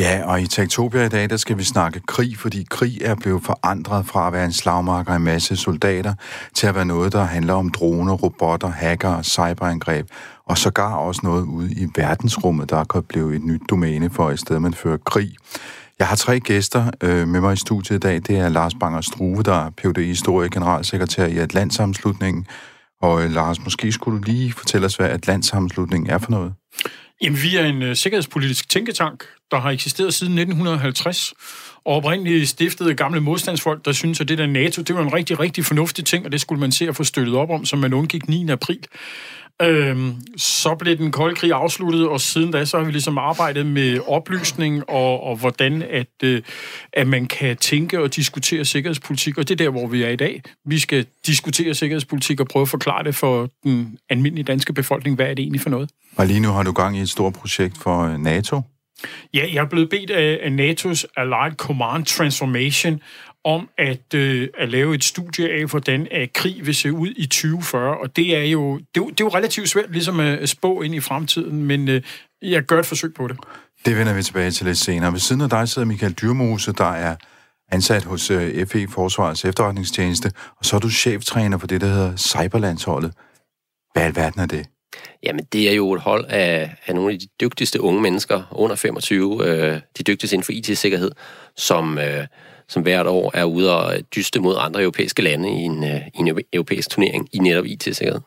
Ja, 0.00 0.22
og 0.24 0.42
i 0.42 0.46
Tektopia 0.46 1.04
i 1.04 1.08
dag, 1.08 1.30
der 1.30 1.36
skal 1.36 1.58
vi 1.58 1.64
snakke 1.64 2.00
krig, 2.06 2.38
fordi 2.38 2.66
krig 2.70 3.02
er 3.02 3.14
blevet 3.14 3.42
forandret 3.42 4.06
fra 4.06 4.26
at 4.26 4.32
være 4.32 4.44
en 4.44 4.52
slagmarker 4.52 5.12
af 5.12 5.16
en 5.16 5.24
masse 5.24 5.56
soldater, 5.56 6.14
til 6.54 6.66
at 6.66 6.74
være 6.74 6.84
noget, 6.84 7.12
der 7.12 7.24
handler 7.24 7.54
om 7.54 7.70
droner, 7.70 8.12
robotter, 8.12 8.68
hacker, 8.68 9.22
cyberangreb, 9.22 10.06
og 10.46 10.58
sågar 10.58 10.94
også 10.94 11.20
noget 11.24 11.42
ude 11.42 11.72
i 11.72 11.86
verdensrummet, 11.96 12.70
der 12.70 12.76
er 12.76 13.02
blevet 13.08 13.34
et 13.34 13.44
nyt 13.44 13.60
domæne 13.70 14.10
for, 14.10 14.30
i 14.30 14.36
stedet 14.36 14.62
man 14.62 14.74
fører 14.74 14.96
krig. 14.96 15.36
Jeg 15.98 16.06
har 16.06 16.16
tre 16.16 16.40
gæster 16.40 16.90
øh, 17.02 17.28
med 17.28 17.40
mig 17.40 17.52
i 17.52 17.56
studiet 17.56 17.96
i 17.96 18.00
dag. 18.00 18.14
Det 18.14 18.38
er 18.38 18.48
Lars 18.48 18.74
Banger 18.74 19.00
Struve, 19.00 19.42
der 19.42 19.54
er 19.54 19.70
Ph.D. 19.70 20.04
Historie 20.04 20.50
generalsekretær 20.50 21.26
i 21.26 21.38
Atlantsamslutningen. 21.38 22.46
Og 23.02 23.24
øh, 23.24 23.30
Lars, 23.30 23.64
måske 23.64 23.92
skulle 23.92 24.18
du 24.18 24.22
lige 24.24 24.52
fortælle 24.52 24.84
os, 24.84 24.96
hvad 24.96 25.08
Atlantsamslutningen 25.08 26.10
er 26.10 26.18
for 26.18 26.30
noget? 26.30 26.52
Jamen, 27.22 27.42
vi 27.42 27.56
er 27.56 27.64
en 27.64 27.82
uh, 27.82 27.92
sikkerhedspolitisk 27.94 28.68
tænketank, 28.68 29.24
der 29.50 29.60
har 29.60 29.70
eksisteret 29.70 30.14
siden 30.14 30.32
1950, 30.32 31.34
og 31.84 31.94
oprindeligt 31.96 32.48
stiftede 32.48 32.94
gamle 32.94 33.20
modstandsfolk, 33.20 33.84
der 33.84 33.92
synes, 33.92 34.20
at 34.20 34.28
det 34.28 34.38
der 34.38 34.46
NATO, 34.46 34.82
det 34.82 34.94
var 34.94 35.02
en 35.02 35.14
rigtig, 35.14 35.40
rigtig 35.40 35.64
fornuftig 35.64 36.04
ting, 36.04 36.24
og 36.26 36.32
det 36.32 36.40
skulle 36.40 36.60
man 36.60 36.72
se 36.72 36.88
at 36.88 36.96
få 36.96 37.04
støttet 37.04 37.34
op 37.34 37.50
om, 37.50 37.64
som 37.64 37.78
man 37.78 37.92
undgik 37.92 38.28
9. 38.28 38.50
april. 38.50 38.78
Øhm, 39.62 40.14
så 40.36 40.74
blev 40.74 40.96
den 40.96 41.12
kolde 41.12 41.34
krig 41.34 41.52
afsluttet, 41.52 42.08
og 42.08 42.20
siden 42.20 42.50
da 42.50 42.64
så 42.64 42.78
har 42.78 42.84
vi 42.84 42.92
ligesom 42.92 43.18
arbejdet 43.18 43.66
med 43.66 44.00
oplysning 44.06 44.90
og, 44.90 45.22
og 45.22 45.36
hvordan 45.36 45.82
at, 45.82 46.06
øh, 46.22 46.42
at 46.92 47.06
man 47.06 47.26
kan 47.26 47.56
tænke 47.56 48.00
og 48.00 48.16
diskutere 48.16 48.64
sikkerhedspolitik, 48.64 49.38
og 49.38 49.48
det 49.48 49.60
er 49.60 49.64
der, 49.64 49.70
hvor 49.70 49.86
vi 49.86 50.02
er 50.02 50.08
i 50.08 50.16
dag. 50.16 50.42
Vi 50.64 50.78
skal 50.78 51.06
diskutere 51.26 51.74
sikkerhedspolitik 51.74 52.40
og 52.40 52.48
prøve 52.48 52.62
at 52.62 52.68
forklare 52.68 53.04
det 53.04 53.14
for 53.14 53.48
den 53.64 53.98
almindelige 54.08 54.44
danske 54.44 54.72
befolkning, 54.72 55.16
hvad 55.16 55.26
er 55.26 55.34
det 55.34 55.42
egentlig 55.42 55.60
for 55.60 55.70
noget. 55.70 55.90
Og 56.16 56.26
lige 56.26 56.40
nu 56.40 56.48
har 56.48 56.62
du 56.62 56.72
gang 56.72 56.98
i 56.98 57.00
et 57.00 57.08
stort 57.08 57.32
projekt 57.32 57.78
for 57.78 58.00
øh, 58.00 58.18
NATO. 58.18 58.60
Ja, 59.34 59.46
jeg 59.52 59.60
er 59.64 59.68
blevet 59.68 59.90
bedt 59.90 60.10
af 60.10 60.50
NATO's 60.50 61.04
Allied 61.16 61.56
Command 61.56 62.04
Transformation 62.04 63.00
om 63.44 63.68
at, 63.78 64.14
øh, 64.14 64.48
at 64.58 64.68
lave 64.68 64.94
et 64.94 65.04
studie 65.04 65.50
af, 65.50 65.64
hvordan 65.64 66.08
at 66.10 66.32
krig 66.32 66.66
vil 66.66 66.74
se 66.74 66.92
ud 66.92 67.08
i 67.16 67.26
2040, 67.26 67.98
og 67.98 68.16
det 68.16 68.36
er 68.36 68.42
jo, 68.42 68.76
det 68.76 68.84
er 68.96 69.00
jo, 69.00 69.08
det 69.08 69.20
er 69.20 69.24
jo 69.24 69.28
relativt 69.28 69.68
svært 69.68 69.90
ligesom 69.92 70.20
at 70.20 70.48
spå 70.48 70.82
ind 70.82 70.94
i 70.94 71.00
fremtiden, 71.00 71.64
men 71.64 71.88
øh, 71.88 72.02
jeg 72.42 72.62
gør 72.62 72.78
et 72.78 72.86
forsøg 72.86 73.14
på 73.14 73.28
det. 73.28 73.36
Det 73.86 73.96
vender 73.96 74.14
vi 74.14 74.22
tilbage 74.22 74.50
til 74.50 74.66
lidt 74.66 74.78
senere. 74.78 75.12
Ved 75.12 75.20
siden 75.20 75.40
af 75.42 75.50
dig 75.50 75.68
sidder 75.68 75.88
Michael 75.88 76.12
Dyrmose, 76.12 76.72
der 76.72 76.92
er 76.92 77.16
ansat 77.72 78.04
hos 78.04 78.30
øh, 78.30 78.66
FE 78.66 78.88
Forsvarets 78.88 79.44
efterretningstjeneste, 79.44 80.32
og 80.58 80.64
så 80.64 80.76
er 80.76 80.80
du 80.80 80.90
cheftræner 80.90 81.58
for 81.58 81.66
det, 81.66 81.80
der 81.80 81.86
hedder 81.86 82.16
Cyberlandsholdet. 82.16 83.12
Hvad 83.92 84.02
i 84.02 84.06
alverden 84.06 84.40
er 84.40 84.46
det? 84.46 84.66
Jamen, 85.22 85.44
det 85.52 85.70
er 85.70 85.74
jo 85.74 85.92
et 85.92 86.00
hold 86.00 86.24
af, 86.28 86.76
af 86.86 86.94
nogle 86.94 87.12
af 87.12 87.18
de 87.18 87.26
dygtigste 87.40 87.80
unge 87.80 88.02
mennesker 88.02 88.42
under 88.52 88.76
25, 88.76 89.46
øh, 89.46 89.80
de 89.98 90.02
dygtigste 90.02 90.34
inden 90.34 90.44
for 90.44 90.52
IT-sikkerhed, 90.52 91.10
som, 91.56 91.98
øh, 91.98 92.26
som 92.70 92.82
hvert 92.82 93.06
år 93.06 93.30
er 93.34 93.44
ude 93.44 93.76
og 93.76 93.94
dyste 94.14 94.40
mod 94.40 94.56
andre 94.58 94.82
europæiske 94.82 95.22
lande 95.22 95.48
i 95.48 95.52
en, 95.52 95.84
øh, 95.84 96.00
i 96.14 96.18
en 96.18 96.40
europæisk 96.52 96.90
turnering 96.90 97.28
i 97.32 97.38
netop 97.38 97.66
IT-sikkerhed. 97.66 98.20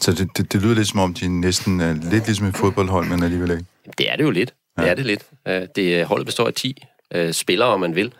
Så 0.00 0.12
det, 0.12 0.28
det, 0.36 0.52
det 0.52 0.62
lyder 0.62 0.74
lidt 0.74 0.88
som 0.88 1.00
om, 1.00 1.14
de 1.14 1.40
næsten 1.40 1.80
er 1.80 1.94
lidt 2.10 2.26
ligesom 2.26 2.46
et 2.46 2.56
fodboldhold, 2.56 3.08
men 3.08 3.22
alligevel 3.22 3.50
ikke? 3.50 3.64
Det 3.98 4.10
er 4.12 4.16
det 4.16 4.24
jo 4.24 4.30
lidt. 4.30 4.54
Ja. 4.78 4.82
Det 4.82 4.90
er 4.90 4.94
det 4.94 5.06
lidt. 5.06 5.22
Øh, 5.48 5.62
det 5.76 6.04
holdet 6.04 6.26
består 6.26 6.46
af 6.46 6.54
10 6.54 6.82
øh, 7.14 7.32
spillere, 7.32 7.68
om 7.68 7.80
man 7.80 7.94
vil, 7.94 8.12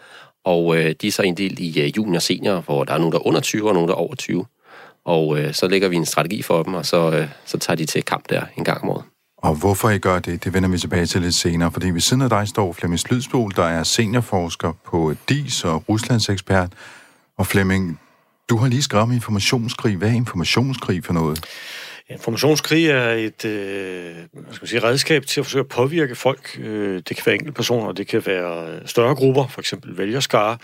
og 0.44 0.76
de 0.76 1.06
er 1.06 1.12
så 1.12 1.22
inddelt 1.22 1.58
i 1.58 1.92
junior 1.96 2.16
og 2.16 2.22
senior, 2.22 2.60
hvor 2.60 2.84
der 2.84 2.94
er 2.94 2.98
nogen, 2.98 3.12
der 3.12 3.18
er 3.18 3.26
under 3.26 3.40
20 3.40 3.68
og 3.68 3.74
nogen, 3.74 3.88
der 3.88 3.94
er 3.94 3.98
over 3.98 4.14
20. 4.14 4.46
Og 5.04 5.38
øh, 5.38 5.54
så 5.54 5.68
lægger 5.68 5.88
vi 5.88 5.96
en 5.96 6.06
strategi 6.06 6.42
for 6.42 6.62
dem, 6.62 6.74
og 6.74 6.86
så, 6.86 7.10
øh, 7.10 7.28
så 7.44 7.58
tager 7.58 7.76
de 7.76 7.86
til 7.86 8.02
kamp 8.02 8.30
der 8.30 8.42
en 8.56 8.64
gang 8.64 8.82
om 8.82 8.88
året. 8.88 9.04
Og 9.42 9.54
hvorfor 9.54 9.90
I 9.90 9.98
gør 9.98 10.18
det, 10.18 10.44
det 10.44 10.54
vender 10.54 10.68
vi 10.68 10.78
tilbage 10.78 11.06
til 11.06 11.22
lidt 11.22 11.34
senere, 11.34 11.72
fordi 11.72 11.90
ved 11.90 12.00
siden 12.00 12.22
af 12.22 12.28
dig 12.30 12.48
står 12.48 12.72
Flemming 12.72 13.00
Slydsbol, 13.00 13.52
der 13.56 13.64
er 13.64 13.82
seniorforsker 13.82 14.72
på 14.84 15.14
DIS 15.28 15.64
og 15.64 15.88
Ruslands 15.88 16.28
ekspert. 16.28 16.72
Og 17.36 17.46
Flemming, 17.46 18.00
du 18.50 18.56
har 18.56 18.68
lige 18.68 18.82
skrevet 18.82 19.02
om 19.02 19.12
informationskrig. 19.12 19.96
Hvad 19.96 20.08
er 20.08 20.12
informationskrig 20.12 21.04
for 21.04 21.12
noget? 21.12 21.46
Informationskrig 22.10 22.86
er 22.86 23.10
et 23.10 23.44
øh, 23.44 24.14
hvad 24.32 24.54
skal 24.54 24.62
man 24.62 24.68
sige, 24.68 24.82
redskab 24.82 25.26
til 25.26 25.40
at 25.40 25.46
forsøge 25.46 25.60
at 25.60 25.68
påvirke 25.68 26.14
folk. 26.14 26.60
Øh, 26.62 27.02
det 27.08 27.16
kan 27.16 27.22
være 27.26 27.34
enkelte 27.34 27.52
personer, 27.52 27.92
det 27.92 28.06
kan 28.06 28.22
være 28.26 28.68
øh, 28.68 28.80
større 28.86 29.14
grupper, 29.14 29.46
for 29.46 29.60
eksempel 29.60 29.98
vælgerskare. 29.98 30.58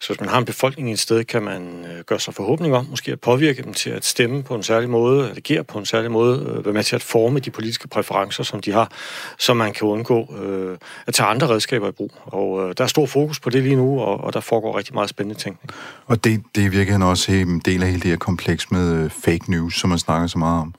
Så 0.00 0.08
hvis 0.08 0.20
man 0.20 0.28
har 0.28 0.38
en 0.38 0.44
befolkning 0.44 0.90
i 0.90 0.92
et 0.92 0.98
sted, 0.98 1.24
kan 1.24 1.42
man 1.42 1.84
øh, 1.84 2.04
gøre 2.04 2.20
sig 2.20 2.34
forhåbning 2.34 2.74
om, 2.74 2.86
måske 2.90 3.12
at 3.12 3.20
påvirke 3.20 3.62
dem 3.62 3.74
til 3.74 3.90
at 3.90 4.04
stemme 4.04 4.42
på 4.42 4.54
en 4.54 4.62
særlig 4.62 4.90
måde, 4.90 5.30
at 5.30 5.36
agere 5.36 5.64
på 5.64 5.78
en 5.78 5.86
særlig 5.86 6.10
måde, 6.10 6.54
øh, 6.56 6.64
være 6.64 6.74
med 6.74 6.82
til 6.82 6.96
at 6.96 7.02
forme 7.02 7.38
de 7.38 7.50
politiske 7.50 7.88
præferencer, 7.88 8.42
som 8.42 8.60
de 8.60 8.72
har, 8.72 8.92
så 9.38 9.54
man 9.54 9.72
kan 9.72 9.88
undgå 9.88 10.34
øh, 10.42 10.78
at 11.06 11.14
tage 11.14 11.26
andre 11.26 11.48
redskaber 11.48 11.88
i 11.88 11.92
brug. 11.92 12.12
Og 12.24 12.68
øh, 12.68 12.74
der 12.78 12.84
er 12.84 12.88
stor 12.88 13.06
fokus 13.06 13.40
på 13.40 13.50
det 13.50 13.62
lige 13.62 13.76
nu, 13.76 14.00
og, 14.00 14.24
og 14.24 14.32
der 14.32 14.40
foregår 14.40 14.78
rigtig 14.78 14.94
meget 14.94 15.10
spændende 15.10 15.40
ting. 15.40 15.58
Og 16.06 16.24
det, 16.24 16.42
det 16.54 16.72
virker 16.72 17.04
også 17.04 17.32
en 17.32 17.58
del 17.64 17.82
af 17.82 17.88
hele 17.88 18.00
det 18.00 18.10
her 18.10 18.16
kompleks 18.16 18.70
med 18.70 19.04
øh, 19.04 19.10
fake 19.10 19.50
news, 19.50 19.80
som 19.80 19.90
man 19.90 19.98
snakker 19.98 20.26
så 20.26 20.38
meget 20.38 20.60
om. 20.60 20.74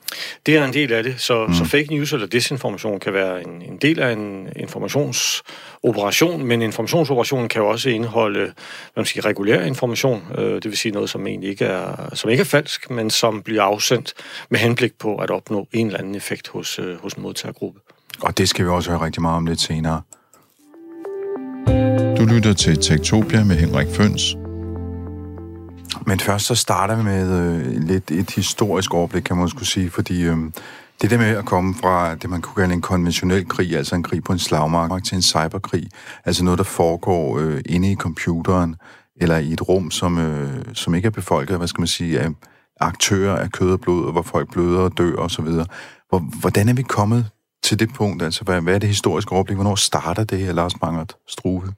Det 0.46 0.58
er 0.58 0.66
en 0.66 0.74
del 0.74 0.94
af 0.94 1.04
det. 1.04 1.16
Så, 1.18 1.46
mm. 1.48 1.54
så 1.54 1.66
fake 1.66 1.88
news 1.90 2.14
eller 2.14 2.28
desinformation 2.28 3.00
kan 3.00 3.14
være 3.14 3.44
en, 3.48 3.62
en 3.62 3.78
del 3.78 4.00
af 4.00 4.12
en 4.12 4.48
informationsoperation, 4.56 6.46
men 6.46 6.62
informationsoperationen 6.62 7.50
kan 7.50 7.62
jo 7.62 7.68
også 7.68 7.90
indeholde 7.90 8.40
hvad 8.94 9.02
man 9.02 9.06
siger, 9.06 9.26
regulær 9.26 9.62
information, 9.64 10.24
øh, 10.38 10.54
det 10.56 10.66
vil 10.66 10.78
sige 10.78 10.92
noget, 10.92 11.10
som 11.10 11.28
egentlig 11.28 11.50
ikke 11.50 11.66
er, 11.66 12.10
som 12.14 12.30
ikke 12.30 12.42
er 12.42 12.46
falsk, 12.46 12.90
men 12.90 13.10
som 13.10 13.42
bliver 13.42 13.64
afsendt 13.64 14.14
med 14.50 14.60
henblik 14.60 14.94
på 15.00 15.16
at 15.16 15.32
opnå 15.32 15.68
en 15.74 15.86
eller 15.86 16.00
anden 16.00 16.16
effekt 16.16 16.48
hos, 16.48 16.80
øh, 16.80 17.02
hos 17.02 17.14
en 17.14 17.24
modtagergruppe. 17.24 17.80
Og 18.22 18.38
det 18.38 18.50
skal 18.50 18.66
vi 18.66 18.70
også 18.70 18.90
høre 18.90 19.02
rigtig 19.02 19.22
meget 19.22 19.38
om 19.38 19.46
lidt 19.46 19.62
senere. 19.62 20.02
Du 22.18 22.26
lytter 22.26 22.54
til 22.54 22.78
Tektopia 22.78 23.44
med 23.44 23.56
Henrik 23.56 23.88
Føns. 23.96 24.41
Men 26.06 26.20
først 26.20 26.46
så 26.46 26.56
starter 26.56 26.96
vi 26.96 27.04
med 27.04 27.40
øh, 27.40 27.84
lidt 27.84 28.12
et 28.12 28.32
historisk 28.32 28.94
overblik, 28.94 29.24
kan 29.24 29.36
man 29.36 29.44
måske 29.44 29.66
sige, 29.66 29.90
fordi 29.90 30.24
øh, 30.24 30.38
det 31.02 31.10
der 31.10 31.18
med 31.18 31.38
at 31.38 31.46
komme 31.46 31.76
fra 31.76 32.16
det, 32.16 32.30
man 32.30 32.42
kunne 32.42 32.62
kalde 32.62 32.74
en 32.74 32.82
konventionel 32.82 33.48
krig, 33.48 33.78
altså 33.78 33.96
en 33.96 34.04
krig 34.04 34.24
på 34.24 34.34
en 34.34 34.40
slagmark, 34.40 35.04
til 35.04 35.16
en 35.16 35.22
cyberkrig, 35.22 35.90
altså 36.26 36.44
noget, 36.44 36.58
der 36.58 36.64
foregår 36.64 37.40
øh, 37.40 37.62
inde 37.66 37.92
i 37.92 37.96
computeren, 37.96 38.76
eller 39.16 39.38
i 39.38 39.54
et 39.54 39.70
rum, 39.70 39.92
som, 39.92 40.18
øh, 40.18 40.66
som 40.74 40.96
ikke 40.96 41.06
er 41.06 41.12
befolket, 41.12 41.58
hvad 41.58 41.68
skal 41.68 41.82
man 41.82 41.88
sige, 41.88 42.20
af 42.20 42.30
aktører 42.80 43.36
af 43.36 43.52
kød 43.52 43.72
og 43.72 43.82
blod, 43.82 44.12
hvor 44.12 44.22
folk 44.22 44.52
bløder 44.52 44.80
og 44.80 44.98
dør 44.98 45.16
osv. 45.16 45.48
Hvordan 46.40 46.70
er 46.70 46.74
vi 46.74 46.82
kommet 46.82 47.30
til 47.64 47.80
det 47.80 47.94
punkt? 47.94 48.24
Altså, 48.24 48.44
hvad, 48.44 48.62
hvad 48.62 48.76
er 48.76 48.80
det 48.80 48.90
historiske 48.90 49.32
overblik? 49.32 49.56
Hvornår 49.56 49.76
starter 49.76 50.24
det 50.24 50.40
her, 50.40 50.54
Lars 50.54 50.82
Mangert 50.82 51.16
Struve? 51.28 51.74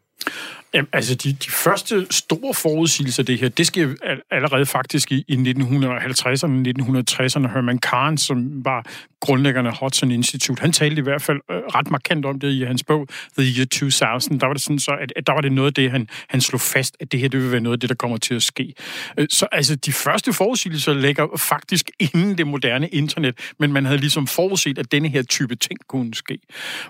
Jamen, 0.73 0.87
altså, 0.93 1.15
de, 1.15 1.33
de 1.33 1.51
første 1.51 2.07
store 2.11 2.53
forudsigelser 2.53 3.23
af 3.23 3.25
det 3.25 3.39
her, 3.39 3.49
det 3.49 3.67
sker 3.67 3.89
allerede 4.31 4.65
faktisk 4.65 5.11
i, 5.11 5.25
i 5.27 5.35
1950'erne, 5.35 6.63
1960'erne. 6.79 7.53
Herman 7.53 7.77
Kahn, 7.77 8.17
som 8.17 8.65
var 8.65 8.85
grundlæggerne 9.19 9.69
af 9.69 9.77
Hudson 9.79 10.11
Institute, 10.11 10.61
han 10.61 10.71
talte 10.71 10.99
i 10.99 11.03
hvert 11.03 11.21
fald 11.21 11.39
øh, 11.51 11.57
ret 11.57 11.91
markant 11.91 12.25
om 12.25 12.39
det 12.39 12.51
i 12.51 12.63
hans 12.63 12.83
bog, 12.83 13.07
The 13.37 13.57
Year 13.57 13.65
2000. 13.65 14.39
Der 14.39 14.47
var 14.47 14.53
det 14.53 14.61
sådan 14.61 14.79
så, 14.79 14.91
at, 14.91 15.13
at 15.15 15.27
der 15.27 15.33
var 15.33 15.41
det 15.41 15.51
noget 15.51 15.67
af 15.67 15.73
det, 15.73 15.91
han, 15.91 16.07
han 16.27 16.41
slog 16.41 16.61
fast, 16.61 16.97
at 16.99 17.11
det 17.11 17.19
her 17.19 17.27
det 17.27 17.41
vil 17.41 17.51
være 17.51 17.61
noget 17.61 17.77
af 17.77 17.79
det, 17.79 17.89
der 17.89 17.95
kommer 17.95 18.17
til 18.17 18.35
at 18.35 18.43
ske. 18.43 18.73
Øh, 19.17 19.27
så 19.29 19.47
altså, 19.51 19.75
de 19.75 19.91
første 19.91 20.33
forudsigelser 20.33 20.93
ligger 20.93 21.27
faktisk 21.37 21.91
inden 21.99 22.37
det 22.37 22.47
moderne 22.47 22.87
internet, 22.87 23.35
men 23.59 23.73
man 23.73 23.85
havde 23.85 23.97
ligesom 23.97 24.27
forudset, 24.27 24.79
at 24.79 24.91
denne 24.91 25.09
her 25.09 25.23
type 25.23 25.55
ting 25.55 25.79
kunne 25.87 26.13
ske. 26.13 26.39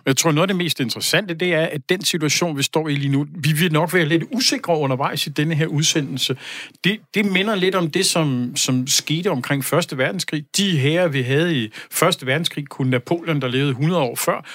Jeg 0.06 0.18
tror, 0.18 0.32
noget 0.32 0.44
af 0.44 0.48
det 0.48 0.58
mest 0.58 0.80
interessante, 0.80 1.34
det 1.34 1.54
er, 1.54 1.66
at 1.66 1.90
den 1.90 2.04
situation, 2.04 2.58
vi 2.58 2.64
står 2.64 2.90
i 2.90 2.96
lige 2.96 3.12
nu, 3.12 3.28
vi 3.36 3.52
vil 3.52 3.73
nok 3.74 3.94
være 3.94 4.06
lidt 4.06 4.24
usikre 4.32 4.78
undervejs 4.78 5.28
i 5.28 5.30
denne 5.30 5.56
her 5.56 5.68
udsendelse. 5.68 6.38
Det, 6.84 7.00
det 7.14 7.26
minder 7.26 7.56
lidt 7.56 7.76
om 7.76 7.92
det, 7.92 8.06
som, 8.06 8.56
som 8.56 8.88
skete 8.88 9.32
omkring 9.32 9.66
Første 9.66 9.98
Verdenskrig. 9.98 10.46
De 10.58 10.78
her, 10.78 11.08
vi 11.08 11.22
havde 11.22 11.64
i 11.64 11.72
Første 11.92 12.26
Verdenskrig, 12.26 12.68
kunne 12.68 12.90
Napoleon, 12.90 13.42
der 13.42 13.48
levede 13.48 13.70
100 13.70 14.02
år 14.02 14.16
før, 14.16 14.46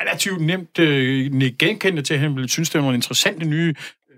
relativt 0.00 0.40
nemt 0.40 0.78
øh, 0.78 1.52
genkendte 1.58 2.02
til, 2.02 2.14
at 2.14 2.20
han 2.20 2.34
ville 2.34 2.48
synes, 2.48 2.70
det 2.70 2.78
var 2.78 2.82
nogle 2.82 2.96
interessante 2.96 3.44
nye 3.46 3.74
øh, 4.10 4.16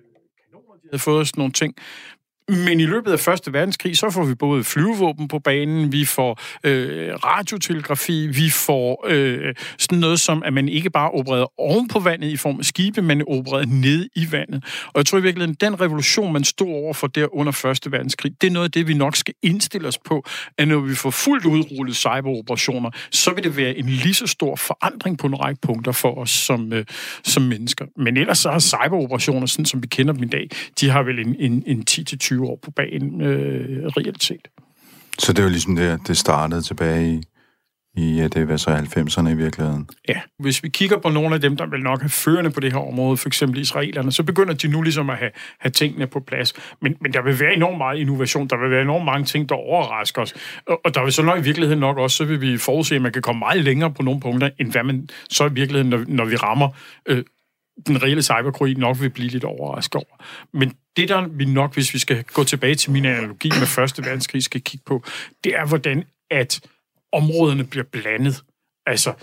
kanoner, 0.50 0.75
de 0.75 0.88
havde 0.90 0.99
fået 0.99 1.29
sådan 1.29 1.40
nogle 1.40 1.52
ting. 1.52 1.75
Men 2.49 2.81
i 2.81 2.87
løbet 2.87 3.12
af 3.12 3.20
Første 3.20 3.52
Verdenskrig, 3.52 3.96
så 3.96 4.11
får 4.11 4.25
vi 4.25 4.35
både 4.35 4.64
flyvevåben 4.64 5.29
på 5.29 5.38
banen, 5.38 5.93
vi 5.93 6.05
får 6.05 6.41
øh, 6.64 7.14
radiotelegrafi, 7.14 8.26
vi 8.26 8.50
får 8.50 9.06
øh, 9.08 9.55
sådan 9.79 9.99
noget 9.99 10.20
som, 10.20 10.43
at 10.43 10.52
man 10.52 10.69
ikke 10.69 10.91
bare 10.91 11.11
opererede 11.11 11.50
oven 11.58 11.88
på 11.88 11.99
vandet 11.99 12.29
i 12.29 12.37
form 12.37 12.58
af 12.58 12.64
skibe, 12.64 13.02
men 13.02 13.23
opererede 13.29 13.81
ned 13.81 14.08
i 14.17 14.32
vandet. 14.32 14.64
Og 14.87 14.93
jeg 14.96 15.06
tror 15.06 15.19
i 15.19 15.23
virkeligheden, 15.23 15.56
den 15.61 15.81
revolution, 15.81 16.32
man 16.32 16.44
stod 16.44 16.69
over 16.69 16.94
for 16.94 17.06
der 17.06 17.35
under 17.35 17.52
Første 17.52 17.93
Verdenskrig, 17.93 18.32
det 18.41 18.47
er 18.47 18.50
noget 18.50 18.64
af 18.64 18.73
det, 18.73 18.88
vi 18.88 18.94
nok 18.94 19.17
skal 19.17 19.35
indstille 19.43 19.88
os 19.88 19.99
på, 19.99 20.25
at 20.58 20.69
når 20.69 20.79
vi 20.79 20.94
får 20.94 21.11
fuldt 21.11 21.44
udrullet 21.44 21.97
cyberoperationer, 21.97 22.90
så 23.11 23.35
vil 23.35 23.44
det 23.44 23.56
være 23.56 23.76
en 23.76 23.85
lige 23.85 24.14
så 24.14 24.26
stor 24.26 24.56
forandring 24.56 25.19
på 25.19 25.26
en 25.26 25.40
række 25.40 25.61
punkter 25.61 25.93
for 25.93 26.19
os 26.19 26.31
som, 26.31 26.73
øh, 26.73 26.85
som 27.23 27.43
mennesker. 27.43 27.87
Men 27.97 28.17
ellers 28.17 28.38
så 28.38 28.50
har 28.50 28.58
cyberoperationer, 28.58 29.47
sådan 29.47 29.67
som 29.67 29.82
vi 29.82 29.87
kender 29.87 30.12
dem 30.12 30.23
i 30.23 30.29
dag, 30.29 30.49
de 30.81 30.90
har 30.90 31.02
vel 31.02 31.19
en, 31.19 31.37
en, 31.38 31.62
en 31.67 31.85
10-20 31.90 32.34
år 32.43 32.59
på 32.63 32.71
banen 32.71 33.21
øh, 33.21 33.87
reelt 33.87 34.23
set. 34.23 34.49
Så 35.19 35.33
det 35.33 35.45
var 35.45 35.51
ligesom 35.51 35.77
det, 35.77 36.01
det 36.07 36.17
startede 36.17 36.63
tilbage 36.63 37.15
i, 37.15 37.23
i 37.97 38.17
ja, 38.17 38.29
det 38.29 38.49
var 38.49 38.57
så 38.57 38.71
90'erne 38.71 39.29
i 39.29 39.35
virkeligheden. 39.35 39.89
Ja, 40.09 40.21
hvis 40.39 40.63
vi 40.63 40.69
kigger 40.69 40.99
på 40.99 41.09
nogle 41.09 41.35
af 41.35 41.41
dem, 41.41 41.57
der 41.57 41.67
vil 41.67 41.81
nok 41.81 42.01
have 42.01 42.11
førende 42.11 42.51
på 42.51 42.61
det 42.61 42.73
her 42.73 42.81
område, 42.81 43.17
for 43.17 43.29
eksempel 43.29 43.61
israelerne, 43.61 44.13
så 44.13 44.23
begynder 44.23 44.55
de 44.55 44.69
nu 44.69 44.83
ligesom 44.83 45.11
at 45.11 45.17
have, 45.17 45.31
have 45.61 45.71
tingene 45.71 46.07
på 46.07 46.21
plads. 46.21 46.53
Men, 46.83 46.97
men 47.01 47.13
der 47.13 47.23
vil 47.23 47.41
være 47.41 47.55
enormt 47.55 47.79
meget 47.79 47.99
innovation, 47.99 48.49
der 48.49 48.57
vil 48.57 48.71
være 48.71 48.83
enormt 48.83 49.05
mange 49.05 49.25
ting, 49.25 49.49
der 49.49 49.55
overrasker 49.55 50.23
os. 50.23 50.35
Og, 50.67 50.81
og 50.85 50.95
der 50.95 51.03
vil 51.03 51.13
så 51.13 51.23
nok 51.23 51.39
i 51.39 51.43
virkeligheden 51.43 51.81
nok 51.81 51.99
også, 51.99 52.17
så 52.17 52.25
vil 52.25 52.41
vi 52.41 52.59
forudse, 52.59 52.95
at 52.95 53.03
man 53.03 53.13
kan 53.13 53.23
komme 53.23 53.39
meget 53.39 53.65
længere 53.65 53.93
på 53.93 54.03
nogle 54.03 54.21
punkter, 54.21 54.51
end 54.61 54.73
hvad 54.73 54.83
man 54.83 55.09
så 55.31 55.47
i 55.47 55.53
virkeligheden, 55.53 55.91
når, 55.91 56.05
når 56.09 56.25
vi 56.25 56.37
rammer 56.37 56.69
øh, 57.07 57.25
den 57.87 58.03
reelle 58.03 58.23
cyberkrig 58.23 58.79
nok 58.79 59.00
vil 59.00 59.11
blive 59.11 59.29
lidt 59.29 59.44
overrasket 59.44 59.94
over. 59.94 60.25
Men 60.53 60.75
det, 60.97 61.09
der 61.09 61.29
vi 61.29 61.44
nok, 61.44 61.75
hvis 61.75 61.94
vi 61.94 61.99
skal 61.99 62.25
gå 62.25 62.44
tilbage 62.44 62.75
til 62.75 62.93
min 62.93 63.05
analogi 63.05 63.49
med 63.49 63.67
Første 63.67 64.05
Verdenskrig, 64.05 64.43
skal 64.43 64.61
kigge 64.61 64.85
på, 64.87 65.05
det 65.44 65.55
er, 65.55 65.67
hvordan 65.67 66.05
at 66.31 66.61
områderne 67.12 67.65
bliver 67.65 67.85
blandet. 67.93 68.44
Altså, 68.87 69.15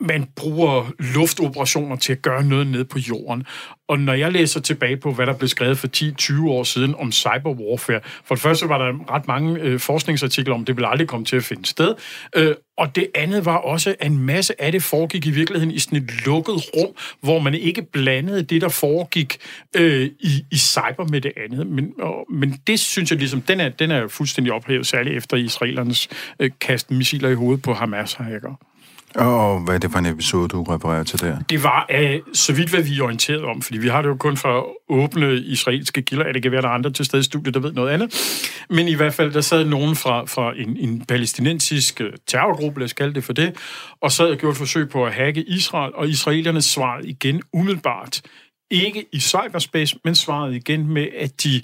man 0.00 0.26
bruger 0.36 0.92
luftoperationer 0.98 1.96
til 1.96 2.12
at 2.12 2.22
gøre 2.22 2.44
noget 2.44 2.66
ned 2.66 2.84
på 2.84 2.98
jorden. 2.98 3.46
Og 3.88 3.98
når 3.98 4.12
jeg 4.12 4.32
læser 4.32 4.60
tilbage 4.60 4.96
på, 4.96 5.12
hvad 5.12 5.26
der 5.26 5.32
blev 5.32 5.48
skrevet 5.48 5.78
for 5.78 5.88
10-20 5.96 6.48
år 6.48 6.62
siden 6.62 6.94
om 6.94 7.12
cyberwarfare, 7.12 8.00
for 8.24 8.34
det 8.34 8.42
første 8.42 8.68
var 8.68 8.78
der 8.78 9.14
ret 9.14 9.28
mange 9.28 9.60
øh, 9.60 9.80
forskningsartikler 9.80 10.54
om, 10.54 10.64
det 10.64 10.76
ville 10.76 10.88
aldrig 10.88 11.08
komme 11.08 11.26
til 11.26 11.36
at 11.36 11.44
finde 11.44 11.66
sted. 11.66 11.94
Øh, 12.36 12.54
og 12.78 12.96
det 12.96 13.06
andet 13.14 13.44
var 13.44 13.56
også, 13.56 13.94
at 14.00 14.06
en 14.06 14.18
masse 14.18 14.62
af 14.62 14.72
det 14.72 14.82
foregik 14.82 15.26
i 15.26 15.30
virkeligheden 15.30 15.74
i 15.74 15.78
sådan 15.78 15.98
et 15.98 16.26
lukket 16.26 16.54
rum, 16.76 16.94
hvor 17.20 17.38
man 17.38 17.54
ikke 17.54 17.82
blandede 17.82 18.42
det, 18.42 18.60
der 18.60 18.68
foregik 18.68 19.38
øh, 19.76 20.10
i, 20.20 20.44
i 20.52 20.56
cyber 20.56 21.08
med 21.10 21.20
det 21.20 21.32
andet. 21.36 21.66
Men, 21.66 21.92
og, 21.98 22.26
men 22.30 22.60
det 22.66 22.80
synes 22.80 23.10
jeg 23.10 23.18
ligesom, 23.18 23.40
den 23.40 23.60
er, 23.60 23.68
den 23.68 23.90
er 23.90 24.08
fuldstændig 24.08 24.52
ophævet, 24.52 24.86
særligt 24.86 25.16
efter 25.16 25.36
israelernes 25.36 26.08
øh, 26.40 26.50
kast 26.60 26.90
missiler 26.90 27.28
i 27.28 27.34
hovedet 27.34 27.62
på 27.62 27.72
Hamas-hacker. 27.72 28.75
Og 29.18 29.60
hvad 29.60 29.74
er 29.74 29.78
det 29.78 29.90
for 29.92 29.98
en 29.98 30.06
episode, 30.06 30.48
du 30.48 30.62
refererer 30.62 31.02
til 31.02 31.20
der? 31.20 31.38
Det 31.38 31.62
var, 31.62 31.86
uh, 31.94 32.32
så 32.32 32.52
vidt 32.52 32.70
hvad 32.70 32.82
vi 32.82 32.98
er 32.98 33.02
orienteret 33.02 33.44
om, 33.44 33.62
fordi 33.62 33.78
vi 33.78 33.88
har 33.88 34.02
det 34.02 34.08
jo 34.08 34.16
kun 34.16 34.36
fra 34.36 34.62
åbne 34.88 35.36
israelske 35.36 36.02
kilder, 36.02 36.32
det 36.32 36.42
kan 36.42 36.52
være, 36.52 36.62
der 36.62 36.68
er 36.68 36.72
andre 36.72 36.92
til 36.92 37.04
stede 37.04 37.20
i 37.20 37.22
studiet, 37.22 37.54
der 37.54 37.60
ved 37.60 37.72
noget 37.72 37.90
andet. 37.90 38.14
Men 38.70 38.88
i 38.88 38.94
hvert 38.94 39.14
fald, 39.14 39.32
der 39.32 39.40
sad 39.40 39.64
nogen 39.64 39.96
fra, 39.96 40.24
fra 40.24 40.52
en, 40.56 40.76
en 40.76 41.04
palæstinensisk 41.04 42.00
øh, 42.00 42.12
terrorgruppe, 42.26 42.80
lad 42.80 42.84
os 42.84 42.92
kalde 42.92 43.14
det 43.14 43.24
for 43.24 43.32
det, 43.32 43.56
og 44.00 44.12
så 44.12 44.30
og 44.30 44.36
gjorde 44.36 44.52
et 44.52 44.58
forsøg 44.58 44.88
på 44.88 45.06
at 45.06 45.12
hacke 45.12 45.42
Israel, 45.42 45.94
og 45.94 46.08
israelerne 46.08 46.62
svarede 46.62 47.08
igen 47.08 47.42
umiddelbart, 47.52 48.22
ikke 48.70 49.06
i 49.12 49.20
cyberspace, 49.20 49.98
men 50.04 50.14
svarede 50.14 50.56
igen 50.56 50.88
med, 50.88 51.06
at 51.18 51.44
de 51.44 51.62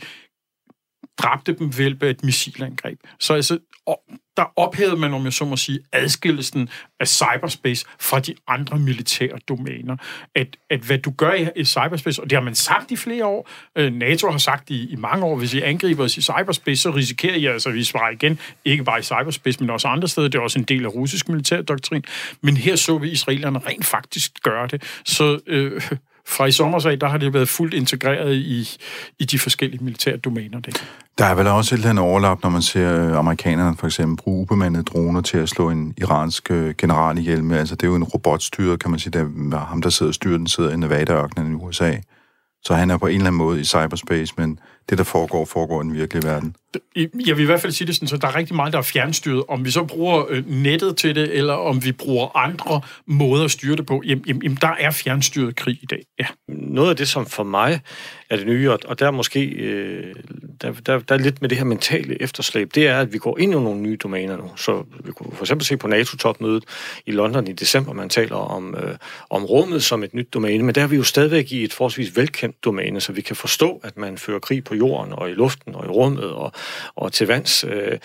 dræbte 1.19 1.53
dem 1.53 1.67
ved 1.67 1.79
hjælp 1.79 2.03
af 2.03 2.11
et 2.11 2.25
missilangreb. 2.25 2.99
Så 3.21 3.35
altså, 3.35 3.59
der 4.37 4.45
ophævede 4.57 4.97
man, 4.97 5.15
om 5.15 5.25
jeg 5.25 5.33
så 5.33 5.45
må 5.45 5.57
sige, 5.57 5.81
adskillelsen 5.93 6.69
af 7.01 7.09
cyberspace 7.09 7.87
fra 8.01 8.21
de 8.21 8.35
andre 8.49 8.79
militære 8.79 9.39
domæner. 9.49 9.97
At, 10.35 10.57
at 10.71 10.81
hvad 10.81 10.99
du 10.99 11.11
gør 11.11 11.33
i, 11.33 11.49
i 11.57 11.65
cyberspace, 11.65 12.23
og 12.23 12.31
det 12.31 12.37
har 12.37 12.43
man 12.45 12.55
sagt 12.55 12.91
i 12.91 12.97
flere 12.97 13.27
år, 13.27 13.51
øh, 13.77 13.93
NATO 13.93 14.31
har 14.31 14.39
sagt 14.39 14.71
i, 14.71 14.93
i 14.93 14.97
mange 14.97 15.25
år, 15.25 15.37
hvis 15.37 15.55
I 15.55 15.61
angriber 15.61 16.05
os 16.05 16.17
i 16.17 16.23
cyberspace, 16.23 16.83
så 16.83 16.91
risikerer 16.91 17.35
I 17.35 17.47
altså, 17.47 17.69
at 17.69 17.75
vi 17.75 17.85
svarer 17.85 18.11
igen, 18.11 18.39
ikke 18.65 18.85
bare 18.85 18.99
i 18.99 19.03
cyberspace, 19.03 19.61
men 19.61 19.71
også 19.71 19.89
andre 19.89 20.09
steder. 20.09 20.29
Det 20.29 20.39
er 20.39 20.43
også 20.43 20.59
en 20.59 20.65
del 20.65 20.85
af 20.85 20.95
russisk 20.95 21.29
militærdoktrin. 21.29 22.05
Men 22.41 22.57
her 22.57 22.77
så 22.77 22.99
vi 22.99 23.11
israelerne 23.11 23.59
rent 23.59 23.85
faktisk 23.85 24.43
gøre 24.43 24.67
det. 24.67 24.83
Så 25.05 25.41
øh, 25.47 25.83
fra 26.27 26.47
i 26.47 26.53
sommer 26.53 26.87
af, 26.87 26.99
der 26.99 27.09
har 27.09 27.19
det 27.19 27.35
været 27.35 27.49
fuldt 27.49 27.75
integreret 27.75 28.35
i, 28.35 28.69
i 29.19 29.25
de 29.25 29.39
forskellige 29.39 29.85
militære 29.85 30.17
domæner. 30.17 30.61
Det. 30.61 30.85
Der 31.19 31.25
er 31.25 31.35
vel 31.35 31.47
også 31.47 31.75
et 31.75 31.79
eller 31.79 31.91
andet 31.91 32.05
overlap, 32.05 32.43
når 32.43 32.51
man 32.51 32.63
ser 32.63 33.09
øh, 33.09 33.19
amerikanerne 33.19 33.77
for 33.77 33.87
eksempel 33.87 34.17
bruge 34.17 34.41
ubemandede 34.41 34.85
droner 34.85 35.21
til 35.21 35.39
at 35.39 35.49
slå 35.49 35.71
en 35.71 35.95
iransk 35.99 36.51
øh, 36.51 36.75
general 36.79 37.19
ihjel 37.19 37.45
med. 37.45 37.59
Altså 37.59 37.75
det 37.75 37.83
er 37.83 37.89
jo 37.89 37.97
en 37.97 38.05
robotstyret, 38.05 38.81
kan 38.81 38.91
man 38.91 39.01
sige. 39.01 39.11
Der, 39.13 39.59
ham, 39.59 39.83
der 39.83 39.91
sidder 39.91 40.11
og 40.11 40.15
styrer 40.15 40.39
den, 40.39 40.47
sidder 40.47 40.71
i 40.71 40.77
Nevada-ørkenen 40.77 41.53
i 41.53 41.55
USA. 41.55 41.97
Så 42.65 42.75
han 42.75 42.91
er 42.91 42.97
på 42.97 43.07
en 43.07 43.15
eller 43.15 43.27
anden 43.27 43.39
måde 43.39 43.61
i 43.61 43.65
cyberspace, 43.65 44.35
men 44.39 44.59
det, 44.91 44.99
der 44.99 45.05
foregår, 45.05 45.45
foregår 45.45 45.83
i 45.83 45.85
den 45.85 45.95
virkelige 45.95 46.27
verden. 46.27 46.57
Jeg 46.97 47.37
vil 47.37 47.43
i 47.43 47.47
hvert 47.47 47.61
fald 47.61 47.73
sige 47.73 47.87
det 47.87 47.95
sådan, 47.95 48.09
så 48.09 48.17
der 48.17 48.29
er 48.29 48.37
rigtig 48.37 48.57
meget, 48.57 48.73
der 48.73 48.79
er 48.79 48.83
fjernstyret. 48.83 49.45
Om 49.49 49.65
vi 49.65 49.71
så 49.71 49.85
bruger 49.85 50.25
øh, 50.29 50.51
nettet 50.51 50.97
til 50.97 51.15
det, 51.15 51.37
eller 51.39 51.55
om 51.55 51.85
vi 51.85 51.93
bruger 51.93 52.37
andre 52.37 52.81
måder 53.07 53.45
at 53.45 53.51
styre 53.51 53.77
det 53.77 53.87
på, 53.87 54.03
jamen, 54.07 54.25
jamen 54.27 54.59
der 54.61 54.75
er 54.79 54.91
fjernstyret 54.91 55.57
krig 55.57 55.79
i 55.83 55.87
dag. 55.87 56.03
Ja. 56.21 56.27
Noget 56.49 56.91
af 56.91 56.97
det, 56.97 57.09
som 57.09 57.27
for 57.27 57.43
mig 57.43 57.81
er 58.31 58.37
det 58.37 58.47
nye, 58.47 58.71
og 58.71 58.99
der 58.99 59.07
er 59.07 59.11
måske 59.11 59.45
øh, 59.45 60.15
der, 60.63 60.73
der, 60.87 60.99
der 60.99 61.15
er 61.15 61.19
lidt 61.19 61.41
med 61.41 61.49
det 61.49 61.59
her 61.59 61.65
mentale 61.65 62.23
efterslæb, 62.23 62.75
det 62.75 62.87
er, 62.87 62.99
at 62.99 63.13
vi 63.13 63.19
går 63.19 63.39
ind 63.39 63.53
i 63.53 63.55
nogle 63.55 63.81
nye 63.81 63.97
domæner 63.97 64.37
nu. 64.37 64.51
Så 64.57 64.85
vi 65.05 65.13
kunne 65.13 65.33
for 65.33 65.45
eksempel 65.45 65.67
se 65.67 65.77
på 65.77 65.89
NATO-topmødet 65.89 66.65
i 67.07 67.11
London 67.11 67.49
i 67.49 67.53
december, 67.53 67.93
man 67.93 68.09
taler 68.09 68.37
om, 68.37 68.75
øh, 68.75 68.97
om 69.31 69.45
rummet 69.45 69.83
som 69.83 70.03
et 70.03 70.15
nyt 70.15 70.35
domæne, 70.35 70.65
men 70.65 70.75
der 70.75 70.83
er 70.83 70.87
vi 70.87 70.97
jo 70.97 71.03
stadigvæk 71.03 71.53
i 71.53 71.65
et 71.65 71.73
forholdsvis 71.73 72.17
velkendt 72.17 72.65
domæne, 72.65 73.01
så 73.01 73.13
vi 73.13 73.21
kan 73.21 73.37
forstå, 73.37 73.81
at 73.85 73.97
man 73.97 74.19
fører 74.19 74.39
krig 74.39 74.65
på 74.65 74.75
jorden 74.75 75.13
og 75.13 75.31
i 75.31 75.33
luften 75.33 75.75
og 75.75 75.85
i 75.85 75.89
rummet 75.89 76.25
og, 76.25 76.53
og 76.97 77.13
til 77.13 77.27
vands. 77.27 77.65
Øh, 77.65 77.99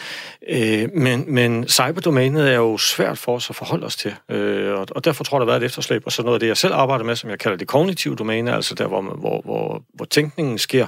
øh, 0.50 0.90
men, 0.94 1.26
men 1.28 1.68
cyberdomænet 1.68 2.50
er 2.52 2.56
jo 2.56 2.78
svært 2.78 3.18
for 3.18 3.36
os 3.36 3.50
at 3.50 3.56
forholde 3.56 3.86
os 3.86 3.96
til, 3.96 4.16
øh, 4.30 4.74
og, 4.74 4.88
og 4.92 5.06
derfor 5.06 5.24
tror 5.24 5.38
jeg, 5.38 5.40
der 5.40 5.46
har 5.46 5.60
været 5.60 5.64
et 5.64 5.66
efterslæb, 5.66 6.02
og 6.06 6.12
så 6.12 6.24
noget 6.24 6.36
af 6.36 6.40
det, 6.40 6.48
jeg 6.48 6.58
selv 6.58 6.74
arbejder 6.74 7.06
med, 7.06 7.16
som 7.16 7.30
jeg 7.30 7.40
kalder 7.40 7.58
det 7.58 7.68
kognitive 7.68 8.16
domæne, 8.16 8.56
altså 8.56 8.76
der, 8.76 8.88
hvor, 8.88 9.02
hvor, 9.02 9.42
hvor, 9.42 9.84
hvor 9.94 10.06
tænkningen 10.06 10.58
sker, 10.58 10.88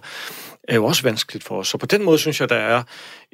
er 0.70 0.76
jo 0.76 0.86
også 0.86 1.04
vanskeligt 1.04 1.44
for 1.44 1.60
os. 1.60 1.68
Så 1.68 1.78
på 1.78 1.86
den 1.86 2.04
måde 2.04 2.18
synes 2.18 2.40
jeg, 2.42 2.50
der 2.50 2.56
er, 2.56 2.84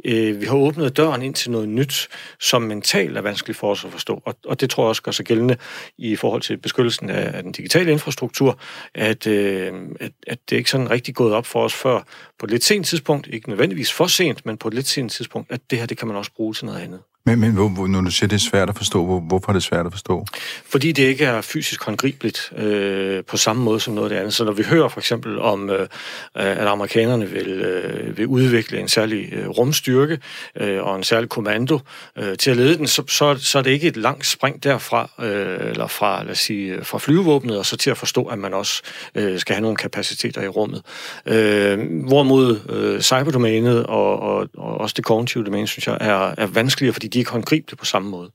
øh, 0.06 0.42
vi 0.42 0.46
har 0.46 0.56
åbnet 0.56 0.98
døren 0.98 1.22
ind 1.22 1.34
til 1.34 1.52
noget 1.52 1.70
nyt, 1.70 2.08
som 2.40 2.62
mentalt 2.62 3.18
er 3.18 3.22
vanskeligt 3.22 3.60
for 3.60 3.72
os 3.72 3.86
at 3.86 3.92
forstå. 3.92 4.22
Og, 4.26 4.36
og 4.46 4.62
det 4.62 4.70
tror 4.70 4.84
jeg 4.84 4.90
også 4.90 5.02
gør 5.02 5.12
sig 5.12 5.26
gældende 5.26 5.58
i 5.98 6.16
forhold 6.16 6.42
til 6.42 6.58
beskyttelsen 6.58 7.10
af, 7.10 7.38
af 7.38 7.44
den 7.44 7.52
digitale 7.52 7.92
infrastruktur, 7.92 8.60
at, 8.94 9.28
øh, 9.28 9.74
at, 10.00 10.12
at 10.28 10.40
det 10.50 10.56
ikke 10.56 10.70
sådan 10.70 10.90
rigtig 10.90 11.16
gået 11.16 11.34
op 11.34 11.46
for 11.46 11.64
os 11.64 11.74
før 11.74 12.02
på 12.40 12.46
et 12.46 12.52
lidt 12.52 12.64
sent 12.64 12.86
tidspunkt, 12.86 13.28
ikke 13.28 13.50
nødvendigvis 13.50 13.94
for 13.94 14.08
sent, 14.08 14.46
men 14.46 14.58
på 14.58 14.68
et 14.68 14.74
lidt 14.74 14.88
sent 14.88 15.12
tidspunkt, 15.12 15.52
at 15.52 15.62
det 15.70 15.80
her, 15.80 15.86
det 15.86 15.98
kan 15.98 16.08
man 16.08 16.18
også 16.18 16.32
bruge 16.36 16.54
til 16.54 16.66
noget 16.66 16.80
andet. 16.80 17.00
Men, 17.26 17.40
men 17.40 17.52
hvor, 17.52 17.68
hvor, 17.68 17.88
når 17.88 18.02
du 18.02 18.12
siger, 18.12 18.28
det 18.28 18.36
er 18.36 18.50
svært 18.50 18.70
at 18.70 18.78
forstå, 18.78 19.06
hvor, 19.06 19.20
hvorfor 19.20 19.50
er 19.50 19.54
det 19.54 19.64
svært 19.64 19.86
at 19.86 19.92
forstå? 19.92 20.26
Fordi 20.70 20.92
det 20.92 21.04
ikke 21.04 21.26
er 21.26 21.42
fysisk 21.42 21.84
håndgribeligt 21.84 22.52
øh, 22.58 23.24
på 23.24 23.38
samme 23.38 23.64
måde 23.64 23.80
som 23.80 23.94
noget 23.94 24.06
af 24.06 24.10
det 24.10 24.18
andet. 24.18 24.34
Så 24.34 24.44
når 24.44 24.52
vi 24.52 24.64
hører 24.64 24.88
for 24.90 25.00
eksempel 25.00 25.40
om, 25.40 25.70
øh, 25.70 25.88
at 26.34 26.68
amerikanerne 26.68 27.30
vil, 27.30 27.48
øh, 27.48 28.18
vil 28.18 28.28
udvikle 28.28 28.80
en 28.80 28.88
særlig 28.88 29.34
øh, 29.34 29.48
rumstyrke 29.48 30.20
øh, 30.60 30.84
og 30.84 30.96
en 30.96 31.04
særlig 31.04 31.30
kommando 31.30 31.80
øh, 32.18 32.38
til 32.38 32.52
at 32.52 32.58
lede 32.58 32.78
den, 32.78 32.88
så, 32.88 33.04
så, 33.08 33.36
så 33.40 33.58
er 33.58 33.62
det 33.62 33.72
ikke 33.72 33.88
et 33.88 33.98
langt 33.98 34.26
spring 34.26 34.64
derfra, 34.64 35.10
øh, 35.20 35.70
eller 35.70 35.88
fra, 35.88 36.24
lad 36.24 36.32
os 36.32 36.40
sige, 36.40 36.84
fra 36.84 36.98
flyvevåbnet, 36.98 37.58
og 37.58 37.66
så 37.66 37.78
til 37.78 37.90
at 37.90 37.98
forstå, 37.98 38.24
at 38.24 38.40
man 38.40 38.54
også 38.54 38.82
øh, 39.16 39.40
skal 39.40 39.56
have 39.56 39.62
nogle 39.62 39.78
kapaciteter 39.78 40.42
i 40.42 40.48
rummet. 40.48 40.82
Øh, 41.26 41.80
hvorimod 42.08 42.60
øh, 42.70 43.02
cyberdomænet 43.02 43.86
og, 43.86 44.20
og, 44.20 44.48
og 44.58 44.78
også 44.78 44.94
det 44.98 45.06
kognitive 45.06 45.44
domæne, 45.44 45.68
synes 45.68 45.88
jeg, 45.88 45.98
er, 46.02 46.34
er 46.38 46.46
vanskeligere, 46.46 46.94
fordi 46.94 47.15
de 47.16 47.20
ikke 47.20 47.32
håndgribelige 47.32 47.78
på 47.78 47.86
samme 47.86 48.10
måde. 48.10 48.32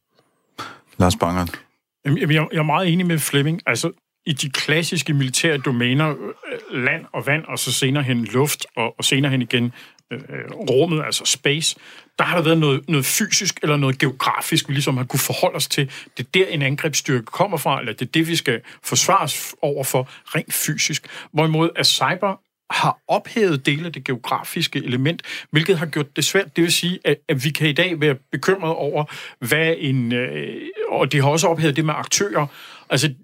Lars 0.99 1.17
Bangert. 1.17 1.61
Jamen, 2.05 2.33
jeg 2.33 2.49
er 2.53 2.63
meget 2.63 2.93
enig 2.93 3.07
med 3.07 3.19
Flemming. 3.19 3.61
Altså, 3.67 3.93
i 4.27 4.33
de 4.33 4.51
klassiske 4.51 5.15
militære 5.15 5.59
domæner, 5.59 6.11
øh, 6.11 6.85
land 6.85 7.05
og 7.13 7.27
vand, 7.27 7.45
og 7.45 7.59
så 7.59 7.73
senere 7.73 8.03
hen 8.03 8.25
luft, 8.25 8.67
og, 8.77 8.95
og 8.99 9.05
senere 9.05 9.31
hen 9.31 9.43
igen 9.43 9.73
øh, 10.13 10.19
rummet, 10.51 11.05
altså 11.05 11.25
space, 11.25 11.77
der 12.19 12.25
har 12.25 12.37
der 12.37 12.45
været 12.45 12.59
noget, 12.59 12.89
noget 12.89 13.07
fysisk 13.07 13.59
eller 13.63 13.77
noget 13.77 13.99
geografisk, 13.99 14.69
vi 14.69 14.75
ligesom 14.75 14.97
har 14.97 15.05
kunne 15.05 15.21
forholde 15.21 15.57
os 15.57 15.69
til. 15.69 15.91
Det 16.17 16.27
er 16.27 16.31
der, 16.35 16.47
en 16.47 16.63
angrebsstyrke 16.63 17.25
kommer 17.25 17.57
fra, 17.57 17.81
eller 17.81 17.93
det 17.93 18.07
er 18.07 18.11
det, 18.11 18.29
vi 18.29 18.37
skal 18.37 18.61
forsvares 18.83 19.55
over 19.63 19.85
for 19.85 20.09
rent 20.25 20.53
fysisk. 20.53 21.07
Hvorimod 21.33 21.71
at 21.77 21.87
cyber 21.87 22.41
har 22.71 22.99
ophævet 23.09 23.67
dele 23.67 23.87
af 23.87 23.93
det 23.93 24.05
geografiske 24.05 24.85
element, 24.85 25.23
hvilket 25.51 25.79
har 25.79 25.87
gjort 25.87 26.17
det 26.17 26.25
svært. 26.25 26.57
Det 26.57 26.65
vil 26.65 26.73
sige, 26.73 26.99
at, 27.05 27.17
at 27.29 27.45
vi 27.45 27.51
kan 27.51 27.69
i 27.69 27.73
dag 27.73 28.01
være 28.01 28.15
bekymret 28.33 28.75
over, 28.75 29.05
hvad 29.39 29.75
en... 29.79 30.13
Øh, 30.13 30.69
og 30.89 31.13
det 31.13 31.23
har 31.23 31.31
også 31.31 31.49
ophævet 31.49 31.77
det 31.77 31.85
med 31.85 31.95
aktører. 31.97 32.47
Altså, 32.91 33.15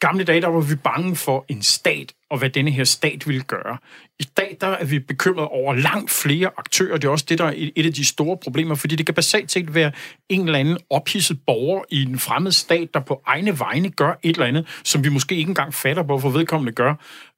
gamle 0.00 0.24
dage, 0.24 0.40
der 0.40 0.48
var 0.48 0.60
vi 0.60 0.74
bange 0.74 1.16
for 1.16 1.44
en 1.48 1.62
stat, 1.62 2.12
og 2.30 2.38
hvad 2.38 2.50
denne 2.50 2.70
her 2.70 2.84
stat 2.84 3.28
ville 3.28 3.42
gøre. 3.42 3.78
I 4.20 4.24
dag, 4.36 4.56
der 4.60 4.66
er 4.66 4.84
vi 4.84 4.98
bekymret 4.98 5.48
over 5.48 5.74
langt 5.74 6.10
flere 6.10 6.50
aktører. 6.56 6.96
Det 6.96 7.08
er 7.08 7.12
også 7.12 7.26
det, 7.28 7.38
der 7.38 7.44
er 7.44 7.52
et 7.76 7.86
af 7.86 7.92
de 7.92 8.04
store 8.04 8.36
problemer, 8.42 8.74
fordi 8.74 8.96
det 8.96 9.06
kan 9.06 9.14
basalt 9.14 9.52
set 9.52 9.74
være 9.74 9.92
en 10.28 10.40
eller 10.40 10.58
anden 10.58 10.78
ophidset 10.90 11.38
borger 11.46 11.82
i 11.90 12.02
en 12.02 12.18
fremmed 12.18 12.52
stat, 12.52 12.94
der 12.94 13.00
på 13.00 13.22
egne 13.26 13.58
vegne 13.58 13.90
gør 13.90 14.18
et 14.22 14.34
eller 14.34 14.46
andet, 14.46 14.80
som 14.84 15.04
vi 15.04 15.08
måske 15.08 15.36
ikke 15.36 15.48
engang 15.48 15.74
fatter, 15.74 16.02
hvorfor 16.02 16.30
vedkommende 16.30 16.72
gør. 16.72 16.94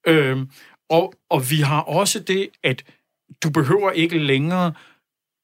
Øhm, 0.06 0.48
og, 0.90 1.14
og 1.30 1.50
vi 1.50 1.60
har 1.60 1.80
også 1.80 2.20
det, 2.20 2.48
at 2.64 2.84
du 3.42 3.50
behøver 3.50 3.90
ikke 3.90 4.18
længere 4.18 4.72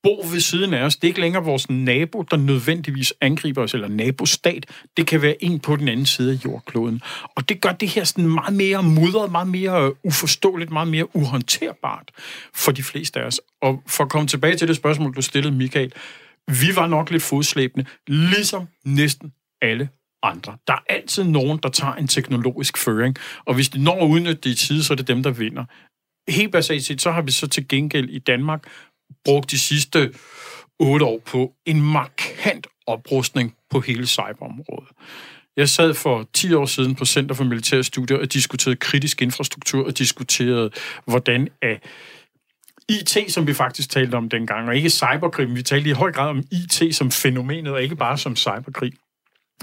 bo 0.03 0.25
ved 0.33 0.41
siden 0.41 0.75
af 0.75 0.83
os. 0.83 0.97
Det 0.97 1.05
er 1.05 1.09
ikke 1.09 1.21
længere 1.21 1.45
vores 1.45 1.71
nabo, 1.71 2.23
der 2.23 2.37
nødvendigvis 2.37 3.15
angriber 3.21 3.63
os, 3.63 3.75
eller 3.75 3.89
nabostat. 3.89 4.67
Det 4.97 5.07
kan 5.07 5.23
være 5.23 5.45
en 5.45 5.61
på 5.61 5.77
den 5.77 5.89
anden 5.89 6.07
side 6.07 6.33
af 6.33 6.45
jordkloden. 6.45 7.03
Og 7.37 7.49
det 7.49 7.61
gør 7.61 7.73
det 7.73 7.89
her 7.89 8.05
sådan 8.05 8.29
meget 8.29 8.55
mere 8.55 8.83
mudret, 8.83 9.31
meget 9.31 9.49
mere 9.49 9.87
øh, 9.87 9.93
uforståeligt, 10.05 10.71
meget 10.71 10.89
mere 10.89 11.17
uhåndterbart 11.17 12.11
for 12.55 12.73
de 12.73 12.83
fleste 12.83 13.21
af 13.21 13.25
os. 13.25 13.41
Og 13.63 13.83
for 13.87 14.05
at 14.05 14.11
komme 14.11 14.29
tilbage 14.29 14.57
til 14.57 14.69
det 14.69 14.77
spørgsmål, 14.77 15.15
du 15.15 15.23
stillede, 15.23 15.55
Michael, 15.55 15.93
vi 16.49 16.77
var 16.77 16.87
nok 16.87 17.11
lidt 17.11 17.23
fodslæbende, 17.23 17.87
ligesom 18.07 18.69
næsten 18.85 19.33
alle 19.63 19.89
andre. 20.23 20.57
Der 20.67 20.73
er 20.73 20.83
altid 20.89 21.25
nogen, 21.25 21.59
der 21.63 21.69
tager 21.69 21.95
en 21.95 22.09
teknologisk 22.09 22.79
føring, 22.79 23.17
og 23.45 23.55
hvis 23.55 23.69
de 23.69 23.85
når 23.85 24.05
at 24.05 24.09
udnytte 24.09 24.41
det 24.41 24.51
i 24.51 24.67
tide, 24.67 24.85
så 24.85 24.93
er 24.93 24.97
det 24.97 25.09
dem, 25.09 25.23
der 25.23 25.31
vinder. 25.31 25.65
Helt 26.31 26.53
basalt 26.53 26.85
set, 26.85 27.03
så 27.03 27.11
har 27.11 27.23
vi 27.23 27.33
så 27.33 27.49
til 27.49 27.69
gengæld 27.69 28.11
i 28.11 28.19
Danmark 28.19 28.65
brugt 29.25 29.51
de 29.51 29.59
sidste 29.59 30.15
otte 30.79 31.05
år 31.05 31.21
på 31.27 31.53
en 31.67 31.81
markant 31.81 32.67
oprustning 32.87 33.55
på 33.71 33.81
hele 33.81 34.07
cyberområdet. 34.07 34.89
Jeg 35.57 35.69
sad 35.69 35.95
for 35.95 36.29
10 36.33 36.55
år 36.55 36.67
siden 36.67 36.95
på 36.95 37.05
Center 37.05 37.35
for 37.35 37.45
Militære 37.45 37.83
Studier 37.83 38.19
og 38.19 38.33
diskuterede 38.33 38.77
kritisk 38.77 39.23
infrastruktur 39.23 39.87
og 39.87 39.99
diskuterede, 39.99 40.71
hvordan 41.05 41.49
at 41.63 41.85
IT, 42.89 43.17
som 43.29 43.47
vi 43.47 43.55
faktisk 43.55 43.91
talte 43.91 44.15
om 44.15 44.29
dengang, 44.29 44.69
og 44.69 44.77
ikke 44.77 44.91
cyberkrig, 44.91 45.49
men 45.49 45.57
vi 45.57 45.63
talte 45.63 45.91
i 45.91 45.93
høj 45.93 46.13
grad 46.13 46.29
om 46.29 46.43
IT 46.53 46.97
som 46.97 47.11
fænomenet, 47.11 47.73
og 47.73 47.83
ikke 47.83 47.97
bare 47.97 48.19
som 48.19 48.37
cyberkrig. 48.37 48.93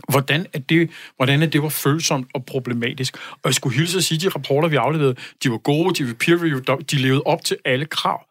Hvordan 0.07 0.45
er, 0.53 0.59
det, 0.59 0.89
hvordan 1.15 1.41
er 1.41 1.45
det 1.45 1.63
var 1.63 1.69
følsomt 1.69 2.27
og 2.33 2.45
problematisk. 2.45 3.17
Og 3.31 3.39
jeg 3.45 3.53
skulle 3.53 3.75
hilse 3.75 3.97
at 3.97 4.03
sige, 4.03 4.15
at 4.15 4.21
de 4.21 4.29
rapporter, 4.29 4.69
vi 4.69 4.75
afleverede, 4.75 5.15
de 5.43 5.51
var 5.51 5.57
gode, 5.57 5.95
de 5.95 6.07
var 6.07 6.13
peer-reviewed, 6.13 6.83
de 6.83 6.95
levede 6.95 7.21
op 7.25 7.43
til 7.43 7.57
alle 7.65 7.85
krav. 7.85 8.25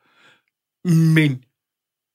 Men 0.85 1.45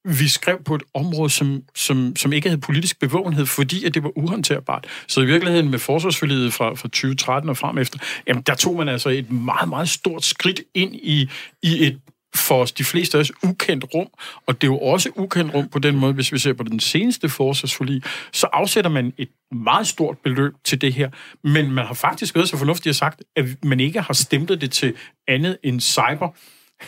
vi 0.06 0.28
skrev 0.28 0.64
på 0.64 0.76
et 0.76 0.84
område, 0.94 1.30
som, 1.30 1.64
som, 1.76 2.16
som 2.16 2.34
ikke 2.34 2.50
havde 2.50 2.62
politisk 2.62 3.00
bevågenhed, 3.00 3.46
fordi 3.46 3.86
at 3.86 3.94
det 3.94 4.04
var 4.04 4.18
uhåndterbart. 4.18 4.88
Så 5.08 5.22
i 5.22 5.26
virkeligheden 5.26 5.72
med 5.72 5.80
forsvarsforliget 5.80 6.54
fra, 6.54 6.70
fra 6.70 6.88
2013 6.88 7.50
og 7.50 7.58
frem 7.58 7.78
efter, 7.78 8.00
jamen 8.28 8.44
der 8.44 8.56
tog 8.56 8.78
man 8.78 8.90
altså 8.90 9.10
et 9.10 9.32
meget, 9.32 9.70
meget 9.70 9.90
stort 9.90 10.26
skridt 10.26 10.62
ind 10.74 10.96
i, 10.96 11.30
i 11.62 11.88
et 11.88 12.00
for 12.36 12.62
os 12.62 12.72
de 12.72 12.84
fleste 12.84 13.18
af 13.18 13.22
os 13.22 13.32
ukendt 13.44 13.86
rum, 13.94 14.08
og 14.46 14.62
det 14.62 14.68
er 14.68 14.72
jo 14.72 14.78
også 14.78 15.10
ukendt 15.16 15.54
rum 15.54 15.68
på 15.70 15.80
den 15.80 15.96
måde, 15.96 16.14
hvis 16.14 16.32
vi 16.32 16.38
ser 16.38 16.54
på 16.54 16.64
den 16.64 16.80
seneste 16.80 17.30
forsvarsforlig, 17.30 18.04
så 18.32 18.48
afsætter 18.54 18.90
man 18.92 19.14
et 19.18 19.30
meget 19.52 19.88
stort 19.88 20.18
beløb 20.18 20.54
til 20.64 20.82
det 20.82 20.94
her, 20.94 21.10
men 21.44 21.72
man 21.72 21.86
har 21.86 21.94
faktisk 21.94 22.36
været 22.36 22.50
så 22.50 22.58
fornuftigt 22.58 22.90
at 22.90 22.96
sagt, 22.96 23.24
at 23.36 23.46
man 23.64 23.80
ikke 23.80 24.02
har 24.02 24.14
stemplet 24.14 24.62
det 24.62 24.72
til 24.72 24.94
andet 25.28 25.58
end 25.64 25.82
cyber, 25.82 26.30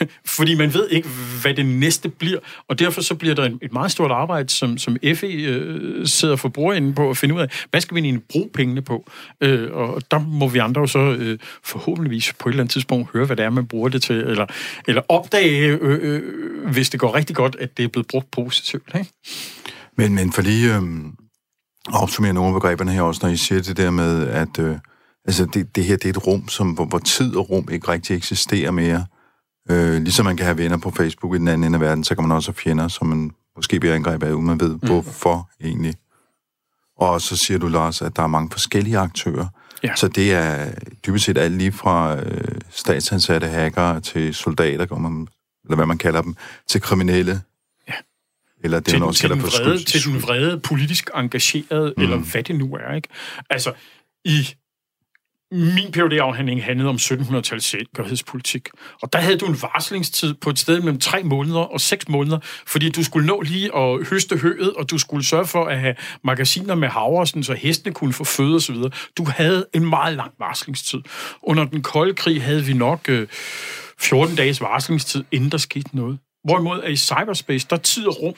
fordi 0.38 0.56
man 0.56 0.74
ved 0.74 0.90
ikke, 0.90 1.10
hvad 1.42 1.54
det 1.54 1.66
næste 1.66 2.10
bliver, 2.10 2.40
og 2.68 2.80
derfor 2.80 3.02
så 3.02 3.16
bliver 3.16 3.36
der 3.36 3.50
et 3.62 3.74
meget 3.74 3.92
stort 3.92 4.12
arbejde, 4.12 4.50
som, 4.50 4.78
som 4.78 4.98
FE 5.16 5.28
øh, 5.28 6.08
sidder 6.08 6.36
for 6.36 6.50
bordenden 6.50 6.94
på 6.94 7.10
at 7.10 7.18
finde 7.18 7.36
ud 7.36 7.42
af, 7.42 7.66
hvad 7.72 7.82
skal 7.82 7.96
vi 7.96 8.02
egentlig 8.02 8.24
bruge 8.30 8.50
pengene 8.54 8.82
på? 8.82 9.12
Øh, 9.42 9.72
og 9.72 10.02
der 10.12 10.20
må 10.20 10.48
vi 10.48 10.60
andre 10.60 10.82
jo 10.82 10.88
så 10.88 11.00
øh, 11.00 11.40
forhåbentligvis 11.64 12.34
på 12.40 12.50
et 12.50 12.54
eller 12.54 12.64
andet 12.64 12.74
tidspunkt 12.74 13.10
høre, 13.14 13.26
hvad 13.26 13.36
det 13.36 13.46
er, 13.46 13.50
man 13.50 13.68
bruger 13.68 13.90
det 13.90 14.02
til, 14.02 14.16
eller, 14.16 14.46
eller 14.88 15.02
opdage, 15.10 15.68
øh, 15.68 15.80
øh, 15.82 16.00
øh 16.02 16.72
hvis 16.72 16.90
det 16.90 17.00
går 17.00 17.16
rigtig 17.16 17.36
godt, 17.36 17.56
at 17.60 17.78
det 17.78 17.84
er 17.84 17.88
blevet 17.88 18.08
brugt 18.08 18.32
positivt. 18.32 18.92
Ikke? 18.96 19.12
Men, 19.98 20.16
men 20.16 20.32
for 20.32 20.42
lige 20.42 20.76
øh, 20.76 20.82
opsummere 21.94 22.34
nogle 22.34 22.56
af 22.56 22.62
begreberne 22.62 22.92
her 22.92 23.02
også, 23.02 23.20
når 23.24 23.30
I 23.30 23.38
siger 23.38 23.62
det 23.62 23.78
der 23.78 23.92
med, 23.92 24.28
at 24.28 24.60
øh, 24.60 24.76
altså 25.26 25.46
det, 25.46 25.76
det 25.76 25.84
her 25.84 25.98
det 25.98 26.06
er 26.06 26.10
et 26.10 26.28
rum, 26.28 26.48
som, 26.48 26.72
hvor, 26.72 26.86
hvor 26.86 27.00
tid 27.00 27.36
og 27.36 27.50
rum 27.50 27.68
ikke 27.72 27.88
rigtig 27.88 28.16
eksisterer 28.16 28.72
mere, 28.72 29.06
Øh, 29.72 30.02
ligesom 30.02 30.26
man 30.26 30.38
kan 30.38 30.46
have 30.46 30.58
venner 30.58 30.78
på 30.78 30.92
Facebook 30.92 31.36
i 31.36 31.38
den 31.38 31.48
anden 31.48 31.64
ende 31.64 31.76
af 31.76 31.82
verden, 31.82 32.04
så 32.04 32.16
kan 32.16 32.28
man 32.28 32.36
også 32.36 32.52
have 32.52 32.56
fjender, 32.56 32.88
som 32.88 33.08
man 33.08 33.32
måske 33.56 33.80
bliver 33.80 33.96
angrebet 33.96 34.28
af, 34.28 34.32
uden 34.32 34.46
man 34.46 34.60
ved, 34.60 34.70
mm. 34.70 34.80
hvorfor 34.88 35.50
egentlig. 35.64 35.94
Og 36.98 37.22
så 37.22 37.38
siger 37.38 37.58
du, 37.58 37.68
Lars, 37.68 38.02
at 38.02 38.16
der 38.16 38.24
er 38.24 38.28
mange 38.28 38.52
forskellige 38.52 38.98
aktører. 38.98 39.48
Ja. 39.84 39.96
Så 39.96 40.08
det 40.08 40.34
er 40.34 40.72
dybest 41.08 41.26
set 41.26 41.38
alt 41.38 41.58
lige 41.58 41.72
fra 41.72 42.20
øh, 42.20 42.62
statsansatte 42.70 43.48
hacker 43.48 44.00
til 44.00 44.34
soldater, 44.36 44.98
man, 44.98 45.28
eller 45.64 45.76
hvad 45.76 45.86
man 45.86 45.98
kalder 45.98 46.22
dem, 46.22 46.36
til 46.68 46.82
kriminelle. 46.82 47.42
Ja. 47.88 47.94
Eller 48.64 48.80
det, 48.80 48.88
til, 48.88 49.00
man 49.00 49.08
også 49.08 49.22
kalder 49.22 49.40
for 49.40 49.64
vrede, 49.64 49.84
Til 49.84 50.04
den 50.04 50.22
vrede, 50.22 50.60
politisk 50.60 51.10
engageret, 51.16 51.94
mm. 51.98 52.04
eller 52.04 52.18
hvad 52.18 52.44
det 52.44 52.56
nu 52.56 52.76
er. 52.76 52.96
ikke. 52.96 53.08
Altså, 53.50 53.74
i 54.26 54.56
min 55.56 55.92
phd 55.92 56.14
afhandling 56.14 56.64
handlede 56.64 56.90
om 56.90 56.96
1700-tallets 56.96 57.60
sikkerhedspolitik. 57.60 58.70
Og 59.02 59.14
der 59.14 59.20
havde 59.20 59.38
du 59.38 59.46
en 59.46 59.62
varslingstid 59.62 60.34
på 60.34 60.50
et 60.50 60.60
sted 60.60 60.80
mellem 60.80 61.00
tre 61.00 61.24
måneder 61.24 61.60
og 61.60 61.82
seks 61.82 62.08
måneder, 62.10 62.40
fordi 62.68 62.90
du 62.90 63.04
skulle 63.04 63.28
nå 63.28 63.42
lige 63.42 63.76
at 63.76 64.08
høste 64.08 64.38
høet, 64.38 64.74
og 64.74 64.90
du 64.90 64.98
skulle 64.98 65.26
sørge 65.26 65.46
for 65.46 65.66
at 65.66 65.80
have 65.80 65.96
magasiner 66.24 66.76
med 66.76 66.88
havre, 66.88 67.44
så 67.44 67.54
hestene 67.54 67.94
kunne 67.94 68.14
få 68.14 68.24
føde 68.24 68.56
osv. 68.56 68.76
Du 69.18 69.26
havde 69.26 69.66
en 69.74 69.90
meget 69.90 70.16
lang 70.16 70.32
varslingstid. 70.40 71.00
Under 71.42 71.66
den 71.66 71.82
kolde 71.82 72.14
krig 72.14 72.44
havde 72.44 72.64
vi 72.64 72.74
nok 72.74 73.10
øh, 73.10 73.28
14 74.00 74.36
dages 74.36 74.62
varslingstid, 74.62 75.24
inden 75.32 75.52
der 75.52 75.58
skete 75.58 75.96
noget. 75.96 76.18
Hvorimod 76.44 76.82
at 76.82 76.92
i 76.92 76.96
cyberspace, 76.96 77.68
der 77.70 77.78
tid 77.78 78.08
og 78.08 78.22
rum 78.22 78.36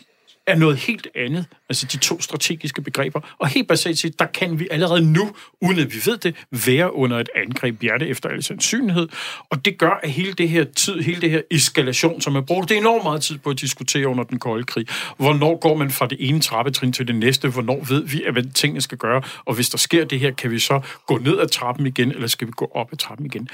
er 0.48 0.56
noget 0.56 0.78
helt 0.78 1.08
andet, 1.16 1.46
altså 1.70 1.86
de 1.86 1.98
to 1.98 2.22
strategiske 2.22 2.82
begreber. 2.82 3.36
Og 3.40 3.48
helt 3.48 3.68
basalt 3.68 4.00
set, 4.00 4.20
der 4.20 4.26
kan 4.26 4.60
vi 4.60 4.68
allerede 4.72 5.02
nu, 5.14 5.36
uden 5.62 5.80
at 5.80 5.94
vi 5.94 6.00
ved 6.06 6.18
det, 6.18 6.36
være 6.66 6.96
under 6.96 7.20
et 7.20 7.30
angreb 7.36 7.82
hjerte 7.82 8.08
efter 8.08 8.30
al 8.30 8.44
sandsynlighed. 8.44 9.08
Og 9.50 9.66
det 9.66 9.78
gør, 9.78 10.00
at 10.04 10.12
hele 10.12 10.34
det 10.34 10.50
her 10.50 10.64
tid, 10.64 11.02
hele 11.02 11.22
det 11.22 11.30
her 11.30 11.42
eskalation, 11.52 12.22
som 12.22 12.36
er 12.36 12.42
brugt, 12.42 12.70
det 12.70 12.76
er 12.76 12.82
enormt 12.82 13.04
meget 13.04 13.22
tid 13.22 13.38
på 13.38 13.50
at 13.50 13.62
diskutere 13.62 14.08
under 14.08 14.24
den 14.24 14.40
kolde 14.40 14.64
krig. 14.64 14.88
Hvornår 15.18 15.60
går 15.60 15.76
man 15.76 15.92
fra 15.92 16.08
det 16.08 16.30
ene 16.30 16.40
trappetrin 16.40 16.94
til 16.94 17.08
det 17.08 17.16
næste? 17.16 17.50
Hvornår 17.50 17.84
ved 17.90 18.04
vi, 18.04 18.24
at 18.24 18.34
hvad 18.34 18.54
tingene 18.54 18.82
skal 18.82 18.98
gøre? 18.98 19.22
Og 19.46 19.56
hvis 19.56 19.70
der 19.70 19.78
sker 19.78 20.06
det 20.06 20.20
her, 20.20 20.32
kan 20.32 20.52
vi 20.52 20.60
så 20.60 20.82
gå 21.06 21.18
ned 21.18 21.40
ad 21.40 21.48
trappen 21.48 21.88
igen, 21.88 22.12
eller 22.12 22.28
skal 22.28 22.48
vi 22.48 22.52
gå 22.56 22.72
op 22.76 22.90
ad 22.92 22.98
trappen 22.98 23.26
igen? 23.26 23.50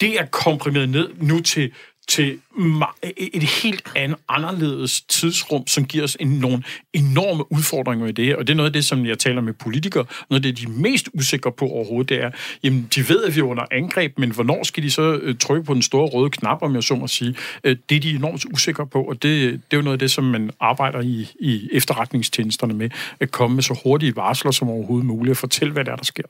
Det 0.00 0.20
er 0.20 0.26
komprimeret 0.26 0.88
ned 0.88 1.08
nu 1.16 1.40
til 1.40 1.72
til 2.08 2.38
et 3.16 3.42
helt 3.42 3.82
andet, 3.96 4.18
anderledes 4.28 5.00
tidsrum, 5.00 5.66
som 5.66 5.84
giver 5.84 6.04
os 6.04 6.16
en, 6.20 6.28
nogle 6.28 6.62
enorme 6.92 7.52
udfordringer 7.52 8.06
i 8.06 8.12
det 8.12 8.24
her. 8.24 8.36
Og 8.36 8.46
det 8.46 8.52
er 8.52 8.56
noget 8.56 8.68
af 8.68 8.72
det, 8.72 8.84
som 8.84 9.06
jeg 9.06 9.18
taler 9.18 9.40
med 9.40 9.52
politikere, 9.52 10.04
noget 10.30 10.44
af 10.44 10.54
det, 10.54 10.58
de 10.58 10.72
er 10.72 10.80
mest 10.80 11.08
usikre 11.14 11.52
på 11.52 11.64
overhovedet, 11.64 12.08
det 12.08 12.24
er, 12.24 12.30
jamen, 12.62 12.88
de 12.94 13.08
ved, 13.08 13.24
at 13.24 13.34
vi 13.34 13.40
er 13.40 13.44
under 13.44 13.64
angreb, 13.70 14.18
men 14.18 14.30
hvornår 14.30 14.64
skal 14.64 14.82
de 14.82 14.90
så 14.90 15.18
øh, 15.22 15.36
trykke 15.38 15.64
på 15.64 15.74
den 15.74 15.82
store 15.82 16.08
røde 16.08 16.30
knap, 16.30 16.62
om 16.62 16.74
jeg 16.74 16.82
så 16.82 16.94
må 16.94 17.06
sige? 17.06 17.34
Øh, 17.64 17.76
det 17.88 17.96
er 17.96 18.00
de 18.00 18.10
enormt 18.10 18.44
usikre 18.52 18.86
på, 18.86 19.02
og 19.02 19.22
det, 19.22 19.52
det 19.52 19.60
er 19.70 19.76
jo 19.76 19.82
noget 19.82 19.92
af 19.94 19.98
det, 19.98 20.10
som 20.10 20.24
man 20.24 20.50
arbejder 20.60 21.00
i, 21.00 21.28
i 21.40 21.68
efterretningstjenesterne 21.72 22.74
med, 22.74 22.90
at 23.20 23.30
komme 23.30 23.54
med 23.54 23.62
så 23.62 23.80
hurtige 23.84 24.16
varsler 24.16 24.50
som 24.50 24.68
overhovedet 24.68 25.06
muligt, 25.06 25.30
og 25.30 25.36
fortælle, 25.36 25.72
hvad 25.72 25.84
der 25.84 25.92
er, 25.92 25.96
der 25.96 26.04
sker. 26.04 26.22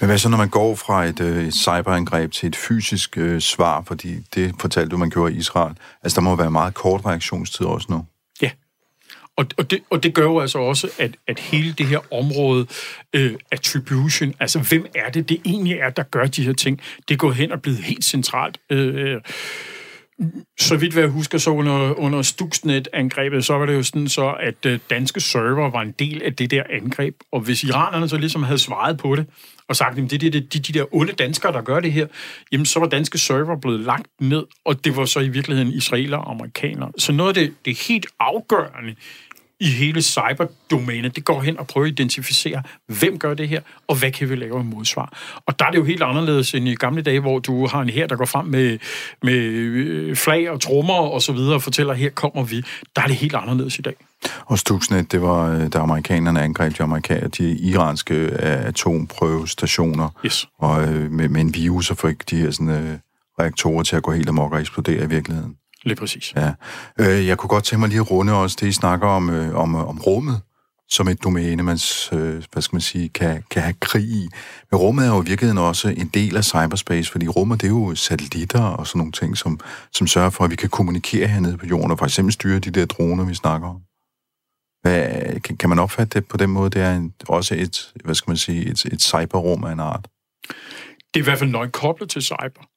Men 0.00 0.06
hvad 0.06 0.18
så, 0.18 0.28
når 0.28 0.38
man 0.38 0.48
går 0.48 0.74
fra 0.74 1.04
et, 1.04 1.20
øh, 1.20 1.46
et 1.46 1.54
cyberangreb 1.54 2.32
til 2.32 2.46
et 2.46 2.56
fysisk 2.56 3.18
øh, 3.18 3.40
svar, 3.40 3.82
fordi 3.86 4.14
det 4.34 4.54
fortalte 4.60 4.88
du, 4.88 4.96
man 4.96 5.10
gjorde 5.10 5.34
i 5.34 5.36
Israel. 5.36 5.63
Altså, 6.02 6.20
der 6.20 6.24
må 6.24 6.36
være 6.36 6.50
meget 6.50 6.74
kort 6.74 7.06
reaktionstid 7.06 7.66
også 7.66 7.86
nu. 7.90 8.06
Ja, 8.42 8.50
og, 9.36 9.46
og, 9.56 9.70
det, 9.70 9.80
og 9.90 10.02
det 10.02 10.14
gør 10.14 10.22
jo 10.22 10.40
altså 10.40 10.58
også, 10.58 10.90
at, 10.98 11.16
at 11.26 11.38
hele 11.38 11.72
det 11.72 11.86
her 11.86 12.12
område, 12.12 12.66
øh, 13.12 13.34
attribution, 13.50 14.34
altså 14.40 14.58
hvem 14.58 14.86
er 14.94 15.10
det, 15.10 15.28
det 15.28 15.40
egentlig 15.44 15.72
er, 15.72 15.90
der 15.90 16.02
gør 16.02 16.26
de 16.26 16.44
her 16.44 16.52
ting, 16.52 16.80
det 17.08 17.18
går 17.18 17.32
hen 17.32 17.52
og 17.52 17.62
blevet 17.62 17.78
helt 17.78 18.04
centralt. 18.04 18.58
Øh, 18.70 19.20
så 20.60 20.76
vidt 20.76 20.96
jeg 20.96 21.08
husker, 21.08 21.38
så 21.38 21.50
under, 21.50 21.94
under 21.94 22.22
Stuxnet-angrebet, 22.22 23.44
så 23.44 23.58
var 23.58 23.66
det 23.66 23.74
jo 23.74 23.82
sådan 23.82 24.08
så, 24.08 24.34
at 24.40 24.66
øh, 24.66 24.78
danske 24.90 25.20
server 25.20 25.70
var 25.70 25.82
en 25.82 25.94
del 25.98 26.22
af 26.22 26.34
det 26.34 26.50
der 26.50 26.62
angreb. 26.70 27.14
Og 27.32 27.40
hvis 27.40 27.64
iranerne 27.64 28.08
så 28.08 28.16
ligesom 28.16 28.42
havde 28.42 28.58
svaret 28.58 28.98
på 28.98 29.16
det, 29.16 29.26
og 29.68 29.76
sagt, 29.76 29.98
at 29.98 30.10
det 30.10 30.22
er 30.22 30.30
de, 30.30 30.40
de, 30.40 30.58
de 30.58 30.72
der 30.72 30.94
onde 30.94 31.12
danskere, 31.12 31.52
der 31.52 31.62
gør 31.62 31.80
det 31.80 31.92
her, 31.92 32.06
jamen 32.52 32.66
så 32.66 32.80
var 32.80 32.86
danske 32.86 33.18
server 33.18 33.56
blevet 33.56 33.80
lagt 33.80 34.06
ned, 34.20 34.44
og 34.64 34.84
det 34.84 34.96
var 34.96 35.04
så 35.04 35.20
i 35.20 35.28
virkeligheden 35.28 35.72
israeler 35.72 36.16
og 36.16 36.30
amerikanere. 36.30 36.92
Så 36.98 37.12
noget 37.12 37.28
af 37.28 37.34
det, 37.34 37.54
det 37.64 37.78
helt 37.88 38.06
afgørende 38.20 38.94
i 39.60 39.66
hele 39.66 40.02
cyberdomænet, 40.02 41.16
det 41.16 41.24
går 41.24 41.40
hen 41.40 41.58
og 41.58 41.66
prøver 41.66 41.86
at 41.86 41.92
identificere, 41.92 42.62
hvem 42.86 43.18
gør 43.18 43.34
det 43.34 43.48
her, 43.48 43.60
og 43.88 43.98
hvad 43.98 44.10
kan 44.10 44.30
vi 44.30 44.36
lave 44.36 44.60
en 44.60 44.70
modsvar. 44.70 45.12
Og 45.46 45.58
der 45.58 45.64
er 45.64 45.70
det 45.70 45.78
jo 45.78 45.84
helt 45.84 46.02
anderledes 46.02 46.54
end 46.54 46.68
i 46.68 46.74
gamle 46.74 47.02
dage, 47.02 47.20
hvor 47.20 47.38
du 47.38 47.66
har 47.66 47.80
en 47.80 47.88
her, 47.88 48.06
der 48.06 48.16
går 48.16 48.24
frem 48.24 48.46
med, 48.46 48.78
med 49.22 49.34
øh, 49.34 50.16
flag 50.16 50.50
og 50.50 50.60
trommer 50.60 50.94
og 50.94 51.22
så 51.22 51.32
videre, 51.32 51.54
og 51.54 51.62
fortæller, 51.62 51.94
her 51.94 52.10
kommer 52.10 52.44
vi. 52.44 52.64
Der 52.96 53.02
er 53.02 53.06
det 53.06 53.16
helt 53.16 53.34
anderledes 53.34 53.78
i 53.78 53.82
dag. 53.82 53.94
Og 54.46 54.58
Stuxnet, 54.58 55.12
det 55.12 55.22
var, 55.22 55.54
øh, 55.54 55.72
da 55.72 55.78
amerikanerne 55.78 56.42
angreb 56.42 56.78
de, 56.78 56.82
amerikanere, 56.82 57.28
de 57.28 57.58
iranske 57.58 58.14
øh, 58.14 58.66
atomprøvestationer, 58.66 60.08
yes. 60.26 60.48
og 60.58 60.88
med, 60.88 61.28
med 61.28 61.40
en 61.40 61.54
virus, 61.54 61.90
og 61.90 61.96
fik 61.96 62.30
de 62.30 62.36
her 62.36 62.50
sådan, 62.50 63.00
reaktorer 63.40 63.82
til 63.82 63.96
at 63.96 64.02
gå 64.02 64.12
helt 64.12 64.28
amok 64.28 64.52
og 64.52 64.60
eksplodere 64.60 65.04
i 65.04 65.08
virkeligheden. 65.08 65.56
Lige 65.84 65.96
præcis. 65.96 66.32
Ja. 66.36 66.52
Øh, 67.00 67.26
jeg 67.26 67.38
kunne 67.38 67.48
godt 67.48 67.64
tænke 67.64 67.80
mig 67.80 67.88
lige 67.88 68.00
at 68.00 68.10
runde 68.10 68.32
også 68.32 68.56
det, 68.60 68.66
I 68.66 68.72
snakker 68.72 69.06
om, 69.06 69.30
øh, 69.30 69.54
om, 69.54 69.74
om 69.74 69.98
rummet 69.98 70.40
som 70.88 71.08
et 71.08 71.24
domæne, 71.24 71.62
man, 71.62 71.78
øh, 72.12 72.42
hvad 72.52 72.62
skal 72.62 72.74
man 72.74 72.80
sige, 72.80 73.08
kan, 73.08 73.44
kan 73.50 73.62
have 73.62 73.74
krig 73.80 74.04
i. 74.04 74.28
Men 74.70 74.80
rummet 74.80 75.06
er 75.06 75.14
jo 75.14 75.22
i 75.22 75.26
virkeligheden 75.26 75.58
også 75.58 75.88
en 75.88 76.08
del 76.08 76.36
af 76.36 76.44
cyberspace, 76.44 77.10
fordi 77.10 77.28
rummet 77.28 77.60
det 77.60 77.66
er 77.66 77.70
jo 77.70 77.94
satellitter 77.94 78.62
og 78.62 78.86
sådan 78.86 78.98
nogle 78.98 79.12
ting, 79.12 79.36
som, 79.36 79.60
som 79.92 80.06
sørger 80.06 80.30
for, 80.30 80.44
at 80.44 80.50
vi 80.50 80.56
kan 80.56 80.68
kommunikere 80.68 81.26
hernede 81.26 81.58
på 81.58 81.66
jorden, 81.66 81.90
og 81.90 81.98
for 81.98 82.06
eksempel 82.06 82.32
styre 82.32 82.58
de 82.58 82.70
der 82.70 82.86
droner, 82.86 83.24
vi 83.24 83.34
snakker 83.34 83.68
om. 83.68 83.80
Hvad, 84.82 85.40
kan, 85.40 85.56
kan 85.56 85.68
man 85.68 85.78
opfatte 85.78 86.20
det 86.20 86.28
på 86.28 86.36
den 86.36 86.50
måde? 86.50 86.70
Det 86.70 86.82
er 86.82 86.96
en, 86.96 87.14
også 87.28 87.54
et, 87.54 87.92
hvad 88.04 88.14
skal 88.14 88.30
man 88.30 88.36
sige, 88.36 88.66
et, 88.66 88.84
et 88.84 89.02
cyberrum 89.02 89.64
af 89.64 89.72
en 89.72 89.80
art. 89.80 90.08
Det 91.14 91.20
er 91.20 91.24
i 91.24 91.24
hvert 91.24 91.38
fald 91.38 91.50
nøje 91.50 91.70
koblet 91.70 92.10
til 92.10 92.22
cyber. 92.22 92.68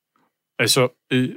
Altså, 0.59 1.07
øh, 1.11 1.35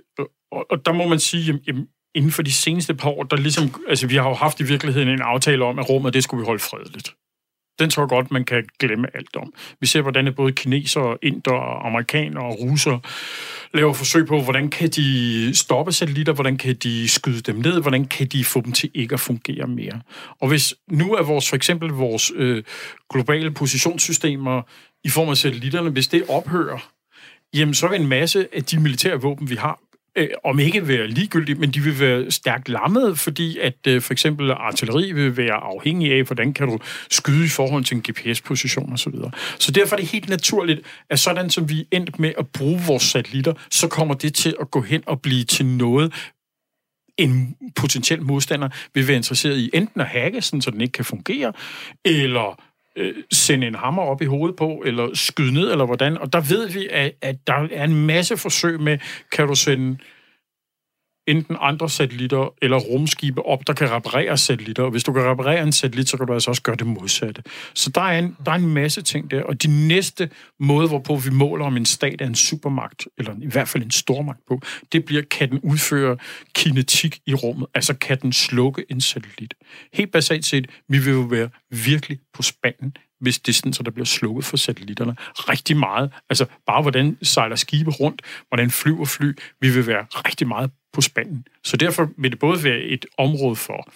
og, 0.52 0.66
og 0.71 0.87
der 0.87 0.92
må 0.92 1.09
man 1.09 1.19
sige, 1.19 1.42
jamen, 1.42 1.62
jamen, 1.66 1.87
inden 2.14 2.30
for 2.30 2.42
de 2.42 2.52
seneste 2.52 2.95
par 2.95 3.11
år, 3.11 3.23
der 3.23 3.37
ligesom, 3.37 3.85
altså 3.88 4.07
vi 4.07 4.16
har 4.16 4.28
jo 4.28 4.35
haft 4.35 4.61
i 4.61 4.64
virkeligheden 4.64 5.09
en 5.09 5.21
aftale 5.21 5.64
om, 5.64 5.78
at 5.78 5.88
rummet, 5.90 6.14
det 6.14 6.25
skulle 6.25 6.40
vi 6.40 6.47
holde 6.47 6.61
fredeligt. 6.61 7.14
Den 7.78 7.90
tror 7.90 8.02
jeg 8.02 8.09
godt, 8.09 8.30
man 8.30 8.45
kan 8.45 8.64
glemme 8.78 9.16
alt 9.16 9.37
om. 9.37 9.52
Vi 9.80 9.87
ser, 9.87 10.02
hvordan 10.02 10.35
både 10.35 10.52
kinesere, 10.52 11.19
inder, 11.23 11.87
amerikanere 11.87 12.45
og 12.45 12.61
russer 12.61 12.99
laver 13.75 13.92
forsøg 13.92 14.26
på, 14.26 14.40
hvordan 14.40 14.71
kan 14.71 14.88
de 14.88 15.50
stoppe 15.54 15.92
satellitter, 15.92 16.33
hvordan 16.33 16.57
kan 16.57 16.76
de 16.76 17.09
skyde 17.09 17.40
dem 17.40 17.57
ned, 17.57 17.80
hvordan 17.80 18.07
kan 18.07 18.26
de 18.26 18.45
få 18.45 18.61
dem 18.61 18.73
til 18.73 18.90
ikke 18.95 19.12
at 19.14 19.21
fungere 19.21 19.66
mere. 19.66 20.00
Og 20.40 20.49
hvis 20.49 20.75
nu 20.90 21.14
er 21.14 21.23
vores, 21.23 21.49
for 21.49 21.57
eksempel 21.57 21.88
vores 21.88 22.33
øh, 22.35 22.62
globale 23.11 23.50
positionssystemer 23.50 24.62
i 25.04 25.09
form 25.09 25.28
af 25.28 25.37
satellitterne, 25.37 25.90
hvis 25.90 26.09
det 26.09 26.25
ophører, 26.28 26.90
jamen 27.54 27.75
så 27.75 27.88
vil 27.88 28.00
en 28.00 28.09
masse 28.09 28.49
af 28.52 28.64
de 28.64 28.80
militære 28.80 29.21
våben, 29.21 29.50
vi 29.50 29.54
har, 29.54 29.80
øh, 30.17 30.29
om 30.45 30.59
ikke 30.59 30.88
være 30.88 31.09
ligegyldigt, 31.09 31.59
men 31.59 31.71
de 31.71 31.81
vil 31.81 32.00
være 32.00 32.31
stærkt 32.31 32.69
lammet, 32.69 33.19
fordi 33.19 33.59
at 33.59 33.87
øh, 33.88 34.02
for 34.02 34.12
eksempel 34.12 34.50
artilleri 34.50 35.12
vil 35.12 35.37
være 35.37 35.55
afhængig 35.55 36.12
af, 36.12 36.23
hvordan 36.23 36.52
kan 36.52 36.69
du 36.69 36.79
skyde 37.11 37.45
i 37.45 37.49
forhold 37.49 37.85
til 37.85 37.97
en 37.97 38.02
GPS-position 38.02 38.93
osv. 38.93 39.12
Så, 39.12 39.31
så 39.59 39.73
derfor 39.73 39.97
er 39.97 40.00
det 40.00 40.09
helt 40.09 40.29
naturligt, 40.29 40.81
at 41.11 41.19
sådan 41.19 41.50
som 41.50 41.69
vi 41.69 41.87
endt 41.90 42.19
med 42.19 42.33
at 42.38 42.47
bruge 42.49 42.81
vores 42.87 43.02
satellitter, 43.02 43.52
så 43.71 43.88
kommer 43.88 44.14
det 44.14 44.35
til 44.35 44.55
at 44.61 44.71
gå 44.71 44.81
hen 44.81 45.02
og 45.07 45.21
blive 45.21 45.45
til 45.45 45.67
noget, 45.67 46.12
en 47.17 47.57
potentiel 47.76 48.23
modstander 48.23 48.69
vil 48.95 49.09
være 49.09 49.17
interesseret 49.17 49.59
i 49.59 49.71
enten 49.75 50.00
at 50.00 50.07
hacke, 50.07 50.43
sådan, 50.43 50.62
så 50.62 50.71
den 50.71 50.81
ikke 50.81 50.93
kan 50.93 51.05
fungere, 51.05 51.52
eller 52.05 52.70
øh, 52.97 53.15
sende 53.33 53.67
en 53.67 53.75
hammer 53.75 54.03
op 54.03 54.23
i 54.23 54.25
hovedet 54.25 54.57
på, 54.57 54.83
eller 54.87 55.15
skyde 55.15 55.55
ned, 55.55 55.71
eller 55.73 55.87
hvordan. 55.87 56.19
Og 56.19 56.33
der 56.33 56.41
ved 56.41 56.69
vi, 56.69 56.89
at, 56.91 57.13
at 57.23 57.47
der 57.47 57.69
er 57.73 57.85
en 57.85 58.07
masse 58.07 58.37
forsøg 58.37 58.81
med, 58.81 58.99
kan 59.33 59.47
du 59.47 59.55
sende 59.55 59.99
enten 61.27 61.57
andre 61.61 61.91
satellitter 61.91 62.55
eller 62.62 62.77
rumskibe 62.77 63.47
op, 63.47 63.67
der 63.67 63.73
kan 63.73 63.91
reparere 63.91 64.37
satellitter. 64.37 64.83
Og 64.83 64.91
hvis 64.91 65.05
du 65.05 65.12
kan 65.12 65.23
reparere 65.23 65.62
en 65.62 65.73
satellit, 65.73 66.09
så 66.09 66.17
kan 66.17 66.27
du 66.27 66.33
altså 66.33 66.50
også 66.50 66.62
gøre 66.62 66.77
det 66.77 66.87
modsatte. 66.87 67.43
Så 67.75 67.91
der 67.91 68.00
er 68.00 68.19
en, 68.19 68.37
der 68.45 68.53
er 68.53 68.57
en 68.57 68.75
masse 68.75 69.03
ting 69.03 69.31
der. 69.31 69.43
Og 69.43 69.62
de 69.62 69.89
næste 69.89 70.31
måde, 70.61 70.89
hvorpå 70.89 71.17
vi 71.17 71.31
måler, 71.31 71.65
om 71.65 71.77
en 71.77 71.87
stat 71.87 72.21
er 72.21 72.27
en 72.27 72.35
supermagt, 72.35 73.09
eller 73.19 73.35
i 73.43 73.47
hvert 73.47 73.69
fald 73.69 73.85
en 73.85 73.91
stormagt 73.91 74.41
på, 74.49 74.61
det 74.93 75.05
bliver, 75.05 75.23
kan 75.23 75.50
den 75.50 75.61
udføre 75.62 76.17
kinetik 76.55 77.19
i 77.27 77.35
rummet? 77.35 77.67
Altså, 77.75 77.95
kan 77.95 78.19
den 78.23 78.33
slukke 78.33 78.85
en 78.91 79.00
satellit? 79.00 79.55
Helt 79.95 80.12
basalt 80.12 80.45
set, 80.45 80.67
vi 80.89 80.99
vil 80.99 81.12
jo 81.12 81.21
være 81.21 81.49
virkelig 81.71 82.19
på 82.35 82.43
spanden 82.43 82.97
hvis 83.21 83.39
det 83.39 83.53
er 83.53 83.55
sådan, 83.55 83.73
så 83.73 83.83
der 83.83 83.91
bliver 83.91 84.05
slukket 84.05 84.45
for 84.45 84.57
satellitterne. 84.57 85.17
Rigtig 85.21 85.77
meget. 85.77 86.11
Altså 86.31 86.47
bare 86.67 86.83
hvordan 86.83 87.19
sejler 87.23 87.57
skibe 87.57 87.91
rundt, 87.91 88.23
hvordan 88.49 88.71
flyver 88.71 89.05
fly, 89.05 89.33
vi 89.61 89.71
vil 89.71 89.87
være 89.87 90.07
rigtig 90.12 90.49
meget 90.49 90.71
på 90.93 91.00
spanden. 91.00 91.47
Så 91.65 91.77
derfor 91.77 92.11
vil 92.17 92.31
det 92.31 92.39
både 92.39 92.65
være 92.65 92.79
et 92.79 93.07
område 93.19 93.57
for 93.57 93.89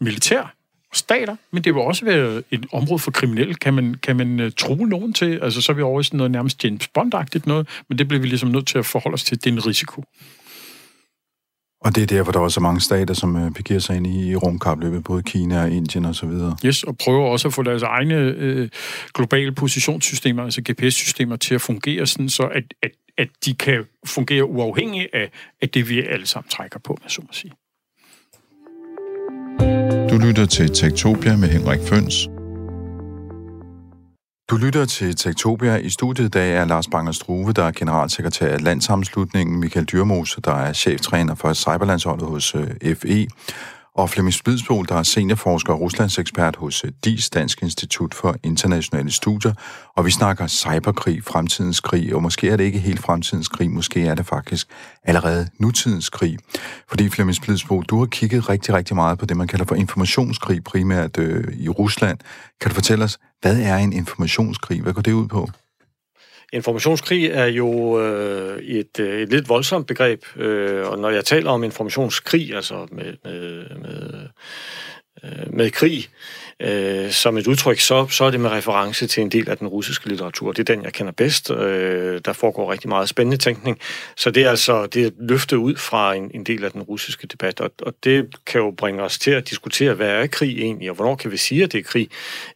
militær 0.00 0.54
og 0.90 0.96
stater, 0.96 1.36
men 1.50 1.64
det 1.64 1.74
vil 1.74 1.82
også 1.82 2.04
være 2.04 2.42
et 2.50 2.66
område 2.72 2.98
for 2.98 3.10
kriminelle. 3.10 3.54
Kan 3.54 3.74
man, 3.74 3.94
kan 3.94 4.16
man 4.16 4.40
uh, 4.40 4.50
true 4.56 4.88
nogen 4.88 5.12
til? 5.12 5.38
Altså, 5.42 5.62
så 5.62 5.72
er 5.72 5.76
vi 5.76 5.82
over 5.82 6.00
i 6.00 6.04
sådan 6.04 6.16
noget 6.16 6.30
nærmest 6.30 6.64
James 6.64 6.88
bond 6.88 7.12
noget, 7.46 7.68
men 7.88 7.98
det 7.98 8.08
bliver 8.08 8.20
vi 8.20 8.26
ligesom 8.26 8.48
nødt 8.48 8.66
til 8.66 8.78
at 8.78 8.86
forholde 8.86 9.14
os 9.14 9.24
til. 9.24 9.44
Det 9.44 9.46
er 9.46 9.54
en 9.54 9.66
risiko. 9.66 10.04
Og 11.80 11.94
det 11.94 12.02
er 12.02 12.06
derfor, 12.06 12.32
der 12.32 12.40
er 12.40 12.48
så 12.48 12.60
mange 12.60 12.80
stater, 12.80 13.14
som 13.14 13.36
uh, 13.36 13.52
begiver 13.52 13.80
sig 13.80 13.96
ind 13.96 14.06
i 14.06 14.36
rumkapløbet, 14.36 15.04
både 15.04 15.22
Kina 15.22 15.62
og 15.62 15.70
Indien 15.70 16.04
og 16.04 16.14
så 16.14 16.26
videre. 16.26 16.56
Yes, 16.66 16.82
og 16.82 16.96
prøver 16.96 17.28
også 17.28 17.48
at 17.48 17.54
få 17.54 17.62
deres 17.62 17.82
egne 17.82 18.14
øh, 18.14 18.68
globale 19.14 19.52
positionssystemer, 19.52 20.44
altså 20.44 20.62
GPS-systemer, 20.70 21.36
til 21.36 21.54
at 21.54 21.60
fungere 21.60 22.06
sådan, 22.06 22.28
så 22.28 22.42
at, 22.42 22.64
at 22.82 22.90
at 23.18 23.28
de 23.44 23.54
kan 23.54 23.84
fungere 24.06 24.44
uafhængigt 24.44 25.08
af, 25.12 25.30
af 25.62 25.68
det, 25.68 25.88
vi 25.88 26.02
alle 26.02 26.26
sammen 26.26 26.48
trækker 26.48 26.78
på, 26.84 26.98
med 27.02 27.10
så 27.10 27.22
må 27.22 27.28
sige. 27.32 27.52
Du 30.10 30.26
lytter 30.26 30.46
til 30.46 30.68
Tektopia 30.74 31.36
med 31.36 31.48
Henrik 31.48 31.80
Føns. 31.88 32.37
Du 34.50 34.56
lytter 34.56 34.84
til 34.84 35.16
Tektopia. 35.16 35.76
I 35.76 35.90
studiet 35.90 36.26
i 36.26 36.28
dag 36.28 36.56
er 36.56 36.64
Lars 36.64 36.88
Banger 36.88 37.12
Struve, 37.12 37.52
der 37.52 37.64
er 37.64 37.70
generalsekretær 37.70 38.52
af 38.52 38.64
Landsammenslutningen, 38.64 39.60
Michael 39.60 39.86
Dyrmose, 39.86 40.40
der 40.40 40.54
er 40.54 40.72
cheftræner 40.72 41.34
for 41.34 41.52
cyberlandsholdet 41.52 42.28
hos 42.28 42.54
øh, 42.54 42.96
FE, 42.96 43.26
og 43.98 44.10
Flemming 44.10 44.34
Splidsbol, 44.34 44.88
der 44.88 44.94
er 44.94 45.02
seniorforsker 45.02 45.72
og 45.72 45.80
ruslandsekspert 45.80 46.56
hos 46.56 46.84
øh, 46.84 46.92
DIS, 47.04 47.30
Dansk 47.30 47.62
Institut 47.62 48.14
for 48.14 48.36
Internationale 48.42 49.10
Studier, 49.10 49.52
og 49.96 50.06
vi 50.06 50.10
snakker 50.10 50.46
cyberkrig, 50.46 51.24
fremtidens 51.24 51.80
krig, 51.80 52.14
og 52.14 52.22
måske 52.22 52.48
er 52.48 52.56
det 52.56 52.64
ikke 52.64 52.78
helt 52.78 53.00
fremtidens 53.00 53.48
krig, 53.48 53.70
måske 53.70 54.06
er 54.06 54.14
det 54.14 54.26
faktisk 54.26 54.68
allerede 55.04 55.48
nutidens 55.58 56.08
krig. 56.08 56.38
Fordi 56.88 57.08
Flemming 57.08 57.36
Splidsbol, 57.36 57.84
du 57.84 57.98
har 57.98 58.06
kigget 58.06 58.48
rigtig, 58.48 58.74
rigtig 58.74 58.96
meget 58.96 59.18
på 59.18 59.26
det, 59.26 59.36
man 59.36 59.46
kalder 59.46 59.64
for 59.64 59.74
informationskrig, 59.74 60.64
primært 60.64 61.18
øh, 61.18 61.54
i 61.58 61.68
Rusland. 61.68 62.18
Kan 62.60 62.68
du 62.68 62.74
fortælle 62.74 63.04
os, 63.04 63.18
hvad 63.40 63.60
er 63.60 63.76
en 63.76 63.92
informationskrig? 63.92 64.82
Hvad 64.82 64.92
går 64.92 65.02
det 65.02 65.12
ud 65.12 65.28
på? 65.28 65.48
Informationskrig 66.52 67.26
er 67.26 67.46
jo 67.46 68.00
øh, 68.00 68.62
et, 68.62 69.00
øh, 69.00 69.20
et 69.20 69.28
lidt 69.28 69.48
voldsomt 69.48 69.86
begreb, 69.86 70.22
øh, 70.36 70.88
og 70.88 70.98
når 70.98 71.10
jeg 71.10 71.24
taler 71.24 71.50
om 71.50 71.64
informationskrig, 71.64 72.54
altså 72.54 72.86
med, 72.92 73.14
med, 73.24 73.64
med, 73.82 74.28
øh, 75.24 75.54
med 75.54 75.70
krig, 75.70 76.08
øh, 76.60 77.10
som 77.10 77.36
et 77.36 77.46
udtryk, 77.46 77.80
så, 77.80 78.06
så 78.10 78.24
er 78.24 78.30
det 78.30 78.40
med 78.40 78.50
reference 78.50 79.06
til 79.06 79.20
en 79.20 79.28
del 79.28 79.50
af 79.50 79.58
den 79.58 79.68
russiske 79.68 80.08
litteratur. 80.08 80.52
Det 80.52 80.70
er 80.70 80.74
den, 80.74 80.84
jeg 80.84 80.92
kender 80.92 81.12
bedst. 81.12 81.50
Øh, 81.50 82.20
der 82.24 82.32
foregår 82.32 82.72
rigtig 82.72 82.88
meget 82.88 83.08
spændende 83.08 83.36
tænkning. 83.36 83.78
Så 84.16 84.30
det 84.30 84.44
er 84.44 84.50
altså 84.50 84.86
det 84.86 85.06
er 85.06 85.10
løftet 85.20 85.56
ud 85.56 85.76
fra 85.76 86.14
en, 86.14 86.30
en 86.34 86.44
del 86.44 86.64
af 86.64 86.72
den 86.72 86.82
russiske 86.82 87.26
debat, 87.26 87.60
og, 87.60 87.70
og 87.82 87.94
det 88.04 88.36
kan 88.46 88.60
jo 88.60 88.70
bringe 88.70 89.02
os 89.02 89.18
til 89.18 89.30
at 89.30 89.50
diskutere, 89.50 89.94
hvad 89.94 90.10
er 90.10 90.26
krig 90.26 90.58
egentlig, 90.58 90.90
og 90.90 90.96
hvornår 90.96 91.16
kan 91.16 91.30
vi 91.30 91.36
sige, 91.36 91.64
at 91.64 91.72
det 91.72 91.78
er 91.78 91.82
krig? 91.82 92.08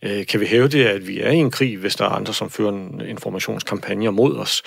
Øh, 0.03 0.27
kan 0.27 0.41
vi 0.41 0.47
hæve 0.47 0.69
det, 0.69 0.85
at 0.85 1.09
vi 1.09 1.21
er 1.21 1.31
i 1.31 1.37
en 1.37 1.51
krig, 1.51 1.77
hvis 1.77 1.97
der 1.97 2.05
er 2.05 2.09
andre, 2.09 2.35
som 2.35 2.51
fører 2.51 2.73
en 2.73 3.03
informationskampagne 3.09 4.13
mod 4.13 4.37
os? 4.37 4.63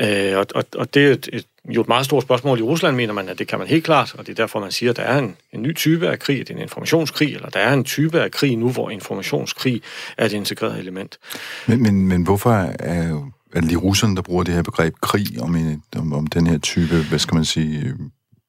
Øh, 0.00 0.38
og, 0.38 0.46
og, 0.54 0.64
og 0.76 0.94
det 0.94 1.06
er 1.06 1.12
et, 1.12 1.28
et, 1.32 1.46
jo 1.68 1.80
et 1.80 1.88
meget 1.88 2.04
stort 2.04 2.22
spørgsmål 2.22 2.58
i 2.58 2.62
Rusland, 2.62 2.96
mener 2.96 3.12
man, 3.12 3.28
at 3.28 3.38
det 3.38 3.48
kan 3.48 3.58
man 3.58 3.68
helt 3.68 3.84
klart, 3.84 4.14
og 4.18 4.26
det 4.26 4.32
er 4.32 4.42
derfor, 4.42 4.60
man 4.60 4.72
siger, 4.72 4.90
at 4.90 4.96
der 4.96 5.02
er 5.02 5.18
en, 5.18 5.36
en 5.52 5.62
ny 5.62 5.74
type 5.74 6.08
af 6.08 6.18
krig, 6.18 6.38
det 6.38 6.50
er 6.50 6.54
en 6.54 6.62
informationskrig, 6.62 7.34
eller 7.34 7.48
der 7.48 7.60
er 7.60 7.72
en 7.72 7.84
type 7.84 8.20
af 8.20 8.30
krig 8.30 8.56
nu, 8.56 8.70
hvor 8.70 8.90
informationskrig 8.90 9.82
er 10.18 10.26
et 10.26 10.32
integreret 10.32 10.78
element. 10.78 11.18
Men, 11.66 11.82
men, 11.82 12.06
men 12.06 12.22
hvorfor 12.22 12.50
er, 12.50 12.72
er 13.52 13.60
det 13.60 13.64
lige 13.64 13.78
russerne, 13.78 14.16
der 14.16 14.22
bruger 14.22 14.44
det 14.44 14.54
her 14.54 14.62
begreb 14.62 14.94
krig 15.02 15.26
om, 15.40 15.56
en, 15.56 15.82
om, 15.96 16.12
om 16.12 16.26
den 16.26 16.46
her 16.46 16.58
type, 16.58 17.02
hvad 17.08 17.18
skal 17.18 17.34
man 17.34 17.44
sige, 17.44 17.94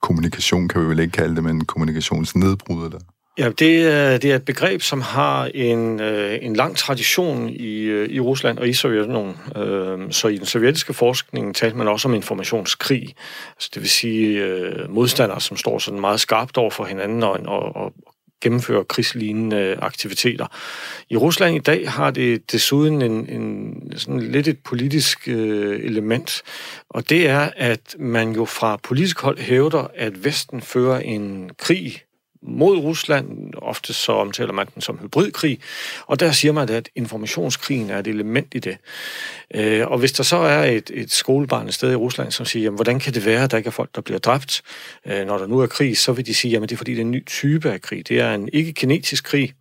kommunikation, 0.01 0.67
kan 0.67 0.81
vi 0.81 0.87
vel 0.87 0.99
ikke 0.99 1.11
kalde 1.11 1.35
det, 1.35 1.43
men 1.43 1.65
kommunikationsnedbrud, 1.65 2.85
eller? 2.85 2.99
Ja, 3.37 3.49
det 3.49 3.87
er, 3.87 4.17
det 4.17 4.31
er 4.31 4.35
et 4.35 4.45
begreb, 4.45 4.81
som 4.81 5.01
har 5.01 5.45
en, 5.53 5.99
øh, 5.99 6.37
en 6.41 6.55
lang 6.55 6.77
tradition 6.77 7.49
i, 7.49 7.81
øh, 7.81 8.09
i 8.09 8.19
Rusland 8.19 8.57
og 8.57 8.69
i 8.69 8.73
Sovjetunionen. 8.73 9.35
Øh, 9.55 10.11
så 10.11 10.27
i 10.27 10.37
den 10.37 10.45
sovjetiske 10.45 10.93
forskning 10.93 11.55
talte 11.55 11.77
man 11.77 11.87
også 11.87 12.07
om 12.07 12.13
informationskrig. 12.13 13.15
Altså 13.55 13.69
det 13.73 13.81
vil 13.81 13.89
sige 13.89 14.43
øh, 14.43 14.89
modstandere, 14.89 15.41
som 15.41 15.57
står 15.57 15.79
sådan 15.79 15.99
meget 15.99 16.19
skarpt 16.19 16.57
over 16.57 16.69
for 16.69 16.85
hinanden 16.85 17.23
og, 17.23 17.39
og, 17.45 17.75
og 17.75 17.93
gennemfører 18.41 18.83
krigslignende 18.83 19.75
aktiviteter. 19.81 20.47
I 21.09 21.15
Rusland 21.17 21.55
i 21.55 21.59
dag 21.59 21.91
har 21.91 22.11
det 22.11 22.51
desuden 22.51 23.01
en, 23.01 23.29
en 23.29 23.91
sådan 23.95 24.21
lidt 24.21 24.47
et 24.47 24.59
politisk 24.59 25.27
øh, 25.27 25.79
element, 25.85 26.41
og 26.89 27.09
det 27.09 27.29
er, 27.29 27.49
at 27.57 27.95
man 27.99 28.31
jo 28.31 28.45
fra 28.45 28.79
politisk 28.83 29.21
hold 29.21 29.39
hævder, 29.39 29.87
at 29.95 30.25
Vesten 30.25 30.61
fører 30.61 30.99
en 30.99 31.49
krig 31.57 32.01
mod 32.47 32.77
Rusland. 32.77 33.53
Ofte 33.57 33.93
så 33.93 34.11
omtaler 34.11 34.53
man 34.53 34.67
den 34.73 34.81
som 34.81 34.99
hybridkrig, 35.01 35.59
og 36.07 36.19
der 36.19 36.31
siger 36.31 36.51
man, 36.51 36.69
at 36.69 36.89
informationskrigen 36.95 37.89
er 37.89 37.99
et 37.99 38.07
element 38.07 38.47
i 38.55 38.59
det. 38.59 38.77
Øh, 39.53 39.87
og 39.87 39.97
hvis 39.97 40.11
der 40.11 40.23
så 40.23 40.37
er 40.37 40.63
et, 40.63 40.91
et 40.93 41.11
skolebarn 41.11 41.67
et 41.67 41.73
sted 41.73 41.91
i 41.91 41.95
Rusland, 41.95 42.31
som 42.31 42.45
siger, 42.45 42.63
jamen, 42.63 42.77
hvordan 42.77 42.99
kan 42.99 43.13
det 43.13 43.25
være, 43.25 43.43
at 43.43 43.51
der 43.51 43.57
ikke 43.57 43.67
er 43.67 43.71
folk, 43.71 43.89
der 43.95 44.01
bliver 44.01 44.19
dræbt, 44.19 44.61
øh, 45.05 45.27
når 45.27 45.37
der 45.37 45.47
nu 45.47 45.59
er 45.59 45.67
krig, 45.67 45.97
så 45.97 46.11
vil 46.11 46.25
de 46.25 46.33
sige, 46.33 46.55
at 46.55 46.61
det 46.61 46.71
er 46.71 46.77
fordi, 46.77 46.91
det 46.91 46.97
er 46.97 47.05
en 47.05 47.11
ny 47.11 47.25
type 47.25 47.71
af 47.71 47.81
krig. 47.81 48.07
Det 48.07 48.19
er 48.19 48.33
en 48.33 48.49
ikke-kinetisk 48.53 49.23
krig, 49.23 49.53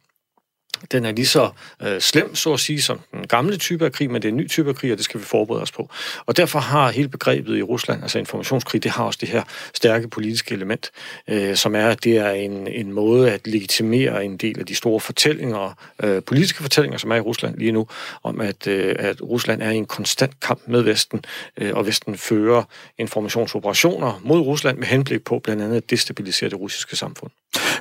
den 0.92 1.04
er 1.04 1.12
lige 1.12 1.26
så 1.26 1.50
øh, 1.82 2.00
slem, 2.00 2.34
så 2.34 2.52
at 2.52 2.60
sige, 2.60 2.82
som 2.82 3.00
den 3.12 3.26
gamle 3.26 3.56
type 3.56 3.84
af 3.84 3.92
krig, 3.92 4.10
men 4.10 4.22
det 4.22 4.28
er 4.28 4.32
en 4.32 4.36
ny 4.36 4.48
type 4.48 4.68
af 4.68 4.76
krig, 4.76 4.92
og 4.92 4.98
det 4.98 5.04
skal 5.04 5.20
vi 5.20 5.24
forberede 5.24 5.62
os 5.62 5.72
på. 5.72 5.90
Og 6.26 6.36
derfor 6.36 6.58
har 6.58 6.90
hele 6.90 7.08
begrebet 7.08 7.58
i 7.58 7.62
Rusland, 7.62 8.02
altså 8.02 8.18
informationskrig, 8.18 8.82
det 8.82 8.90
har 8.90 9.04
også 9.04 9.18
det 9.20 9.28
her 9.28 9.42
stærke 9.74 10.08
politiske 10.08 10.54
element, 10.54 10.90
øh, 11.28 11.56
som 11.56 11.74
er, 11.74 11.88
at 11.88 12.04
det 12.04 12.18
er 12.18 12.30
en, 12.30 12.68
en 12.68 12.92
måde 12.92 13.32
at 13.32 13.46
legitimere 13.46 14.24
en 14.24 14.36
del 14.36 14.58
af 14.58 14.66
de 14.66 14.74
store 14.74 15.00
fortællinger, 15.00 15.78
øh, 16.02 16.22
politiske 16.22 16.62
fortællinger, 16.62 16.98
som 16.98 17.10
er 17.10 17.16
i 17.16 17.20
Rusland 17.20 17.58
lige 17.58 17.72
nu, 17.72 17.86
om 18.22 18.40
at, 18.40 18.66
øh, 18.66 18.96
at 18.98 19.22
Rusland 19.22 19.62
er 19.62 19.70
i 19.70 19.76
en 19.76 19.86
konstant 19.86 20.40
kamp 20.40 20.60
med 20.66 20.82
Vesten, 20.82 21.24
øh, 21.56 21.74
og 21.74 21.86
Vesten 21.86 22.16
fører 22.18 22.62
informationsoperationer 22.98 24.20
mod 24.24 24.40
Rusland 24.40 24.78
med 24.78 24.86
henblik 24.86 25.24
på 25.24 25.38
blandt 25.38 25.62
andet 25.62 25.76
at 25.76 25.90
destabilisere 25.90 26.50
det 26.50 26.60
russiske 26.60 26.96
samfund. 26.96 27.30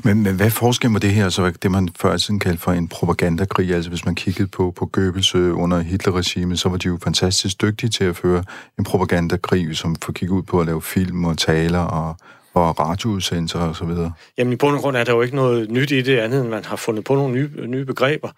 Men, 0.04 0.24
men 0.24 0.36
hvad 0.36 0.46
er 0.46 0.50
forskellen 0.50 0.94
med 0.94 1.02
det 1.02 1.12
her, 1.12 1.30
så 1.30 1.52
det 1.64 1.72
man 1.72 1.90
før 2.00 2.18
tiden 2.18 2.40
kaldte 2.40 2.62
for 2.62 2.72
en 2.72 2.88
propagandakrig? 2.88 3.74
Altså 3.74 3.90
hvis 3.90 4.06
man 4.06 4.16
kiggede 4.16 4.48
på, 4.48 4.74
på 4.76 4.86
Goebbels 4.86 5.36
øh, 5.36 5.58
under 5.58 5.80
Hitler-regimet, 5.80 6.60
så 6.60 6.70
var 6.70 6.78
de 6.78 6.88
jo 6.88 7.00
fantastisk 7.04 7.62
dygtige 7.62 7.90
til 7.90 8.04
at 8.04 8.16
føre 8.16 8.44
en 8.80 8.84
propagandakrig, 8.84 9.78
som 9.78 9.96
får 9.96 10.14
kigge 10.14 10.34
ud 10.34 10.42
på 10.42 10.60
at 10.60 10.66
lave 10.66 10.82
film 10.82 11.26
og 11.26 11.38
taler 11.38 11.80
og, 11.80 12.16
og 12.54 12.80
radioudsendelser 12.80 13.60
og 13.60 13.76
så 13.76 13.86
videre? 13.86 14.12
Jamen 14.38 14.54
i 14.54 14.56
bund 14.56 14.76
og 14.76 14.82
grund 14.82 14.98
er 14.98 15.04
der 15.04 15.14
jo 15.14 15.22
ikke 15.22 15.36
noget 15.36 15.72
nyt 15.72 15.92
i 15.92 16.02
det 16.02 16.18
andet, 16.18 16.42
end 16.42 16.50
man 16.50 16.66
har 16.66 16.76
fundet 16.76 17.04
på 17.04 17.16
nogle 17.16 17.34
nye, 17.34 17.50
nye 17.68 17.86
begreber. 17.86 18.30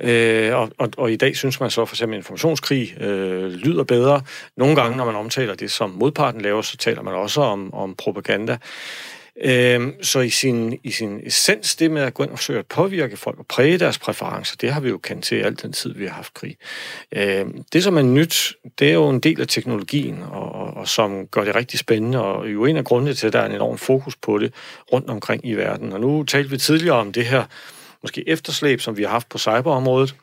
Øh, 0.00 0.54
og, 0.56 0.70
og, 0.78 0.88
og 0.96 1.12
i 1.12 1.16
dag 1.16 1.36
synes 1.36 1.60
man 1.60 1.70
så 1.70 1.84
for 1.84 1.94
eksempel, 1.94 2.14
at 2.14 2.18
informationskrig 2.18 3.02
øh, 3.02 3.50
lyder 3.52 3.84
bedre. 3.84 4.20
Nogle 4.56 4.76
gange, 4.76 4.96
når 4.96 5.04
man 5.04 5.14
omtaler 5.14 5.54
det, 5.54 5.70
som 5.70 5.90
modparten 5.90 6.40
laver, 6.40 6.62
så 6.62 6.76
taler 6.76 7.02
man 7.02 7.14
også 7.14 7.40
om, 7.40 7.74
om 7.74 7.94
propaganda. 7.98 8.58
Øhm, 9.40 10.02
så 10.02 10.20
i 10.20 10.30
sin, 10.30 10.78
i 10.84 10.90
sin 10.90 11.20
essens, 11.26 11.76
det 11.76 11.90
med 11.90 12.02
at 12.02 12.14
gå 12.14 12.22
ind 12.22 12.32
og 12.32 12.38
forsøge 12.38 12.58
at 12.58 12.66
påvirke 12.66 13.16
folk 13.16 13.38
og 13.38 13.46
præge 13.46 13.78
deres 13.78 13.98
præferencer, 13.98 14.56
det 14.60 14.72
har 14.72 14.80
vi 14.80 14.88
jo 14.88 14.98
kendt 14.98 15.24
til 15.24 15.36
alt 15.36 15.62
den 15.62 15.72
tid, 15.72 15.94
vi 15.94 16.06
har 16.06 16.12
haft 16.12 16.34
krig. 16.34 16.56
Øhm, 17.12 17.64
det, 17.72 17.84
som 17.84 17.96
er 17.96 18.02
nyt, 18.02 18.54
det 18.78 18.88
er 18.88 18.92
jo 18.92 19.08
en 19.08 19.20
del 19.20 19.40
af 19.40 19.48
teknologien, 19.48 20.22
og, 20.22 20.52
og, 20.52 20.74
og 20.74 20.88
som 20.88 21.26
gør 21.26 21.44
det 21.44 21.54
rigtig 21.54 21.78
spændende, 21.78 22.24
og 22.24 22.52
jo 22.52 22.64
en 22.64 22.76
af 22.76 22.84
grundene 22.84 23.14
til, 23.14 23.26
at 23.26 23.32
der 23.32 23.38
er 23.38 23.46
en 23.46 23.52
enorm 23.52 23.78
fokus 23.78 24.16
på 24.16 24.38
det 24.38 24.54
rundt 24.92 25.10
omkring 25.10 25.46
i 25.46 25.54
verden. 25.54 25.92
Og 25.92 26.00
nu 26.00 26.24
talte 26.24 26.50
vi 26.50 26.58
tidligere 26.58 26.96
om 26.96 27.12
det 27.12 27.26
her 27.26 27.44
måske 28.02 28.28
efterslæb, 28.28 28.80
som 28.80 28.96
vi 28.96 29.02
har 29.02 29.10
haft 29.10 29.28
på 29.28 29.38
cyberområdet. 29.38 30.16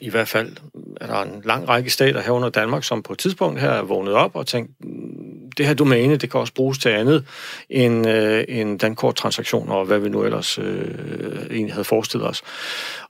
I 0.00 0.10
hvert 0.10 0.28
fald 0.28 0.56
er 1.00 1.06
der 1.06 1.22
en 1.22 1.42
lang 1.44 1.68
række 1.68 1.90
stater 1.90 2.20
herunder 2.20 2.48
Danmark, 2.48 2.84
som 2.84 3.02
på 3.02 3.12
et 3.12 3.18
tidspunkt 3.18 3.60
her 3.60 3.70
er 3.70 3.82
vågnet 3.82 4.14
op 4.14 4.36
og 4.36 4.46
tænkt, 4.46 4.70
mm, 4.80 5.45
det 5.56 5.66
her 5.66 5.74
domæne, 5.74 6.16
det 6.16 6.30
kan 6.30 6.40
også 6.40 6.54
bruges 6.54 6.78
til 6.78 6.88
andet 6.88 7.24
end, 7.70 8.08
øh, 8.08 8.44
end 8.48 8.78
dankorttransaktioner 8.78 9.74
og 9.74 9.84
hvad 9.84 9.98
vi 9.98 10.08
nu 10.08 10.24
ellers 10.24 10.58
øh, 10.58 10.66
egentlig 11.50 11.72
havde 11.72 11.84
forestillet 11.84 12.28
os. 12.28 12.42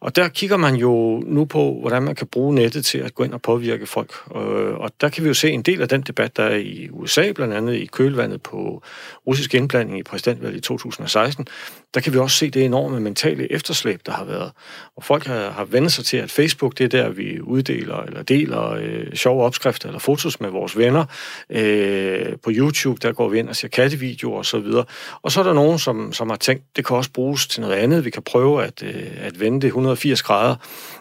Og 0.00 0.16
der 0.16 0.28
kigger 0.28 0.56
man 0.56 0.74
jo 0.74 1.22
nu 1.26 1.44
på, 1.44 1.78
hvordan 1.80 2.02
man 2.02 2.14
kan 2.14 2.26
bruge 2.26 2.54
nettet 2.54 2.84
til 2.84 2.98
at 2.98 3.14
gå 3.14 3.24
ind 3.24 3.32
og 3.32 3.42
påvirke 3.42 3.86
folk. 3.86 4.12
Øh, 4.36 4.78
og 4.78 4.90
der 5.00 5.08
kan 5.08 5.24
vi 5.24 5.28
jo 5.28 5.34
se 5.34 5.50
en 5.50 5.62
del 5.62 5.82
af 5.82 5.88
den 5.88 6.00
debat, 6.00 6.36
der 6.36 6.42
er 6.42 6.56
i 6.56 6.88
USA, 6.92 7.32
blandt 7.32 7.54
andet 7.54 7.74
i 7.74 7.86
kølvandet 7.86 8.42
på 8.42 8.82
russisk 9.26 9.54
indblanding 9.54 9.98
i 9.98 10.02
præsidentvalget 10.02 10.58
i 10.58 10.60
2016. 10.60 11.46
Der 11.94 12.00
kan 12.00 12.12
vi 12.12 12.18
også 12.18 12.36
se 12.36 12.50
det 12.50 12.64
enorme 12.64 13.00
mentale 13.00 13.52
efterslæb, 13.52 14.00
der 14.06 14.12
har 14.12 14.24
været. 14.24 14.52
Og 14.96 15.04
folk 15.04 15.26
har, 15.26 15.50
har 15.50 15.64
vendt 15.64 15.92
sig 15.92 16.04
til, 16.04 16.16
at 16.16 16.30
Facebook, 16.30 16.78
det 16.78 16.84
er 16.84 17.02
der, 17.02 17.08
vi 17.08 17.40
uddeler 17.40 18.02
eller 18.02 18.22
deler 18.22 18.70
øh, 18.70 19.12
sjove 19.14 19.42
opskrifter 19.42 19.88
eller 19.88 19.98
fotos 19.98 20.40
med 20.40 20.50
vores 20.50 20.78
venner. 20.78 21.04
Øh, 21.50 22.35
Øh, 22.36 22.40
på 22.42 22.50
YouTube, 22.52 22.98
der 23.02 23.12
går 23.12 23.28
vi 23.28 23.38
ind 23.38 23.48
og 23.48 23.56
ser 23.56 23.68
kattevideoer 23.68 24.38
og 24.38 24.46
så 24.46 24.58
videre. 24.58 24.84
Og 25.22 25.32
så 25.32 25.40
er 25.40 25.44
der 25.44 25.52
nogen, 25.52 25.78
som, 25.78 26.12
som 26.12 26.30
har 26.30 26.36
tænkt, 26.36 26.64
det 26.76 26.86
kan 26.86 26.96
også 26.96 27.10
bruges 27.12 27.46
til 27.46 27.60
noget 27.60 27.74
andet. 27.74 28.04
Vi 28.04 28.10
kan 28.10 28.22
prøve 28.22 28.64
at, 28.64 28.82
øh, 28.82 29.10
at 29.16 29.40
vende 29.40 29.60
det 29.60 29.66
180 29.66 30.22
grader, 30.22 30.56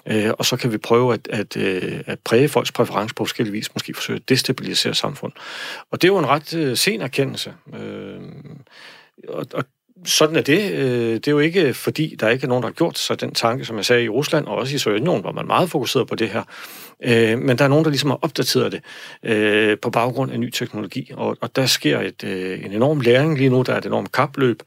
øh, 0.05 0.31
og 0.39 0.45
så 0.45 0.57
kan 0.57 0.71
vi 0.71 0.77
prøve 0.77 1.13
at, 1.13 1.27
at, 1.29 1.57
øh, 1.57 2.01
at 2.05 2.19
præge 2.19 2.49
folks 2.49 2.71
præference 2.71 3.15
på 3.15 3.25
forskellige 3.25 3.53
vis, 3.53 3.73
måske 3.73 3.93
forsøge 3.93 4.17
at 4.17 4.29
destabilisere 4.29 4.93
samfund. 4.93 5.31
Og 5.91 6.01
det 6.01 6.07
er 6.07 6.11
jo 6.13 6.19
en 6.19 6.27
ret 6.27 6.53
øh, 6.53 6.77
sen 6.77 7.01
erkendelse. 7.01 7.53
Øh, 7.73 8.21
og, 9.27 9.45
og 9.53 9.63
sådan 10.03 10.35
er 10.35 10.41
det. 10.41 10.71
Øh, 10.71 11.13
det 11.13 11.27
er 11.27 11.31
jo 11.31 11.39
ikke 11.39 11.73
fordi, 11.73 12.15
der 12.19 12.29
ikke 12.29 12.43
er 12.43 12.47
nogen, 12.47 12.61
der 12.61 12.69
har 12.69 12.73
gjort 12.73 12.99
sig 12.99 13.21
den 13.21 13.31
tanke, 13.31 13.65
som 13.65 13.77
jeg 13.77 13.85
sagde 13.85 14.03
i 14.03 14.09
Rusland, 14.09 14.45
og 14.45 14.55
også 14.55 14.75
i 14.75 14.77
Sovjetunionen, 14.77 15.21
hvor 15.21 15.31
man 15.31 15.47
meget 15.47 15.69
fokuseret 15.69 16.07
på 16.07 16.15
det 16.15 16.29
her. 16.29 16.43
Øh, 17.03 17.39
men 17.39 17.57
der 17.57 17.63
er 17.63 17.67
nogen, 17.67 17.85
der 17.85 17.91
ligesom 17.91 18.09
har 18.09 18.19
opdateret 18.21 18.71
det 18.71 18.81
øh, 19.23 19.77
på 19.81 19.89
baggrund 19.89 20.31
af 20.31 20.39
ny 20.39 20.49
teknologi, 20.49 21.11
og, 21.13 21.37
og 21.41 21.55
der 21.55 21.65
sker 21.65 22.01
et, 22.01 22.23
en 22.65 22.71
enorm 22.71 22.99
læring 22.99 23.37
lige 23.37 23.49
nu. 23.49 23.61
Der 23.61 23.73
er 23.73 23.77
et 23.77 23.85
enormt 23.85 24.11
kapløb 24.11 24.63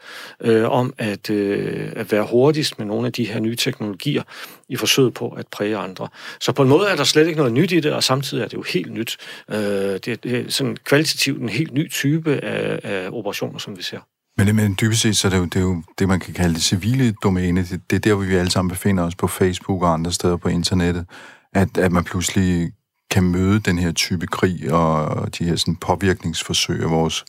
om 0.64 0.94
at, 0.98 1.30
at 1.30 2.12
være 2.12 2.26
hurtigst 2.30 2.78
med 2.78 2.86
nogle 2.86 3.06
af 3.06 3.12
de 3.12 3.24
her 3.24 3.40
nye 3.40 3.56
teknologier 3.56 4.22
i 4.68 4.76
forsøget 4.76 5.14
på 5.14 5.28
at 5.28 5.46
præge 5.46 5.76
andre. 5.76 6.08
Så 6.40 6.52
på 6.52 6.62
en 6.62 6.68
måde 6.68 6.88
er 6.88 6.96
der 6.96 7.04
slet 7.04 7.26
ikke 7.26 7.38
noget 7.38 7.52
nyt 7.52 7.72
i 7.72 7.80
det, 7.80 7.92
og 7.92 8.04
samtidig 8.04 8.42
er 8.42 8.48
det 8.48 8.54
jo 8.54 8.64
helt 8.72 8.92
nyt. 8.92 9.16
det, 9.48 10.26
er 10.26 10.44
sådan 10.48 10.76
kvalitativt 10.84 11.40
en 11.40 11.48
helt 11.48 11.74
ny 11.74 11.90
type 11.90 12.40
af, 12.44 12.80
af 12.82 13.08
operationer, 13.12 13.58
som 13.58 13.76
vi 13.76 13.82
ser. 13.82 13.98
Men, 14.38 14.56
men 14.56 14.76
dybest 14.80 15.00
set, 15.00 15.16
så 15.16 15.28
er 15.28 15.30
det, 15.30 15.38
jo, 15.38 15.44
det 15.44 15.56
er 15.56 15.60
jo 15.60 15.82
det, 15.98 16.08
man 16.08 16.20
kan 16.20 16.34
kalde 16.34 16.54
det 16.54 16.62
civile 16.62 17.12
domæne. 17.12 17.62
Det, 17.62 17.90
det 17.90 17.96
er 17.96 18.00
der, 18.00 18.14
hvor 18.14 18.24
vi 18.24 18.34
alle 18.34 18.50
sammen 18.50 18.70
befinder 18.70 19.04
os 19.04 19.14
på 19.14 19.26
Facebook 19.26 19.82
og 19.82 19.92
andre 19.92 20.12
steder 20.12 20.36
på 20.36 20.48
internettet. 20.48 21.06
At, 21.52 21.78
at 21.78 21.92
man 21.92 22.04
pludselig 22.04 22.72
kan 23.10 23.24
møde 23.24 23.60
den 23.60 23.78
her 23.78 23.92
type 23.92 24.26
krig 24.26 24.72
og 24.72 25.38
de 25.38 25.44
her 25.44 25.56
sådan, 25.56 25.76
påvirkningsforsøg 25.76 26.82
af 26.82 26.90
vores 26.90 27.24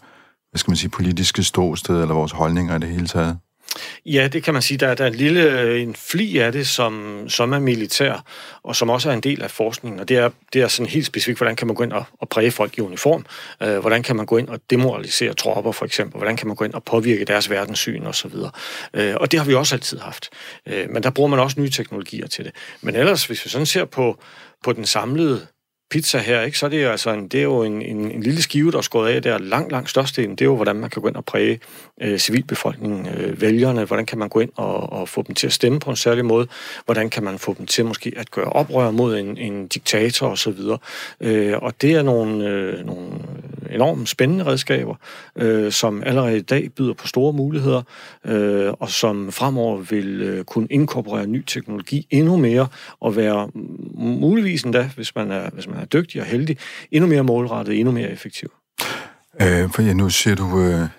hvad 0.52 0.60
skal 0.60 0.72
man 0.72 0.78
sige, 0.78 0.90
politiske 0.90 1.44
ståsted 1.44 2.02
eller 2.02 2.16
vores 2.16 2.32
holdninger 2.32 2.76
i 2.76 2.80
det 2.80 2.90
hele 2.90 3.08
taget. 3.08 3.38
Ja, 4.06 4.28
det 4.28 4.44
kan 4.44 4.54
man 4.54 4.62
sige. 4.62 4.78
Der, 4.78 4.94
der 4.94 5.04
er 5.04 5.08
en 5.08 5.16
lille 5.16 5.62
øh, 5.62 5.82
en 5.82 5.96
fli 5.96 6.38
af 6.38 6.52
det, 6.52 6.68
som, 6.68 7.24
som 7.30 7.54
er 7.54 7.60
militær, 7.60 8.24
og 8.64 8.76
som 8.76 8.90
også 8.90 9.10
er 9.10 9.14
en 9.14 9.22
del 9.22 9.42
af 9.42 9.52
forskningen. 9.52 10.00
Og 10.00 10.10
det 10.10 10.18
er, 10.18 10.30
det 10.54 10.62
er 10.62 10.68
sådan 10.68 10.90
helt 10.90 11.06
specifikt, 11.06 11.40
hvordan 11.40 11.56
kan 11.56 11.68
man 11.68 11.76
gå 11.76 11.84
ind 11.84 11.94
og, 11.94 12.04
og 12.20 12.30
præge 12.30 12.52
folk 12.52 12.78
i 12.78 12.82
uniform? 12.82 13.26
Øh, 13.64 13.78
hvordan 13.78 14.04
kan 14.04 14.16
man 14.16 14.26
gå 14.26 14.38
ind 14.38 14.48
og 14.48 14.60
demoralisere 14.70 15.34
tropper, 15.34 15.72
for 15.72 15.86
eksempel? 15.86 16.18
Hvordan 16.18 16.38
kan 16.38 16.48
man 16.48 16.56
gå 16.56 16.66
ind 16.66 16.74
og 16.74 16.84
påvirke 16.84 17.26
deres 17.26 17.50
verdenssyn 17.50 18.06
osv.? 18.06 18.34
Øh, 18.94 19.16
og 19.16 19.32
det 19.32 19.40
har 19.40 19.48
vi 19.48 19.54
også 19.54 19.76
altid 19.76 20.00
haft. 20.00 20.30
Øh, 20.66 20.90
men 20.90 21.04
der 21.04 21.10
bruger 21.10 21.30
man 21.30 21.40
også 21.40 21.60
nye 21.60 21.70
teknologier 21.70 22.28
til 22.28 22.46
det. 22.46 22.54
Men 22.82 22.96
ellers, 22.96 23.26
hvis 23.26 23.46
vi 23.46 23.50
sådan 23.50 23.66
ser 23.66 23.86
på, 23.86 24.20
på 24.64 24.74
den 24.74 24.86
samlede 24.86 25.48
pizza 25.90 26.18
her, 26.18 26.42
ikke, 26.42 26.60
så 26.60 26.66
er 26.66 26.70
det 26.70 26.84
jo, 26.84 26.90
altså 26.90 27.14
en, 27.14 27.28
det 27.28 27.40
er 27.40 27.44
jo 27.44 27.64
en, 27.64 27.82
en, 27.82 28.12
en 28.12 28.24
lille 28.24 28.42
skive, 28.42 28.72
der 28.72 28.78
er 28.78 28.82
skåret 28.82 29.10
af 29.10 29.22
der. 29.22 29.38
Langt, 29.38 29.72
langt 29.72 29.90
størstedelen, 29.90 30.36
det 30.36 30.42
er 30.42 30.46
jo, 30.46 30.56
hvordan 30.56 30.76
man 30.76 30.90
kan 30.90 31.02
gå 31.02 31.08
ind 31.08 31.16
og 31.16 31.26
præge 31.26 31.60
øh, 32.02 32.18
civilbefolkningen, 32.18 33.08
øh, 33.08 33.42
vælgerne. 33.42 33.86
Hvordan 33.86 34.06
kan 34.06 34.18
man 34.18 34.30
gå 34.30 34.40
ind 34.40 34.50
og, 34.56 34.94
og 34.94 35.10
få 35.10 35.22
dem 35.22 35.36
til 35.36 35.48
at 35.48 35.54
stemme 35.54 35.80
på 35.80 35.90
en 35.90 35.96
særlig 35.96 36.26
måde? 36.26 36.48
Hvordan 36.86 37.10
kan 37.10 37.24
man 37.24 37.40
få 37.40 37.56
dem 37.58 37.66
til 37.66 37.86
måske 37.86 38.14
at 38.18 38.32
gøre 38.32 38.46
oprør 38.46 38.92
mod 38.92 39.18
en, 39.18 39.38
en 39.38 39.68
diktator 39.68 40.28
osv.? 40.28 40.60
Øh, 41.22 41.58
og 41.62 41.82
det 41.82 41.92
er 41.92 42.02
nogle, 42.02 42.48
øh, 42.48 42.86
nogle 42.86 43.12
enormt 43.72 44.10
spændende 44.10 44.46
redskaber, 44.46 44.96
øh, 45.36 45.72
som 45.72 46.04
allerede 46.06 46.38
i 46.38 46.42
dag 46.42 46.72
byder 46.72 46.94
på 46.94 47.08
store 47.08 47.34
muligheder, 47.34 47.82
øh, 48.26 48.74
og 48.80 48.90
som 48.90 49.32
fremover 49.32 49.78
vil 49.78 50.22
øh, 50.22 50.44
kunne 50.44 50.68
inkorporere 50.70 51.28
ny 51.28 51.44
teknologi 51.46 52.08
endnu 52.10 52.38
mere, 52.38 52.68
og 53.00 53.16
være 53.16 53.50
muligvis 53.94 54.64
endda, 54.64 54.90
hvis 54.96 55.16
man 55.16 55.32
er, 55.32 55.50
hvis 55.50 55.68
man 55.68 55.79
er 55.82 55.86
dygtig 55.86 56.22
og 56.22 56.28
heldig, 56.28 56.58
endnu 56.92 57.10
mere 57.10 57.24
målrettet, 57.24 57.80
endnu 57.80 57.92
mere 57.92 58.12
effektiv. 58.12 58.52
Øh, 59.42 59.70
for 59.70 59.82
ja, 59.82 59.94
nu 59.94 60.10
siger 60.10 60.36
du... 60.36 60.62
Øh 60.62 60.90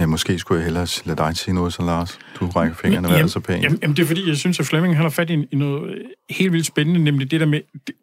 Ja, 0.00 0.06
måske 0.06 0.38
skulle 0.38 0.58
jeg 0.58 0.64
hellere 0.64 0.86
lade 1.04 1.18
dig 1.18 1.36
sige 1.36 1.54
noget, 1.54 1.72
så 1.72 1.82
Lars. 1.82 2.18
Du 2.40 2.46
rækker 2.46 2.76
fingrene, 2.76 3.08
hvad 3.08 3.20
er 3.20 3.26
så 3.26 3.40
pænt. 3.40 3.62
Jamen, 3.62 3.78
jamen, 3.82 3.96
det 3.96 4.02
er 4.02 4.06
fordi, 4.06 4.28
jeg 4.28 4.36
synes, 4.36 4.60
at 4.60 4.66
Flemming 4.66 4.96
har 4.96 5.08
fat 5.08 5.30
i, 5.30 5.48
i 5.50 5.56
noget 5.56 6.02
helt 6.30 6.52
vildt 6.52 6.66
spændende, 6.66 7.04
nemlig 7.04 7.30
det 7.30 7.40
der 7.40 7.46
med, 7.46 7.60
det, 7.86 7.94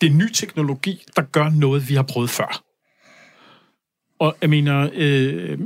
det 0.00 0.06
er 0.06 0.14
ny 0.14 0.32
teknologi, 0.32 1.04
der 1.16 1.22
gør 1.22 1.48
noget, 1.48 1.88
vi 1.88 1.94
har 1.94 2.02
prøvet 2.02 2.30
før. 2.30 2.62
Og 4.18 4.36
jeg 4.40 4.50
mener, 4.50 4.90
øh, 4.94 5.58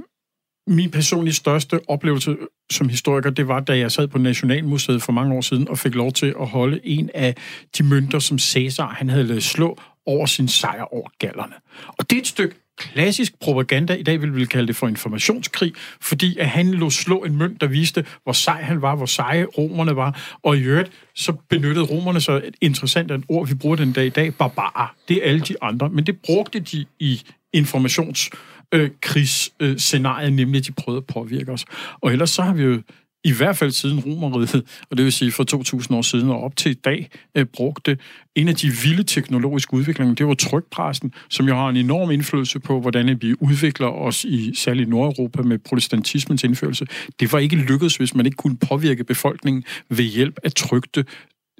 min 0.66 0.90
personlige 0.90 1.35
største 1.35 1.81
oplevelse 1.88 2.37
som 2.70 2.88
historiker, 2.88 3.31
det 3.31 3.48
var, 3.48 3.61
da 3.61 3.79
jeg 3.79 3.92
sad 3.92 4.09
på 4.09 4.18
Nationalmuseet 4.18 5.02
for 5.02 5.12
mange 5.12 5.35
år 5.35 5.40
siden 5.40 5.68
og 5.68 5.79
fik 5.79 5.94
lov 5.94 6.12
til 6.12 6.35
at 6.40 6.46
holde 6.46 6.81
en 6.85 7.11
af 7.14 7.35
de 7.79 7.83
mønter, 7.83 8.18
som 8.18 8.38
Cæsar 8.38 8.88
han 8.88 9.09
havde 9.09 9.24
lavet 9.24 9.42
slå 9.42 9.79
over 10.07 10.26
sin 10.26 10.48
sejr 10.48 10.94
over 10.94 11.09
gallerne. 11.18 11.55
Og 11.88 12.11
det 12.11 12.16
er 12.16 12.20
et 12.20 12.26
stykke 12.26 12.55
klassisk 12.76 13.40
propaganda. 13.40 13.94
I 13.94 14.02
dag 14.02 14.22
vil 14.22 14.37
vi 14.37 14.44
kalde 14.44 14.66
det 14.66 14.76
for 14.76 14.88
informationskrig, 14.88 15.72
fordi 16.00 16.38
at 16.38 16.48
han 16.48 16.66
lå 16.66 16.90
slå 16.90 17.24
en 17.24 17.37
mønt, 17.37 17.61
der 17.61 17.66
viste, 17.66 18.05
hvor 18.22 18.33
sej 18.33 18.62
han 18.62 18.83
var, 18.83 18.96
hvor 18.96 19.07
seje 19.07 19.44
romerne 19.44 19.96
var. 19.96 20.37
Og 20.42 20.57
i 20.57 20.61
øvrigt, 20.61 20.90
så 21.14 21.33
benyttede 21.48 21.85
romerne 21.85 22.20
så 22.20 22.33
et 22.33 22.55
interessant 22.61 23.11
et 23.11 23.24
ord, 23.29 23.48
vi 23.48 23.55
bruger 23.55 23.76
den 23.76 23.92
dag 23.92 24.07
i 24.07 24.09
dag, 24.09 24.35
barbarer. 24.35 24.94
Det 25.09 25.16
er 25.16 25.29
alle 25.29 25.40
de 25.40 25.62
andre, 25.62 25.88
men 25.88 26.07
det 26.07 26.18
brugte 26.26 26.61
de 26.61 26.85
i 27.00 27.22
informations 27.52 28.31
øh, 28.74 28.90
krigsscenarie, 29.00 30.31
nemlig 30.31 30.59
at 30.59 30.66
de 30.66 30.72
prøvede 30.72 30.98
at 30.98 31.14
påvirke 31.14 31.52
os. 31.52 31.64
Og 32.00 32.12
ellers 32.12 32.31
så 32.31 32.42
har 32.42 32.55
vi 32.55 32.62
jo 32.62 32.83
i 33.26 33.33
hvert 33.33 33.57
fald 33.57 33.70
siden 33.70 34.00
Romeriet, 34.00 34.85
og 34.90 34.96
det 34.96 35.05
vil 35.05 35.12
sige 35.12 35.33
fra 35.33 35.44
2000 35.44 35.96
år 35.96 36.02
siden 36.02 36.31
og 36.31 36.42
op 36.42 36.57
til 36.57 36.70
i 36.70 36.74
dag, 36.74 37.09
øh, 37.35 37.46
brugte 37.46 37.98
en 38.35 38.48
af 38.48 38.55
de 38.55 38.68
vilde 38.68 39.02
teknologiske 39.02 39.74
udviklinger, 39.74 40.14
det 40.14 40.26
var 40.26 40.35
trykpressen, 40.35 41.12
som 41.31 41.48
jo 41.48 41.55
har 41.55 41.68
en 41.68 41.76
enorm 41.76 42.11
indflydelse 42.11 42.61
på, 42.61 42.81
hvordan 42.81 43.18
vi 43.22 43.35
udvikler 43.40 43.87
os 43.87 44.24
i 44.24 44.55
særligt 44.55 44.88
Nordeuropa 44.88 45.42
med 45.42 45.59
protestantismens 45.59 46.44
indførelse. 46.44 46.87
Det 47.20 47.33
var 47.33 47.38
ikke 47.38 47.57
lykkedes, 47.57 47.96
hvis 47.96 48.14
man 48.14 48.26
ikke 48.26 48.37
kunne 48.37 48.57
påvirke 48.57 49.05
befolkningen 49.05 49.64
ved 49.88 50.05
hjælp 50.05 50.38
af 50.44 50.52
trygte 50.52 51.05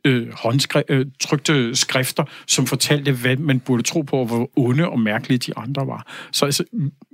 øh, 0.07 0.29
håndskri- 0.29 0.83
øh, 0.89 1.07
trykte 1.21 1.77
skrifter, 1.77 2.25
som 2.47 2.67
fortalte, 2.67 3.13
hvad 3.13 3.37
man 3.37 3.61
burde 3.61 3.83
tro 3.83 4.03
på, 4.03 4.17
og 4.17 4.27
hvor 4.27 4.51
onde 4.57 4.89
og 4.89 5.01
mærkelige 5.01 5.39
de 5.39 5.59
andre 5.59 5.87
var. 5.87 6.07
Så 6.33 6.45
altså, 6.45 6.65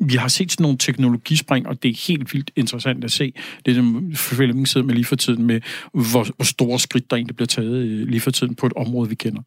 vi 0.07 0.15
har 0.15 0.29
set 0.29 0.53
sådan 0.53 0.63
nogle 0.63 0.79
teknologispring, 0.79 1.69
og 1.69 1.83
det 1.83 1.89
er 1.89 2.07
helt 2.09 2.35
vildt 2.35 2.51
interessant 2.57 3.05
at 3.05 3.13
se. 3.13 3.33
Det 3.67 3.77
er 3.77 3.83
det, 3.83 4.19
Flemming 4.19 4.69
sidder 4.69 4.87
med 4.87 4.95
lige 4.95 5.05
for 5.05 5.17
tiden, 5.17 5.47
med 5.47 5.61
hvor, 5.93 6.27
hvor 6.37 6.45
store 6.45 6.79
skridt 6.79 7.11
der 7.11 7.17
egentlig 7.17 7.37
bliver 7.37 7.47
taget 7.47 7.75
øh, 7.75 8.09
lige 8.09 8.21
for 8.21 8.31
tiden 8.31 8.55
på 8.55 8.67
et 8.67 8.73
område, 8.77 9.09
vi 9.09 9.15
kender. 9.15 9.43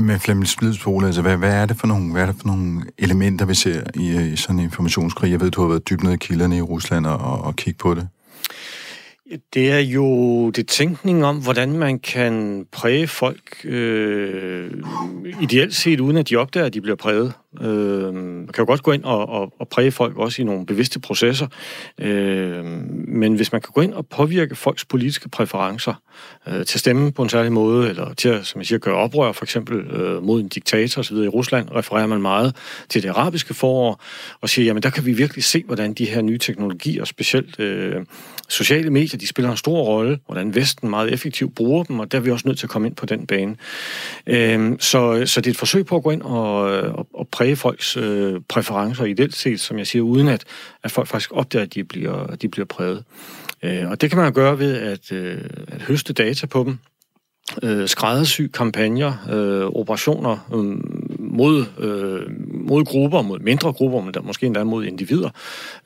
Men 0.00 0.20
Flemming 0.20 0.48
Splidsbole, 0.48 1.06
altså 1.06 1.22
hvad, 1.22 1.36
hvad, 1.36 1.52
er 1.52 1.66
det 1.66 1.76
for 1.76 1.86
nogle, 1.86 2.12
hvad 2.12 2.22
er 2.22 2.26
det 2.26 2.36
for 2.36 2.46
nogle 2.46 2.82
elementer, 2.98 3.46
vi 3.46 3.54
ser 3.54 3.82
i, 3.94 4.16
øh, 4.16 4.32
i 4.32 4.36
sådan 4.36 4.58
en 4.58 4.64
informationskrig? 4.64 5.30
Jeg 5.30 5.40
ved, 5.40 5.50
du 5.50 5.60
har 5.60 5.68
været 5.68 5.90
dybt 5.90 6.02
nede 6.02 6.14
i 6.14 6.18
kilderne 6.20 6.56
i 6.56 6.60
Rusland 6.60 7.06
og, 7.06 7.18
og, 7.18 7.40
og 7.40 7.56
kigge 7.56 7.78
på 7.78 7.94
det. 7.94 8.08
Det 9.54 9.70
er 9.70 9.78
jo 9.78 10.50
det 10.50 10.68
tænkning 10.68 11.24
om, 11.24 11.42
hvordan 11.42 11.72
man 11.72 11.98
kan 11.98 12.66
præge 12.72 13.06
folk 13.06 13.64
øh, 13.64 14.70
ideelt 15.40 15.74
set, 15.74 16.00
uden 16.00 16.16
at 16.16 16.28
de 16.28 16.36
opdager, 16.36 16.66
at 16.66 16.74
de 16.74 16.80
bliver 16.80 16.96
præget. 16.96 17.32
Øh, 17.60 18.14
man 18.14 18.48
kan 18.54 18.62
jo 18.62 18.66
godt 18.66 18.82
gå 18.82 18.92
ind 18.92 19.04
og, 19.04 19.28
og, 19.28 19.52
og 19.58 19.68
præge 19.68 19.92
folk 19.92 20.16
også 20.16 20.42
i 20.42 20.44
nogle 20.44 20.66
bevidste 20.66 21.00
processer, 21.00 21.46
øh, 21.98 22.64
men 23.08 23.34
hvis 23.34 23.52
man 23.52 23.60
kan 23.60 23.70
gå 23.74 23.80
ind 23.80 23.94
og 23.94 24.06
påvirke 24.06 24.54
folks 24.54 24.84
politiske 24.84 25.28
præferencer 25.28 25.94
øh, 26.48 26.54
til 26.54 26.76
at 26.76 26.80
stemme 26.80 27.12
på 27.12 27.22
en 27.22 27.28
særlig 27.28 27.52
måde, 27.52 27.88
eller 27.88 28.14
til 28.14 28.28
at, 28.28 28.46
som 28.46 28.58
jeg 28.60 28.66
siger, 28.66 28.78
gøre 28.78 28.94
oprør 28.94 29.32
for 29.32 29.44
eksempel 29.44 29.76
øh, 29.76 30.22
mod 30.22 30.40
en 30.40 30.48
diktator 30.48 31.00
osv. 31.00 31.16
i 31.16 31.28
Rusland, 31.28 31.68
refererer 31.74 32.06
man 32.06 32.22
meget 32.22 32.56
til 32.88 33.02
det 33.02 33.08
arabiske 33.08 33.54
forår, 33.54 34.02
og 34.40 34.48
siger, 34.48 34.66
jamen 34.66 34.82
der 34.82 34.90
kan 34.90 35.06
vi 35.06 35.12
virkelig 35.12 35.44
se, 35.44 35.62
hvordan 35.66 35.94
de 35.94 36.04
her 36.04 36.22
nye 36.22 36.38
teknologier, 36.38 37.04
specielt 37.04 37.60
øh, 37.60 38.04
sociale 38.48 38.90
medier, 38.90 39.18
de 39.18 39.26
spiller 39.26 39.50
en 39.50 39.56
stor 39.56 39.82
rolle, 39.82 40.18
hvordan 40.26 40.54
Vesten 40.54 40.90
meget 40.90 41.12
effektivt 41.12 41.54
bruger 41.54 41.84
dem, 41.84 42.00
og 42.00 42.12
der 42.12 42.18
er 42.18 42.22
vi 42.22 42.30
også 42.30 42.48
nødt 42.48 42.58
til 42.58 42.66
at 42.66 42.70
komme 42.70 42.88
ind 42.88 42.96
på 42.96 43.06
den 43.06 43.26
bane. 43.26 43.56
Øh, 44.26 44.72
så, 44.78 45.22
så 45.26 45.40
det 45.40 45.46
er 45.46 45.50
et 45.50 45.56
forsøg 45.56 45.86
på 45.86 45.96
at 45.96 46.02
gå 46.02 46.10
ind 46.10 46.22
og, 46.22 46.72
øh, 46.72 46.94
og, 46.94 47.06
og 47.14 47.28
præge 47.28 47.43
folks 47.52 47.96
øh, 47.96 48.40
præferencer 48.48 49.04
ideelt 49.04 49.36
set, 49.36 49.60
som 49.60 49.78
jeg 49.78 49.86
siger, 49.86 50.02
uden 50.02 50.28
at, 50.28 50.44
at 50.82 50.90
folk 50.90 51.08
faktisk 51.08 51.32
opdager, 51.32 51.64
at 51.64 51.74
de 51.74 51.84
bliver, 51.84 52.14
at 52.14 52.42
de 52.42 52.48
bliver 52.48 52.66
præget. 52.66 53.04
Øh, 53.62 53.90
og 53.90 54.00
det 54.00 54.10
kan 54.10 54.18
man 54.18 54.32
gøre 54.32 54.58
ved 54.58 54.76
at, 54.76 55.12
øh, 55.12 55.40
at 55.68 55.82
høste 55.82 56.12
data 56.12 56.46
på 56.46 56.64
dem, 56.64 56.78
øh, 57.62 57.88
skræddersy 57.88 58.42
kampagner, 58.42 59.12
øh, 59.30 59.66
operationer 59.66 60.48
øh, 60.54 60.76
mod, 61.24 61.64
øh, 61.78 62.22
mod 62.68 62.84
grupper, 62.84 63.22
mod 63.22 63.38
mindre 63.38 63.72
grupper, 63.72 64.00
men 64.00 64.14
der, 64.14 64.22
måske 64.22 64.46
endda 64.46 64.64
mod 64.64 64.84
individer. 64.84 65.30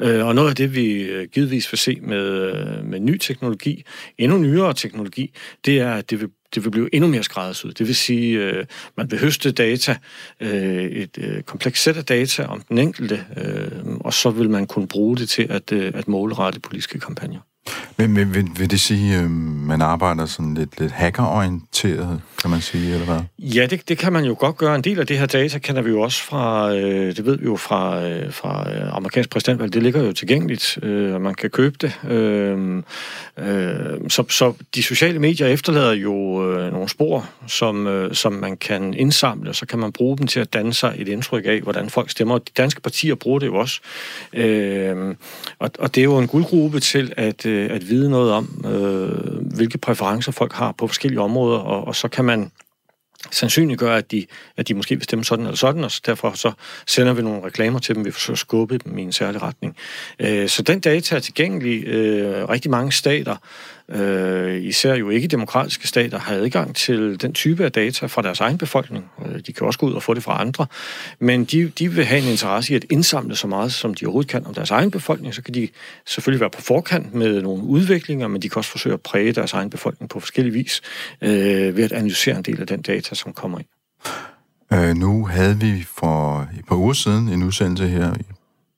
Øh, 0.00 0.26
og 0.26 0.34
noget 0.34 0.48
af 0.48 0.56
det, 0.56 0.74
vi 0.74 1.02
øh, 1.02 1.28
givetvis 1.32 1.72
vil 1.72 1.78
se 1.78 1.98
med, 2.02 2.26
øh, 2.26 2.84
med 2.84 3.00
ny 3.00 3.18
teknologi, 3.18 3.84
endnu 4.18 4.38
nyere 4.38 4.74
teknologi, 4.74 5.34
det 5.64 5.80
er, 5.80 5.92
at 5.94 6.10
det 6.10 6.20
vil 6.20 6.28
det 6.54 6.64
vil 6.64 6.70
blive 6.70 6.94
endnu 6.94 7.10
mere 7.10 7.22
skræddersyet. 7.22 7.78
Det 7.78 7.86
vil 7.86 7.94
sige, 7.94 8.38
øh, 8.38 8.66
man 8.96 9.10
vil 9.10 9.20
høste 9.20 9.52
data, 9.52 9.96
øh, 10.40 10.84
et 10.84 11.18
øh, 11.18 11.42
komplekst 11.42 11.82
sæt 11.82 11.96
af 11.96 12.04
data 12.04 12.44
om 12.44 12.60
den 12.60 12.78
enkelte, 12.78 13.24
øh, 13.36 13.96
og 14.00 14.14
så 14.14 14.30
vil 14.30 14.50
man 14.50 14.66
kunne 14.66 14.88
bruge 14.88 15.16
det 15.16 15.28
til 15.28 15.46
at, 15.50 15.72
øh, 15.72 15.92
at 15.94 16.08
målrette 16.08 16.60
politiske 16.60 17.00
kampagner. 17.00 17.47
Men, 17.96 18.12
men 18.12 18.34
vil, 18.34 18.48
vil 18.58 18.70
det 18.70 18.80
sige, 18.80 19.14
at 19.14 19.24
øh, 19.24 19.30
man 19.30 19.82
arbejder 19.82 20.26
sådan 20.26 20.54
lidt, 20.54 20.80
lidt 20.80 20.92
hackerorienteret, 20.92 22.20
kan 22.40 22.50
man 22.50 22.60
sige, 22.60 22.92
eller 22.94 23.06
hvad? 23.06 23.20
Ja, 23.38 23.66
det, 23.66 23.88
det 23.88 23.98
kan 23.98 24.12
man 24.12 24.24
jo 24.24 24.36
godt 24.38 24.56
gøre. 24.56 24.74
En 24.74 24.84
del 24.84 25.00
af 25.00 25.06
det 25.06 25.18
her 25.18 25.26
data 25.26 25.58
kender 25.58 25.82
vi 25.82 25.90
jo 25.90 26.00
også 26.00 26.22
fra, 26.22 26.74
øh, 26.74 27.16
det 27.16 27.26
ved 27.26 27.38
vi 27.38 27.44
jo 27.44 27.56
fra, 27.56 28.02
øh, 28.02 28.32
fra 28.32 28.70
øh, 28.70 28.96
amerikansk 28.96 29.30
præsidentvalg, 29.30 29.72
det 29.72 29.82
ligger 29.82 30.02
jo 30.02 30.12
tilgængeligt, 30.12 30.78
øh, 30.82 31.14
og 31.14 31.20
man 31.20 31.34
kan 31.34 31.50
købe 31.50 31.76
det. 31.80 32.10
Øh, 32.10 32.82
øh, 33.38 33.74
så, 34.08 34.24
så 34.28 34.52
de 34.74 34.82
sociale 34.82 35.18
medier 35.18 35.46
efterlader 35.46 35.92
jo 35.92 36.48
øh, 36.50 36.72
nogle 36.72 36.88
spor, 36.88 37.26
som, 37.46 37.86
øh, 37.86 38.14
som 38.14 38.32
man 38.32 38.56
kan 38.56 38.94
indsamle, 38.94 39.50
og 39.50 39.54
så 39.54 39.66
kan 39.66 39.78
man 39.78 39.92
bruge 39.92 40.18
dem 40.18 40.26
til 40.26 40.40
at 40.40 40.52
danne 40.52 40.74
sig 40.74 40.94
et 40.98 41.08
indtryk 41.08 41.42
af, 41.46 41.60
hvordan 41.60 41.90
folk 41.90 42.10
stemmer. 42.10 42.38
De 42.38 42.50
danske 42.56 42.80
partier 42.80 43.14
bruger 43.14 43.38
det 43.38 43.46
jo 43.46 43.56
også. 43.56 43.80
Øh, 44.32 45.14
og, 45.58 45.70
og 45.78 45.94
det 45.94 46.00
er 46.00 46.04
jo 46.04 46.18
en 46.18 46.26
guldgruppe 46.26 46.80
til 46.80 47.12
at, 47.16 47.46
øh, 47.46 47.57
Øh, 47.58 47.74
at 47.74 47.88
vide 47.88 48.10
noget 48.10 48.32
om, 48.32 48.64
øh, 48.64 49.56
hvilke 49.56 49.78
præferencer 49.78 50.32
folk 50.32 50.52
har 50.52 50.72
på 50.72 50.86
forskellige 50.86 51.20
områder, 51.20 51.58
og, 51.58 51.86
og 51.86 51.96
så 51.96 52.08
kan 52.08 52.24
man 52.24 52.50
sandsynliggøre, 53.30 53.96
at 53.96 54.10
de, 54.10 54.26
at 54.56 54.68
de 54.68 54.74
måske 54.74 54.94
vil 54.94 55.04
stemme 55.04 55.24
sådan 55.24 55.44
eller 55.44 55.56
sådan, 55.56 55.84
og 55.84 55.90
så 55.90 56.00
derfor 56.06 56.32
så 56.34 56.52
sender 56.86 57.12
vi 57.12 57.22
nogle 57.22 57.44
reklamer 57.44 57.78
til 57.78 57.94
dem, 57.94 58.04
vi 58.04 58.10
forsøger 58.10 58.34
at 58.34 58.38
skubbe 58.38 58.78
dem 58.78 58.98
i 58.98 59.02
en 59.02 59.12
særlig 59.12 59.42
retning. 59.42 59.76
Øh, 60.18 60.48
så 60.48 60.62
den 60.62 60.80
data 60.80 61.16
er 61.16 61.20
tilgængelig. 61.20 61.84
Øh, 61.84 62.48
rigtig 62.48 62.70
mange 62.70 62.92
stater 62.92 63.36
øh, 63.88 64.62
især 64.62 64.94
jo 64.94 65.10
ikke 65.10 65.28
demokratiske 65.28 65.88
stater, 65.88 66.18
har 66.18 66.34
adgang 66.34 66.76
til 66.76 67.20
den 67.22 67.32
type 67.32 67.64
af 67.64 67.72
data 67.72 68.06
fra 68.06 68.22
deres 68.22 68.40
egen 68.40 68.58
befolkning. 68.58 69.10
Øh, 69.26 69.40
de 69.46 69.52
kan 69.52 69.66
også 69.66 69.78
gå 69.78 69.86
ud 69.86 69.92
og 69.92 70.02
få 70.02 70.14
det 70.14 70.22
fra 70.22 70.40
andre. 70.40 70.66
Men 71.18 71.44
de, 71.44 71.68
de 71.68 71.92
vil 71.92 72.04
have 72.04 72.22
en 72.22 72.28
interesse 72.28 72.72
i 72.72 72.76
at 72.76 72.84
indsamle 72.90 73.36
så 73.36 73.46
meget, 73.46 73.72
som 73.72 73.94
de 73.94 74.06
overhovedet 74.06 74.30
kan 74.30 74.46
om 74.46 74.54
deres 74.54 74.70
egen 74.70 74.90
befolkning. 74.90 75.34
Så 75.34 75.42
kan 75.42 75.54
de 75.54 75.68
selvfølgelig 76.06 76.40
være 76.40 76.50
på 76.50 76.62
forkant 76.62 77.14
med 77.14 77.42
nogle 77.42 77.62
udviklinger, 77.62 78.28
men 78.28 78.42
de 78.42 78.48
kan 78.48 78.56
også 78.56 78.70
forsøge 78.70 78.94
at 78.94 79.00
præge 79.00 79.32
deres 79.32 79.52
egen 79.52 79.70
befolkning 79.70 80.10
på 80.10 80.20
forskellige 80.20 80.52
vis 80.52 80.80
øh, 81.22 81.76
ved 81.76 81.84
at 81.84 81.92
analysere 81.92 82.36
en 82.36 82.42
del 82.42 82.60
af 82.60 82.66
den 82.66 82.82
data, 82.82 83.14
som 83.14 83.32
kommer 83.32 83.58
ind. 83.58 83.66
Øh, 84.72 84.94
nu 84.96 85.26
havde 85.26 85.60
vi 85.60 85.86
for 85.96 86.48
et 86.58 86.64
par 86.68 86.76
uger 86.76 86.92
siden 86.92 87.28
en 87.28 87.42
udsendelse 87.42 87.88
her 87.88 88.14
i 88.14 88.24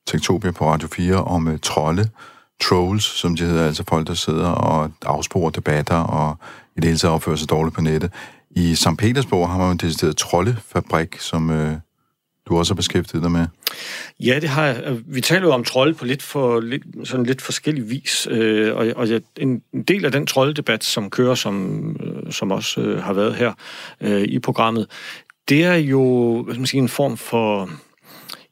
Tektopia 0.06 0.50
på 0.50 0.70
Radio 0.72 0.88
4 0.88 1.14
om 1.14 1.48
øh, 1.48 1.58
trolde, 1.58 2.08
trolls, 2.60 3.04
som 3.04 3.36
de 3.36 3.44
hedder, 3.44 3.66
altså 3.66 3.84
folk, 3.88 4.06
der 4.06 4.14
sidder 4.14 4.48
og 4.48 4.90
afsporer 5.04 5.50
debatter 5.50 5.96
og 5.96 6.36
i 6.76 6.80
det 6.80 6.84
hele 6.84 6.98
taget 6.98 7.14
opfører 7.14 7.36
sig 7.36 7.50
dårligt 7.50 7.74
på 7.74 7.80
nettet. 7.80 8.12
I 8.50 8.74
St. 8.74 8.88
Petersborg 8.98 9.48
har 9.48 9.58
man 9.58 9.66
jo 9.66 9.72
en 9.72 9.76
decideret 9.76 10.16
troldefabrik, 10.16 11.18
som 11.18 11.50
øh, 11.50 11.72
du 12.48 12.58
også 12.58 12.72
har 12.72 12.76
beskæftiget 12.76 13.22
dig 13.22 13.30
med. 13.30 13.46
Ja, 14.20 14.38
det 14.40 14.48
har 14.48 14.66
jeg. 14.66 14.98
Vi 15.06 15.20
taler 15.20 15.46
jo 15.46 15.52
om 15.52 15.64
trolde 15.64 15.94
på 15.94 16.04
lidt, 16.04 16.22
for, 16.22 16.60
lidt, 16.60 16.82
sådan 17.04 17.26
lidt 17.26 17.42
forskellig 17.42 17.90
vis, 17.90 18.28
øh, 18.30 18.76
og, 18.76 18.86
og 18.96 19.08
en 19.36 19.62
del 19.88 20.04
af 20.04 20.12
den 20.12 20.26
trolddebat, 20.26 20.84
som 20.84 21.10
kører, 21.10 21.34
som, 21.34 21.86
øh, 22.00 22.32
som 22.32 22.50
også 22.50 22.80
øh, 22.80 23.02
har 23.02 23.12
været 23.12 23.34
her 23.34 23.52
øh, 24.00 24.22
i 24.22 24.38
programmet, 24.38 24.86
det 25.48 25.64
er 25.64 25.74
jo 25.74 26.42
hvad 26.42 26.54
skal 26.54 26.60
man 26.60 26.66
sige, 26.66 26.80
en 26.80 26.88
form 26.88 27.16
for 27.16 27.70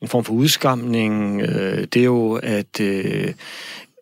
en 0.00 0.08
form 0.08 0.24
for 0.24 0.32
udskamning. 0.32 1.42
Øh, 1.42 1.84
det 1.84 1.96
er 1.96 2.04
jo 2.04 2.40
at 2.42 2.80
øh, 2.80 3.34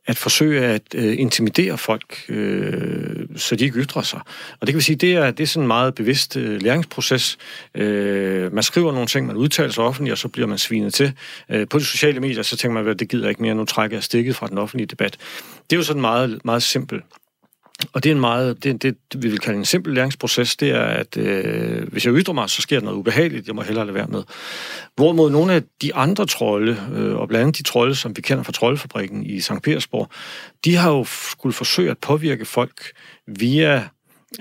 at 0.07 0.17
forsøge 0.17 0.65
at 0.65 0.83
øh, 0.95 1.21
intimidere 1.21 1.79
folk, 1.79 2.25
øh, 2.29 3.27
så 3.37 3.57
de 3.57 3.65
ikke 3.65 3.79
ytrer 3.79 4.03
sig. 4.03 4.21
Og 4.61 4.67
det 4.67 4.69
kan 4.69 4.77
vi 4.77 4.83
sige, 4.83 4.97
det 4.97 5.13
er, 5.13 5.31
det 5.31 5.43
er 5.43 5.47
sådan 5.47 5.65
en 5.65 5.69
meget 5.69 5.95
bevidst 5.95 6.37
øh, 6.37 6.63
læringsproces. 6.63 7.39
Øh, 7.75 8.55
man 8.55 8.63
skriver 8.63 8.93
nogle 8.93 9.07
ting, 9.07 9.27
man 9.27 9.37
udtaler 9.37 9.71
sig 9.71 9.85
offentligt, 9.85 10.13
og 10.13 10.19
så 10.19 10.29
bliver 10.29 10.49
man 10.49 10.59
svinet 10.59 10.95
til. 10.95 11.13
Øh, 11.51 11.69
på 11.69 11.79
de 11.79 11.85
sociale 11.85 12.21
medier, 12.21 12.43
så 12.43 12.57
tænker 12.57 12.83
man, 12.83 12.91
at 12.91 12.99
det 12.99 13.09
gider 13.09 13.29
ikke 13.29 13.43
mere, 13.43 13.55
nu 13.55 13.65
trækker 13.65 13.97
jeg 13.97 14.05
stikket 14.05 14.37
fra 14.37 14.47
den 14.47 14.59
offentlige 14.59 14.87
debat. 14.87 15.17
Det 15.71 15.77
er 15.77 15.81
jo 15.81 15.85
sådan 15.85 16.01
meget, 16.01 16.45
meget 16.45 16.63
simpelt. 16.63 17.05
Og 17.93 18.05
det 18.05 18.11
er 18.11 18.15
en 18.15 18.21
meget, 18.21 18.65
det, 18.65 18.83
det 18.83 18.97
vi 19.19 19.29
vil 19.29 19.39
kalde 19.39 19.59
en 19.59 19.65
simpel 19.65 19.95
læringsproces, 19.95 20.57
det 20.57 20.71
er, 20.71 20.83
at 20.83 21.17
øh, 21.17 21.89
hvis 21.93 22.07
jeg 22.07 22.15
ytrer 22.15 22.35
mig, 22.35 22.51
så 22.51 22.63
sker 22.63 22.79
der 22.79 22.85
noget 22.85 22.99
ubehageligt, 22.99 23.47
jeg 23.47 23.55
må 23.55 23.63
hellere 23.63 23.87
lade 23.87 23.95
være 23.95 24.07
med. 24.07 24.23
Hvorimod 24.97 25.31
nogle 25.31 25.53
af 25.53 25.63
de 25.83 25.95
andre 25.95 26.27
trolde, 26.27 26.77
øh, 26.95 27.17
og 27.17 27.29
blandt 27.29 27.43
andet 27.43 27.59
de 27.59 27.63
trolde, 27.63 27.95
som 27.95 28.17
vi 28.17 28.23
kender 28.23 28.45
fra 28.45 28.53
troldefabrikken 28.53 29.27
i 29.27 29.41
St. 29.41 29.53
Petersborg, 29.63 30.09
de 30.65 30.77
har 30.77 30.91
jo 30.91 31.05
skulle 31.05 31.53
forsøge 31.53 31.91
at 31.91 31.99
påvirke 31.99 32.45
folk 32.45 32.93
via 33.27 33.89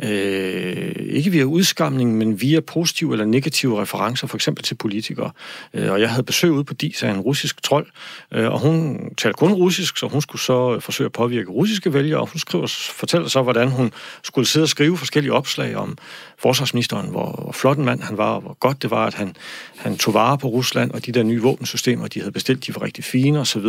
øh, 0.04 0.96
ikke 1.00 1.32
via 1.32 1.44
udskamning, 1.44 2.18
men 2.18 2.42
via 2.42 2.60
positive 2.60 3.14
eller 3.14 3.26
negative 3.26 3.82
referencer, 3.82 4.28
for 4.28 4.38
eksempel 4.38 4.64
til 4.64 4.76
politikere. 4.76 5.32
Øh, 5.74 5.92
og 5.92 6.02
jeg 6.02 6.10
havde 6.10 6.24
besøg 6.24 6.52
ude 6.52 6.64
på 6.64 6.74
DIS 6.74 7.04
af 7.04 7.10
en 7.10 7.20
russisk 7.20 7.64
trold, 7.64 7.88
øh, 8.34 8.52
og 8.52 8.60
hun 8.60 9.00
talte 9.18 9.38
kun 9.38 9.54
russisk, 9.54 9.98
så 9.98 10.08
hun 10.08 10.22
skulle 10.22 10.42
så 10.42 10.76
øh, 10.76 10.82
forsøge 10.82 11.06
at 11.06 11.12
påvirke 11.12 11.50
russiske 11.50 11.94
vælgere, 11.94 12.20
og 12.20 12.28
hun 12.28 12.40
skriver, 12.40 12.68
fortæller 12.92 13.28
så, 13.28 13.42
hvordan 13.42 13.68
hun 13.68 13.92
skulle 14.24 14.48
sidde 14.48 14.64
og 14.64 14.70
skrive 14.70 14.98
forskellige 14.98 15.34
opslag 15.34 15.76
om 15.76 15.98
forsvarsministeren, 16.38 17.10
hvor, 17.10 17.40
hvor 17.44 17.52
flot 17.52 17.78
en 17.78 17.86
mand 17.86 18.02
han 18.02 18.18
var, 18.18 18.36
og 18.36 18.42
hvor 18.42 18.58
godt 18.60 18.82
det 18.82 18.92
var, 18.92 19.06
at 19.06 19.14
han, 19.14 19.36
han 19.78 19.98
tog 19.98 20.14
vare 20.14 20.38
på 20.38 20.48
Rusland, 20.48 20.92
og 20.92 21.06
de 21.06 21.12
der 21.12 21.24
nye 21.24 21.42
våbensystemer, 21.42 22.08
de 22.08 22.20
havde 22.20 22.32
bestilt, 22.32 22.68
de 22.68 22.76
var 22.76 22.82
rigtig 22.82 23.04
fine 23.04 23.40
osv., 23.40 23.66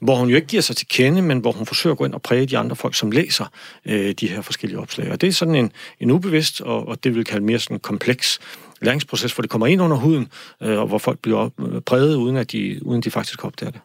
hvor 0.00 0.16
hun 0.16 0.28
jo 0.28 0.36
ikke 0.36 0.48
giver 0.48 0.62
sig 0.62 0.76
til 0.76 0.88
kende, 0.88 1.22
men 1.22 1.38
hvor 1.38 1.52
hun 1.52 1.66
forsøger 1.66 1.92
at 1.92 1.98
gå 1.98 2.04
ind 2.04 2.14
og 2.14 2.22
præge 2.22 2.46
de 2.46 2.58
andre 2.58 2.76
folk, 2.76 2.94
som 2.94 3.10
læser 3.10 3.44
øh, 3.86 4.14
de 4.20 4.28
her 4.28 4.40
forskellige 4.40 4.78
opslag. 4.78 5.10
Og 5.12 5.20
det 5.20 5.28
er 5.28 5.32
sådan 5.32 5.54
en, 5.54 5.72
en 6.00 6.10
ubevidst, 6.10 6.60
og, 6.60 6.88
og 6.88 7.04
det 7.04 7.14
vil 7.14 7.24
kalde 7.24 7.44
mere 7.44 7.58
sådan 7.58 7.76
en 7.76 7.80
kompleks 7.80 8.40
læringsproces, 8.80 9.32
hvor 9.32 9.42
det 9.42 9.50
kommer 9.50 9.66
ind 9.66 9.82
under 9.82 9.96
huden, 9.96 10.28
øh, 10.62 10.78
og 10.78 10.86
hvor 10.86 10.98
folk 10.98 11.18
bliver 11.18 11.48
øh, 11.60 11.80
præget, 11.80 12.16
uden 12.16 12.36
at 12.36 12.52
de, 12.52 12.80
uden 12.82 13.00
de 13.00 13.10
faktisk 13.10 13.44
opdager 13.44 13.70
det. 13.70 13.80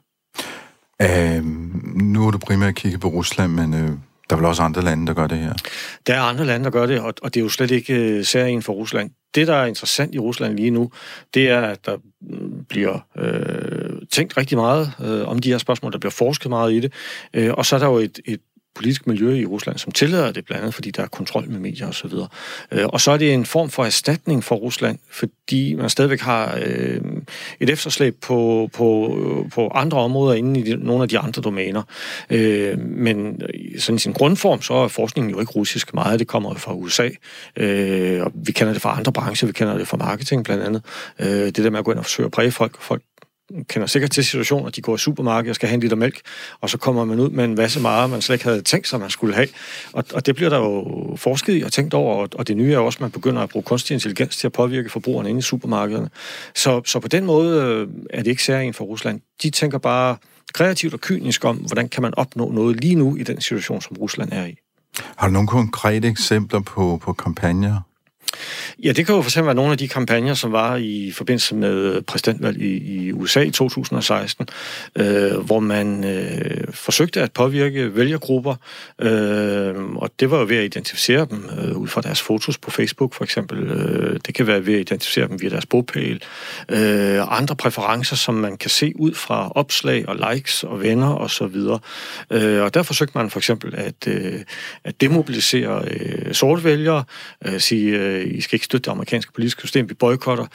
Øh, 1.02 1.46
nu 1.96 2.24
har 2.24 2.32
du 2.32 2.38
primært 2.38 2.76
kigget 2.76 3.02
på 3.02 3.08
Rusland, 3.08 3.52
men 3.52 3.74
øh, 3.74 3.92
der 4.30 4.36
er 4.36 4.38
vel 4.38 4.46
også 4.46 4.64
andre 4.64 4.82
lande, 4.82 5.08
der 5.08 5.14
gør 5.14 5.28
det 5.28 5.38
her? 5.38 5.54
Der 6.08 6.14
er 6.14 6.22
andre 6.22 6.46
lande, 6.46 6.64
der 6.64 6.72
gør 6.72 6.86
det, 6.86 7.00
og, 7.00 7.14
og 7.22 7.34
det 7.34 7.40
er 7.40 7.44
jo 7.44 7.50
slet 7.50 7.72
ikke 7.72 7.94
øh, 7.94 8.26
særligt 8.26 8.66
for 8.66 8.74
Rusland. 8.74 9.12
Det, 9.36 9.48
der 9.48 9.56
er 9.56 9.66
interessant 9.66 10.16
i 10.16 10.20
Rusland 10.20 10.56
lige 10.58 10.72
nu, 10.72 10.92
det 11.34 11.50
er, 11.50 11.62
at 11.62 11.86
der 11.86 11.98
mm, 12.22 12.66
bliver 12.70 13.00
øh, 13.18 14.02
tænkt 14.12 14.38
rigtig 14.38 14.58
meget 14.58 14.92
øh, 15.02 15.28
om 15.28 15.40
de 15.40 15.52
her 15.52 15.58
spørgsmål, 15.58 15.92
der 15.92 16.00
bliver 16.00 16.12
forsket 16.12 16.50
meget 16.50 16.74
i 16.74 16.80
det, 16.80 16.94
øh, 17.34 17.54
og 17.54 17.66
så 17.66 17.76
er 17.76 17.80
der 17.80 17.88
jo 17.88 17.98
et, 17.98 18.20
et 18.26 18.42
politisk 18.78 19.08
miljø 19.08 19.34
i 19.34 19.46
Rusland, 19.46 19.78
som 19.78 19.92
tillader 19.92 20.32
det 20.32 20.46
blandt 20.46 20.62
andet, 20.62 20.74
fordi 20.74 20.92
der 20.92 21.04
er 21.04 21.08
kontrol 21.08 21.50
med 21.50 21.60
medier 21.60 21.88
osv. 21.88 22.14
Og, 22.14 22.30
øh, 22.72 22.86
og 22.86 23.02
så 23.02 23.12
er 23.12 23.18
det 23.18 23.34
en 23.34 23.46
form 23.46 23.70
for 23.70 23.86
erstatning 23.86 24.44
for 24.44 24.56
Rusland, 24.56 24.98
fordi 25.12 25.74
man 25.74 25.90
stadigvæk 25.90 26.22
har 26.22 26.60
øh, 26.66 27.02
et 27.60 27.70
efterslæb 27.70 28.16
på, 28.22 28.70
på, 28.74 29.48
på 29.54 29.68
andre 29.68 29.98
områder 29.98 30.36
inden 30.36 30.56
i 30.56 30.62
de, 30.62 30.76
nogle 30.76 31.04
af 31.04 31.10
de 31.10 31.20
andre 31.20 31.42
domæner. 31.42 31.84
Øh, 32.30 32.80
men 32.80 33.42
sådan 33.78 33.96
i 33.96 34.00
sin 34.00 34.14
grundform, 34.14 34.62
så 34.62 34.74
er 34.74 34.88
forskningen 34.88 35.32
jo 35.32 35.40
ikke 35.40 35.52
russisk. 35.52 35.94
Meget 35.94 36.20
det 36.20 36.28
kommer 36.28 36.54
fra 36.54 36.74
USA, 36.74 37.10
øh, 37.58 38.24
og 38.24 38.32
vi 38.36 38.52
kender 38.52 38.74
det 38.74 38.82
fra 38.82 38.98
andre 38.98 39.12
brancher, 39.12 39.48
vi 39.48 39.54
kender 39.54 39.78
det 39.78 39.88
fra 39.88 39.98
marketing 39.98 40.44
blandt 40.44 40.64
andet. 40.64 40.84
Øh, 41.20 41.28
det 41.28 41.58
der 41.58 41.70
med 41.70 41.80
at 41.80 41.86
gå 41.86 41.92
ind 41.92 42.00
og 42.00 42.06
forsøge 42.06 42.26
at 42.26 42.32
præge 42.32 42.52
folk, 42.52 42.82
folk 42.82 43.02
kender 43.70 43.88
sikkert 43.88 44.12
til 44.12 44.26
situationer, 44.26 44.70
de 44.70 44.82
går 44.82 44.96
i 44.96 44.98
supermarkedet 44.98 45.50
og 45.50 45.56
skal 45.56 45.70
have 45.70 45.74
en 45.74 45.80
liter 45.80 45.96
mælk, 45.96 46.22
og 46.62 46.70
så 46.70 46.78
kommer 46.78 47.06
man 47.06 47.20
ud 47.20 47.30
med 47.30 47.46
en 47.46 47.56
masse 47.56 47.80
meget, 47.80 48.10
man 48.10 48.22
slet 48.22 48.36
ikke 48.36 48.46
havde 48.46 48.62
tænkt 48.62 48.88
sig, 48.88 49.00
man 49.00 49.10
skulle 49.10 49.36
have. 49.36 49.48
Og, 49.94 50.04
og 50.14 50.26
det 50.26 50.36
bliver 50.36 50.50
der 50.50 50.58
jo 50.58 51.16
forsket 51.16 51.58
i 51.58 51.62
og 51.62 51.72
tænkt 51.72 51.94
over, 51.94 52.16
og, 52.16 52.30
og 52.36 52.48
det 52.48 52.58
nye 52.58 52.74
er 52.74 52.80
også, 52.80 52.98
at 52.98 53.02
man 53.02 53.12
begynder 53.12 53.42
at 53.42 53.50
bruge 53.50 53.64
kunstig 53.64 53.94
intelligens 53.94 54.38
til 54.38 54.48
at 54.48 54.54
påvirke 54.54 54.90
forbrugerne 54.90 55.30
inde 55.30 55.40
i 55.40 55.42
supermarkederne. 55.42 56.10
Så, 56.56 56.82
så 56.86 57.00
på 57.00 57.08
den 57.08 57.26
måde 57.26 57.64
øh, 57.64 57.88
er 58.10 58.24
det 58.24 58.28
ikke 58.28 58.44
særligt 58.44 58.76
for 58.76 58.86
Rusland. 58.86 59.22
De 59.44 59.50
tænker 59.50 59.78
bare 59.78 60.18
kreativt 60.54 60.94
og 60.94 61.02
kynisk 61.02 61.46
om, 61.46 61.58
hvordan 61.58 61.90
kan 61.90 62.02
man 62.02 62.14
opnå 62.18 62.52
noget 62.52 62.82
lige 62.82 62.96
nu 62.96 63.16
i 63.16 63.24
den 63.24 63.42
situation, 63.42 63.82
som 63.82 63.98
Rusland 63.98 64.32
er 64.32 64.46
i. 64.46 64.58
Har 65.18 65.28
du 65.28 65.34
nogle 65.34 65.48
konkrete 65.48 66.08
eksempler 66.08 66.60
på, 66.60 67.00
på 67.04 67.14
kampagner, 67.14 67.82
Ja, 68.84 68.92
det 68.92 69.06
kan 69.06 69.16
jo 69.16 69.22
for 69.22 69.30
eksempel 69.30 69.46
være 69.46 69.56
nogle 69.56 69.72
af 69.72 69.78
de 69.78 69.88
kampagner, 69.88 70.34
som 70.34 70.52
var 70.52 70.76
i 70.76 71.12
forbindelse 71.16 71.56
med 71.56 72.02
præsidentvalg 72.02 72.62
i, 72.62 72.78
i 72.78 73.14
USA 73.14 73.42
i 73.42 73.52
2016, 73.52 74.48
øh, 74.96 75.38
hvor 75.38 75.60
man 75.60 76.04
øh, 76.04 76.74
forsøgte 76.74 77.22
at 77.22 77.32
påvirke 77.32 77.96
vælgergrupper, 77.96 78.56
øh, 79.02 79.76
og 79.96 80.12
det 80.20 80.32
var 80.32 80.40
jo 80.40 80.46
ved 80.48 80.58
at 80.58 80.66
identificere 80.66 81.28
dem 81.30 81.50
øh, 81.60 81.78
ud 81.78 81.88
fra 81.88 82.02
deres 82.02 82.22
fotos 82.22 82.58
på 82.58 82.72
Facebook 82.72 83.14
for 83.14 83.24
eksempel. 83.24 83.64
Øh, 83.64 84.20
det 84.26 84.36
kan 84.36 84.48
være 84.48 84.66
ved 84.66 84.74
at 84.74 84.80
identificere 84.80 85.28
dem 85.28 85.42
via 85.42 85.50
deres 85.50 85.66
bogpæl. 85.66 86.24
Øh, 86.70 87.38
andre 87.40 87.56
præferencer, 87.56 88.16
som 88.16 88.36
man 88.36 88.58
kan 88.58 88.70
se 88.70 88.94
ud 88.96 89.14
fra 89.14 89.52
opslag 89.56 90.10
og 90.10 90.34
likes 90.34 90.64
og 90.64 90.82
venner 90.82 91.16
osv. 91.16 91.28
Og, 91.28 91.32
så 91.32 91.48
videre. 91.48 91.80
øh, 92.32 92.64
og 92.64 92.74
der 92.74 92.84
forsøgte 92.84 93.18
man 93.18 93.30
for 93.30 93.40
eksempel 93.40 93.76
at, 93.76 94.08
øh, 94.08 94.34
at 94.84 95.02
demobilisere 95.02 95.84
øh, 95.88 96.34
sorte 96.34 96.64
vælgere, 96.64 97.04
øh, 97.46 97.60
sige, 97.60 97.98
øh, 97.98 98.17
øh, 98.18 98.38
I 98.38 98.42
skal 98.42 98.56
ikke 98.56 98.66
støtte 98.66 98.86
det 98.86 98.92
amerikanske 98.92 99.34
politiske 99.34 99.62
system, 99.62 99.90
vi 99.90 99.94
boykotter. 99.94 100.46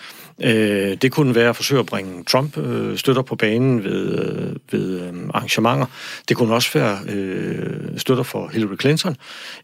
Øh, 0.42 0.96
det 0.96 1.12
kunne 1.12 1.34
være 1.34 1.48
at 1.48 1.56
forsøge 1.56 1.80
at 1.80 1.86
bringe 1.86 2.24
Trump 2.24 2.58
øh, 2.58 2.98
støtter 2.98 3.22
på 3.22 3.36
banen 3.36 3.84
ved, 3.84 4.18
øh, 4.18 4.56
ved 4.72 5.00
øh, 5.00 5.14
arrangementer. 5.34 5.86
Det 6.28 6.36
kunne 6.36 6.54
også 6.54 6.70
være 6.78 6.98
øh, 7.08 7.98
støtter 7.98 8.24
for 8.24 8.48
Hillary 8.48 8.76
Clinton. 8.80 9.16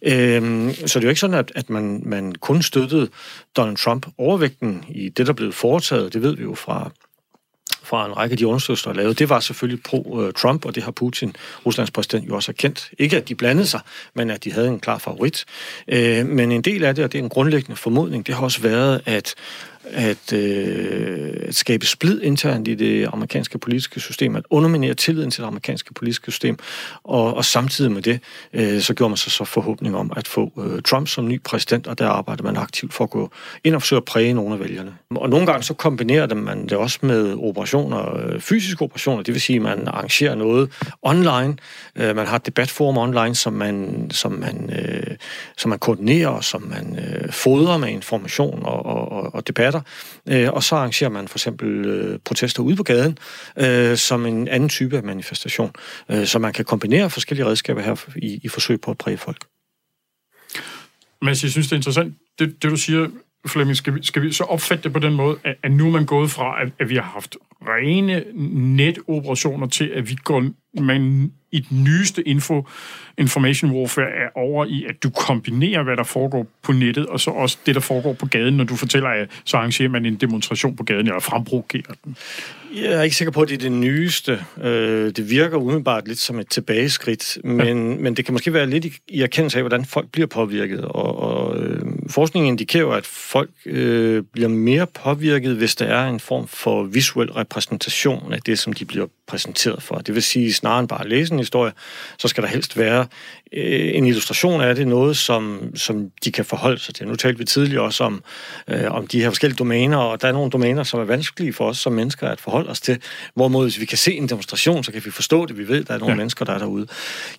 Øh, 0.02 0.74
så 0.74 0.98
det 0.98 1.04
er 1.04 1.08
jo 1.08 1.08
ikke 1.08 1.20
sådan, 1.20 1.38
at, 1.38 1.52
at 1.54 1.70
man, 1.70 2.02
man 2.04 2.32
kun 2.32 2.62
støttede 2.62 3.08
Donald 3.56 3.76
Trump. 3.76 4.06
Overvægten 4.18 4.84
i 4.88 5.08
det, 5.08 5.26
der 5.26 5.32
blev 5.32 5.52
foretaget, 5.52 6.12
det 6.12 6.22
ved 6.22 6.36
vi 6.36 6.42
jo 6.42 6.54
fra 6.54 6.90
fra 7.82 8.06
en 8.06 8.16
række 8.16 8.32
af 8.32 8.38
de 8.38 8.46
undersøgelser, 8.46 8.92
der 8.92 8.98
er 8.98 9.02
lavet, 9.02 9.18
det 9.18 9.28
var 9.28 9.40
selvfølgelig 9.40 9.82
pro-Trump, 9.88 10.64
og 10.64 10.74
det 10.74 10.82
har 10.82 10.90
Putin, 10.90 11.36
Ruslands 11.66 11.90
præsident, 11.90 12.28
jo 12.28 12.34
også 12.34 12.52
erkendt. 12.52 12.90
Ikke 12.98 13.16
at 13.16 13.28
de 13.28 13.34
blandede 13.34 13.66
sig, 13.66 13.80
men 14.14 14.30
at 14.30 14.44
de 14.44 14.52
havde 14.52 14.68
en 14.68 14.80
klar 14.80 14.98
favorit. 14.98 15.44
Øh, 15.88 16.26
men 16.26 16.52
en 16.52 16.62
del 16.62 16.84
af 16.84 16.94
det, 16.94 17.04
og 17.04 17.12
det 17.12 17.18
er 17.18 17.22
en 17.22 17.28
grundlæggende 17.28 17.76
formodning, 17.76 18.26
det 18.26 18.34
har 18.34 18.42
også 18.42 18.60
været, 18.60 19.00
at 19.06 19.34
at, 19.84 20.32
øh, 20.32 21.30
at 21.48 21.54
skabe 21.54 21.86
splid 21.86 22.20
internt 22.22 22.68
i 22.68 22.74
det 22.74 23.08
amerikanske 23.12 23.58
politiske 23.58 24.00
system, 24.00 24.36
at 24.36 24.44
underminere 24.50 24.94
tilliden 24.94 25.30
til 25.30 25.42
det 25.42 25.48
amerikanske 25.48 25.94
politiske 25.94 26.30
system, 26.30 26.58
og, 27.04 27.34
og 27.34 27.44
samtidig 27.44 27.92
med 27.92 28.02
det, 28.02 28.20
øh, 28.52 28.80
så 28.80 28.94
gjorde 28.94 29.10
man 29.10 29.16
sig 29.16 29.32
så 29.32 29.44
forhåbning 29.44 29.96
om 29.96 30.12
at 30.16 30.28
få 30.28 30.52
øh, 30.58 30.82
Trump 30.82 31.08
som 31.08 31.28
ny 31.28 31.42
præsident, 31.42 31.86
og 31.86 31.98
der 31.98 32.08
arbejdede 32.08 32.44
man 32.44 32.56
aktivt 32.56 32.94
for 32.94 33.04
at 33.04 33.10
gå 33.10 33.30
ind 33.64 33.74
og 33.74 33.82
forsøge 33.82 33.96
at 33.96 34.04
præge 34.04 34.32
nogle 34.32 34.54
af 34.54 34.60
vælgerne. 34.60 34.94
Og 35.10 35.30
nogle 35.30 35.46
gange 35.46 35.62
så 35.62 35.74
kombinerer 35.74 36.34
man 36.34 36.62
det 36.62 36.72
også 36.72 36.98
med 37.02 37.34
operationer, 37.38 38.16
øh, 38.16 38.40
fysiske 38.40 38.82
operationer, 38.82 39.22
det 39.22 39.34
vil 39.34 39.40
sige, 39.40 39.56
at 39.56 39.62
man 39.62 39.88
arrangerer 39.88 40.34
noget 40.34 40.70
online, 41.02 41.56
øh, 41.96 42.16
man 42.16 42.26
har 42.26 42.36
et 42.36 42.46
debatforum 42.46 42.98
online, 42.98 43.34
som 43.34 43.52
man, 43.52 44.06
som 44.10 44.32
man, 44.32 44.70
øh, 44.78 45.16
som 45.56 45.68
man 45.68 45.78
koordinerer, 45.78 46.40
som 46.40 46.62
man 46.62 46.98
øh, 46.98 47.32
fodrer 47.32 47.76
med 47.76 47.88
information 47.88 48.62
og, 48.64 48.86
og, 48.86 49.34
og 49.34 49.46
debatter, 49.72 49.80
øh, 50.28 50.52
og 50.52 50.62
så 50.62 50.76
arrangerer 50.76 51.10
man 51.10 51.28
for 51.28 51.38
eksempel 51.38 51.86
øh, 51.86 52.18
protester 52.24 52.62
ude 52.62 52.76
på 52.76 52.82
gaden 52.82 53.18
øh, 53.58 53.96
som 53.96 54.26
en 54.26 54.48
anden 54.48 54.68
type 54.68 54.96
af 54.96 55.02
manifestation, 55.02 55.72
øh, 56.10 56.26
så 56.26 56.38
man 56.38 56.52
kan 56.52 56.64
kombinere 56.64 57.10
forskellige 57.10 57.46
redskaber 57.46 57.80
her 57.82 58.08
i, 58.16 58.40
i 58.42 58.48
forsøg 58.48 58.80
på 58.80 58.90
at 58.90 58.98
præge 58.98 59.18
folk. 59.18 59.44
Men 61.22 61.28
jeg 61.28 61.36
synes, 61.36 61.54
det 61.54 61.72
er 61.72 61.76
interessant, 61.76 62.14
det, 62.38 62.62
det 62.62 62.70
du 62.70 62.76
siger, 62.76 63.08
Flemming, 63.46 63.76
skal 63.76 63.94
vi, 63.94 64.04
skal 64.04 64.22
vi 64.22 64.32
så 64.32 64.44
opfatte 64.44 64.84
det 64.84 64.92
på 64.92 64.98
den 64.98 65.14
måde, 65.14 65.38
at, 65.44 65.56
at 65.62 65.72
nu 65.72 65.86
er 65.86 65.90
man 65.90 66.06
gået 66.06 66.30
fra, 66.30 66.62
at, 66.62 66.68
at 66.78 66.88
vi 66.88 66.94
har 66.94 67.02
haft 67.02 67.36
rene 67.62 68.24
netoperationer 68.76 69.66
til, 69.66 69.84
at 69.84 70.10
vi 70.10 70.14
går 70.24 70.40
med 70.80 71.28
i 71.52 71.60
den 71.60 71.84
nyeste 71.84 72.28
info, 72.28 72.66
information 73.18 73.70
warfare 73.70 74.10
er 74.10 74.28
over 74.34 74.64
i, 74.64 74.84
at 74.88 75.02
du 75.02 75.10
kombinerer, 75.10 75.82
hvad 75.82 75.96
der 75.96 76.02
foregår 76.02 76.46
på 76.62 76.72
nettet, 76.72 77.06
og 77.06 77.20
så 77.20 77.30
også 77.30 77.58
det, 77.66 77.74
der 77.74 77.80
foregår 77.80 78.12
på 78.12 78.26
gaden, 78.26 78.56
når 78.56 78.64
du 78.64 78.76
fortæller, 78.76 79.08
at 79.08 79.28
så 79.44 79.56
arrangerer 79.56 79.88
man 79.88 80.06
en 80.06 80.16
demonstration 80.16 80.76
på 80.76 80.84
gaden, 80.84 81.06
eller 81.06 81.20
fremprovokerer 81.20 81.94
den. 82.04 82.16
Jeg 82.74 82.92
er 82.92 83.02
ikke 83.02 83.16
sikker 83.16 83.32
på, 83.32 83.42
at 83.42 83.48
det 83.48 83.54
er 83.54 83.58
det 83.58 83.72
nyeste. 83.72 84.44
Øh, 84.62 85.12
det 85.16 85.30
virker 85.30 85.56
umiddelbart 85.56 86.08
lidt 86.08 86.18
som 86.18 86.38
et 86.38 86.48
tilbageskridt, 86.48 87.38
men, 87.44 87.66
ja. 87.66 87.74
men 87.74 88.14
det 88.14 88.24
kan 88.24 88.34
måske 88.34 88.52
være 88.52 88.70
lidt 88.70 88.84
i, 88.84 88.92
i 89.08 89.22
erkendelse 89.22 89.58
af, 89.58 89.62
hvordan 89.62 89.84
folk 89.84 90.10
bliver 90.12 90.26
påvirket. 90.26 90.80
Og, 90.80 91.18
og 91.18 91.58
øh, 91.58 91.82
forskningen 92.10 92.48
indikerer, 92.48 92.88
at 92.88 93.06
folk 93.06 93.50
øh, 93.66 94.22
bliver 94.32 94.48
mere 94.48 94.86
påvirket, 94.86 95.56
hvis 95.56 95.74
der 95.74 95.86
er 95.86 96.08
en 96.08 96.20
form 96.20 96.48
for 96.48 96.82
visuel 96.82 97.32
repræsentation 97.32 98.32
af 98.32 98.40
det, 98.40 98.58
som 98.58 98.72
de 98.72 98.84
bliver 98.84 99.06
præsenteret 99.26 99.82
for. 99.82 99.96
Det 99.96 100.14
vil 100.14 100.22
sige, 100.22 100.52
snarere 100.52 100.80
end 100.80 100.88
bare 100.88 101.00
at 101.00 101.08
læse 101.08 101.34
historie, 101.38 101.72
så 102.18 102.28
skal 102.28 102.42
der 102.42 102.48
helst 102.48 102.78
være 102.78 103.06
øh, 103.52 103.90
en 103.94 104.06
illustration 104.06 104.60
af 104.60 104.74
det, 104.74 104.88
noget, 104.88 105.16
som, 105.16 105.70
som 105.74 106.10
de 106.24 106.32
kan 106.32 106.44
forholde 106.44 106.78
sig 106.78 106.94
til. 106.94 107.08
Nu 107.08 107.16
talte 107.16 107.38
vi 107.38 107.44
tidligere 107.44 107.82
også 107.82 108.04
om, 108.04 108.22
øh, 108.68 108.90
om 108.90 109.06
de 109.06 109.20
her 109.20 109.30
forskellige 109.30 109.56
domæner, 109.56 109.96
og 109.96 110.22
der 110.22 110.28
er 110.28 110.32
nogle 110.32 110.50
domæner, 110.50 110.82
som 110.82 111.00
er 111.00 111.04
vanskelige 111.04 111.52
for 111.52 111.68
os 111.68 111.78
som 111.78 111.92
mennesker 111.92 112.28
at 112.28 112.40
forholde 112.40 112.70
os 112.70 112.80
til. 112.80 112.98
Hvorimod, 113.34 113.64
hvis 113.64 113.80
vi 113.80 113.84
kan 113.84 113.98
se 113.98 114.14
en 114.14 114.28
demonstration, 114.28 114.84
så 114.84 114.92
kan 114.92 115.04
vi 115.04 115.10
forstå 115.10 115.46
det. 115.46 115.58
Vi 115.58 115.68
ved, 115.68 115.84
der 115.84 115.94
er 115.94 115.98
nogle 115.98 116.12
ja. 116.12 116.16
mennesker, 116.16 116.44
der 116.44 116.52
er 116.52 116.58
derude. 116.58 116.86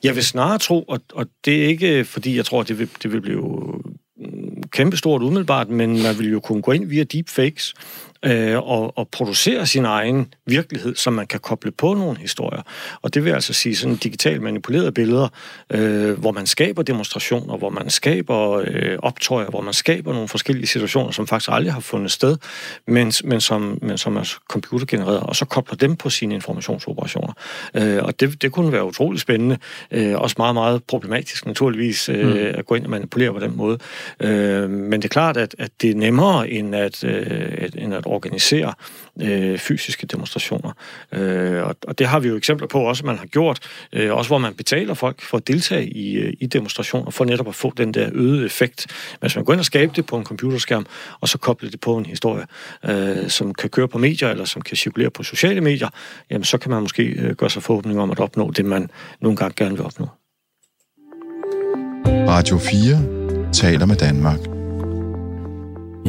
Jeg 0.03 0.15
vil 0.15 0.25
snarere 0.25 0.57
tro, 0.57 0.81
og, 0.81 0.99
og 1.13 1.25
det 1.45 1.63
er 1.63 1.67
ikke, 1.67 2.05
fordi 2.05 2.37
jeg 2.37 2.45
tror, 2.45 2.63
det 2.63 2.79
vil, 2.79 2.89
det 3.03 3.11
vil 3.11 3.21
blive 3.21 3.71
kæmpestort 4.71 5.21
umiddelbart, 5.21 5.69
men 5.69 6.03
man 6.03 6.19
vil 6.19 6.31
jo 6.31 6.39
kunne 6.39 6.61
gå 6.61 6.71
ind 6.71 6.85
via 6.85 7.03
deepfakes 7.03 7.73
øh, 8.25 8.57
og, 8.57 8.97
og 8.97 9.07
producere 9.11 9.65
sin 9.65 9.85
egen 9.85 10.33
virkelighed, 10.45 10.95
som 10.95 11.13
man 11.13 11.27
kan 11.27 11.39
koble 11.39 11.71
på 11.71 11.93
nogle 11.93 12.17
historier. 12.17 12.61
Og 13.01 13.13
det 13.13 13.25
vil 13.25 13.31
altså 13.31 13.53
sige 13.53 13.75
sådan 13.75 13.95
digitalt 13.95 14.41
manipulerede 14.41 14.91
billeder, 14.91 15.27
øh, 15.69 16.19
hvor 16.19 16.31
man 16.31 16.47
skaber 16.47 16.83
demonstrationer, 16.83 17.57
hvor 17.57 17.69
man 17.69 17.89
skaber 17.89 18.63
øh, 18.67 18.97
optøjer, 18.99 19.49
hvor 19.49 19.61
man 19.61 19.73
skaber 19.73 20.13
nogle 20.13 20.27
forskellige 20.27 20.67
situationer, 20.67 21.11
som 21.11 21.27
faktisk 21.27 21.49
aldrig 21.53 21.73
har 21.73 21.79
fundet 21.79 22.11
sted, 22.11 22.37
men, 22.87 23.11
men, 23.23 23.41
som, 23.41 23.79
men 23.81 23.97
som 23.97 24.17
er 24.17 24.33
computergenereret, 24.49 25.19
og 25.19 25.35
så 25.35 25.45
kobler 25.45 25.75
dem 25.75 25.95
på 25.95 26.09
sine 26.09 26.35
informationsoperationer. 26.35 27.33
Øh, 27.73 28.03
og 28.03 28.19
det, 28.19 28.41
det 28.41 28.51
kunne 28.51 28.71
være 28.71 28.85
utrolig 28.85 29.19
spændende, 29.19 29.57
øh, 29.91 30.15
også 30.17 30.35
meget, 30.37 30.55
meget 30.55 30.83
problematisk 30.83 31.45
naturligvis, 31.45 32.09
øh, 32.09 32.27
mm. 32.27 32.37
at 32.37 32.65
gå 32.65 32.75
ind 32.75 32.83
og 32.83 32.89
manipulere 32.89 33.33
på 33.33 33.39
den 33.39 33.57
måde. 33.57 33.77
Øh, 34.19 34.69
men 34.69 35.01
det 35.01 35.05
er 35.05 35.09
klart, 35.09 35.37
at, 35.37 35.55
at 35.59 35.71
det 35.81 35.89
er 35.89 35.95
nemmere 35.95 36.49
end 36.49 36.75
at, 36.75 37.03
øh, 37.03 37.69
end 37.77 37.93
at 37.93 38.05
organisere 38.09 38.73
øh, 39.21 39.57
fysiske 39.57 40.07
demonstrationer. 40.07 40.71
Øh, 41.11 41.63
og, 41.63 41.75
og 41.87 41.99
det 41.99 42.07
har 42.07 42.19
vi 42.19 42.27
jo 42.27 42.37
eksempler 42.37 42.67
på 42.67 42.81
også, 42.81 43.05
man 43.05 43.17
har 43.17 43.25
gjort, 43.25 43.59
øh, 43.93 44.13
også 44.13 44.29
hvor 44.29 44.37
man 44.37 44.53
betaler 44.53 44.93
folk 44.93 45.21
for 45.21 45.37
at 45.37 45.47
deltage 45.47 45.89
i, 45.89 46.13
øh, 46.13 46.33
i 46.39 46.45
demonstrationer, 46.45 47.11
for 47.11 47.25
netop 47.25 47.47
at 47.47 47.55
få 47.55 47.73
den 47.77 47.93
der 47.93 48.09
øgede 48.13 48.45
effekt. 48.45 48.87
Men 49.11 49.27
hvis 49.27 49.35
man 49.35 49.45
går 49.45 49.53
ind 49.53 49.59
og 49.59 49.65
skaber 49.65 49.93
det 49.93 50.05
på 50.05 50.17
en 50.17 50.23
computerskærm, 50.23 50.85
og 51.21 51.27
så 51.27 51.37
koble 51.37 51.71
det 51.71 51.79
på 51.79 51.97
en 51.97 52.05
historie, 52.05 52.45
øh, 52.85 53.29
som 53.29 53.53
kan 53.53 53.69
køre 53.69 53.87
på 53.87 53.97
medier, 53.97 54.29
eller 54.29 54.45
som 54.45 54.61
kan 54.61 54.77
cirkulere 54.77 55.09
på 55.09 55.23
sociale 55.23 55.61
medier, 55.61 55.89
jamen 56.29 56.43
så 56.43 56.57
kan 56.57 56.71
man 56.71 56.81
måske 56.81 57.03
øh, 57.03 57.35
gøre 57.35 57.49
sig 57.49 57.63
forhåbninger 57.63 58.03
om 58.03 58.11
at 58.11 58.19
opnå 58.19 58.51
det, 58.51 58.65
man 58.65 58.89
nogle 59.21 59.37
gange 59.37 59.53
gerne 59.57 59.75
vil 59.75 59.85
opnå. 59.85 60.07
Radio 62.05 62.57
4 62.57 63.51
taler 63.53 63.85
med 63.85 63.95
Danmark. 63.95 64.58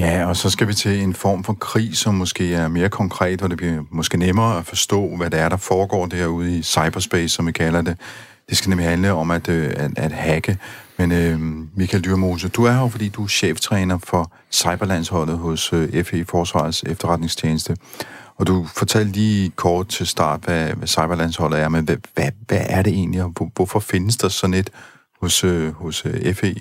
Ja, 0.01 0.27
og 0.27 0.37
så 0.37 0.51
skal 0.51 0.69
vi 0.69 0.75
til 0.75 1.03
en 1.03 1.15
form 1.15 1.45
for 1.45 1.53
krig, 1.53 1.97
som 1.97 2.15
måske 2.15 2.55
er 2.55 2.69
mere 2.69 2.89
konkret, 2.89 3.39
hvor 3.39 3.49
det 3.49 3.57
bliver 3.57 3.83
måske 3.91 4.17
nemmere 4.17 4.59
at 4.59 4.67
forstå, 4.67 5.17
hvad 5.17 5.31
det 5.31 5.41
er, 5.41 5.49
der 5.49 5.57
foregår 5.57 6.07
derude 6.07 6.59
i 6.59 6.63
cyberspace, 6.63 7.29
som 7.29 7.47
vi 7.47 7.53
kalder 7.53 7.83
det. 7.83 7.97
Det 8.49 8.57
skal 8.57 8.69
nemlig 8.69 8.89
handle 8.89 9.13
om 9.13 9.31
at, 9.31 9.49
øh, 9.49 9.73
at, 9.77 9.91
at 9.97 10.13
hacke. 10.13 10.59
Men 10.97 11.13
øh, 11.13 11.41
Michael 11.77 12.05
Dyrmose, 12.05 12.49
du 12.49 12.65
er 12.65 12.73
her, 12.73 12.89
fordi 12.89 13.09
du 13.09 13.25
er 13.25 13.29
cheftræner 13.29 13.99
for 14.05 14.33
cyberlandsholdet 14.53 15.39
hos 15.39 15.73
øh, 15.73 16.05
FE 16.05 16.25
Forsvarets 16.25 16.83
efterretningstjeneste. 16.87 17.77
Og 18.37 18.47
du 18.47 18.67
fortalte 18.75 19.13
lige 19.13 19.51
kort 19.51 19.89
til 19.89 20.07
start, 20.07 20.41
hvad, 20.45 20.73
hvad 20.73 20.89
cyberlandsholdet 20.89 21.61
er, 21.61 21.69
men 21.69 21.85
hvad, 21.85 21.97
hvad, 22.15 22.31
hvad 22.49 22.63
er 22.69 22.83
det 22.83 22.93
egentlig, 22.93 23.23
og 23.23 23.51
hvorfor 23.55 23.81
findes 23.81 24.17
der 24.17 24.29
sådan 24.29 24.55
et 24.55 24.71
hos, 25.21 25.45
øh, 25.45 25.73
hos 25.73 26.07
øh, 26.07 26.35
FE? 26.35 26.55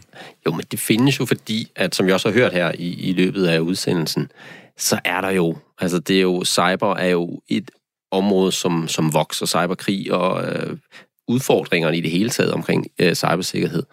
Jo, 0.45 0.51
men 0.51 0.65
det 0.71 0.79
findes 0.79 1.19
jo 1.19 1.25
fordi, 1.25 1.71
at 1.75 1.95
som 1.95 2.05
jeg 2.05 2.13
også 2.13 2.29
har 2.29 2.39
hørt 2.39 2.53
her 2.53 2.71
i, 2.77 3.09
i 3.09 3.13
løbet 3.13 3.47
af 3.47 3.59
udsendelsen, 3.59 4.31
så 4.77 4.99
er 5.05 5.21
der 5.21 5.29
jo, 5.29 5.57
altså 5.79 5.99
det 5.99 6.17
er 6.17 6.21
jo, 6.21 6.43
cyber 6.45 6.95
er 6.95 7.07
jo 7.07 7.41
et 7.47 7.71
område, 8.11 8.51
som, 8.51 8.87
som 8.87 9.13
vokser, 9.13 9.45
cyberkrig 9.45 10.13
og 10.13 10.45
øh, 10.45 10.77
udfordringerne 11.27 11.97
i 11.97 12.01
det 12.01 12.11
hele 12.11 12.29
taget 12.29 12.51
omkring 12.51 12.87
øh, 12.99 13.15
cybersikkerhed. 13.15 13.83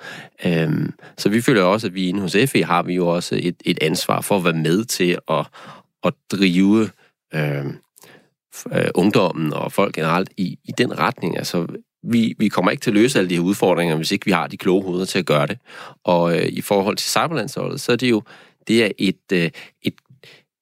Øhm, 0.47 0.93
så 1.19 1.29
vi 1.29 1.41
føler 1.41 1.63
også, 1.63 1.87
at 1.87 1.95
vi 1.95 2.09
inde 2.09 2.21
hos 2.21 2.37
FE 2.47 2.65
har 2.65 2.83
vi 2.83 2.95
jo 2.95 3.09
også 3.09 3.39
et, 3.43 3.57
et 3.65 3.79
ansvar 3.83 4.21
for 4.21 4.37
at 4.37 4.45
være 4.45 4.53
med 4.53 4.85
til 4.85 5.19
at, 5.31 5.47
at 6.05 6.15
drive 6.33 6.91
øh, 7.35 7.67
øh, 8.73 8.91
ungdommen 8.95 9.53
og 9.53 9.73
folk 9.73 9.95
generelt 9.95 10.31
i, 10.37 10.59
i 10.65 10.73
den 10.79 10.99
retning. 10.99 11.39
Altså, 11.39 11.67
vi, 12.07 12.35
vi 12.39 12.49
kommer 12.49 12.71
ikke 12.71 12.81
til 12.81 12.91
at 12.91 12.95
løse 12.95 13.19
alle 13.19 13.31
de 13.31 13.35
her 13.35 13.43
udfordringer, 13.43 13.97
hvis 13.97 14.13
ikke 14.13 14.25
vi 14.25 14.31
har 14.31 14.47
de 14.47 14.57
kloge 14.57 14.83
hoveder 14.83 15.05
til 15.05 15.19
at 15.19 15.27
gøre 15.27 15.47
det. 15.47 15.59
Og 16.05 16.39
øh, 16.39 16.47
i 16.47 16.61
forhold 16.61 16.97
til 16.97 17.11
cyberlandsholdet, 17.11 17.81
så 17.81 17.93
er 17.93 17.97
det 17.97 18.11
jo 18.11 18.23
det 18.69 18.85
er 18.85 18.91
et, 18.99 19.33
øh, 19.33 19.51
et, 19.83 19.95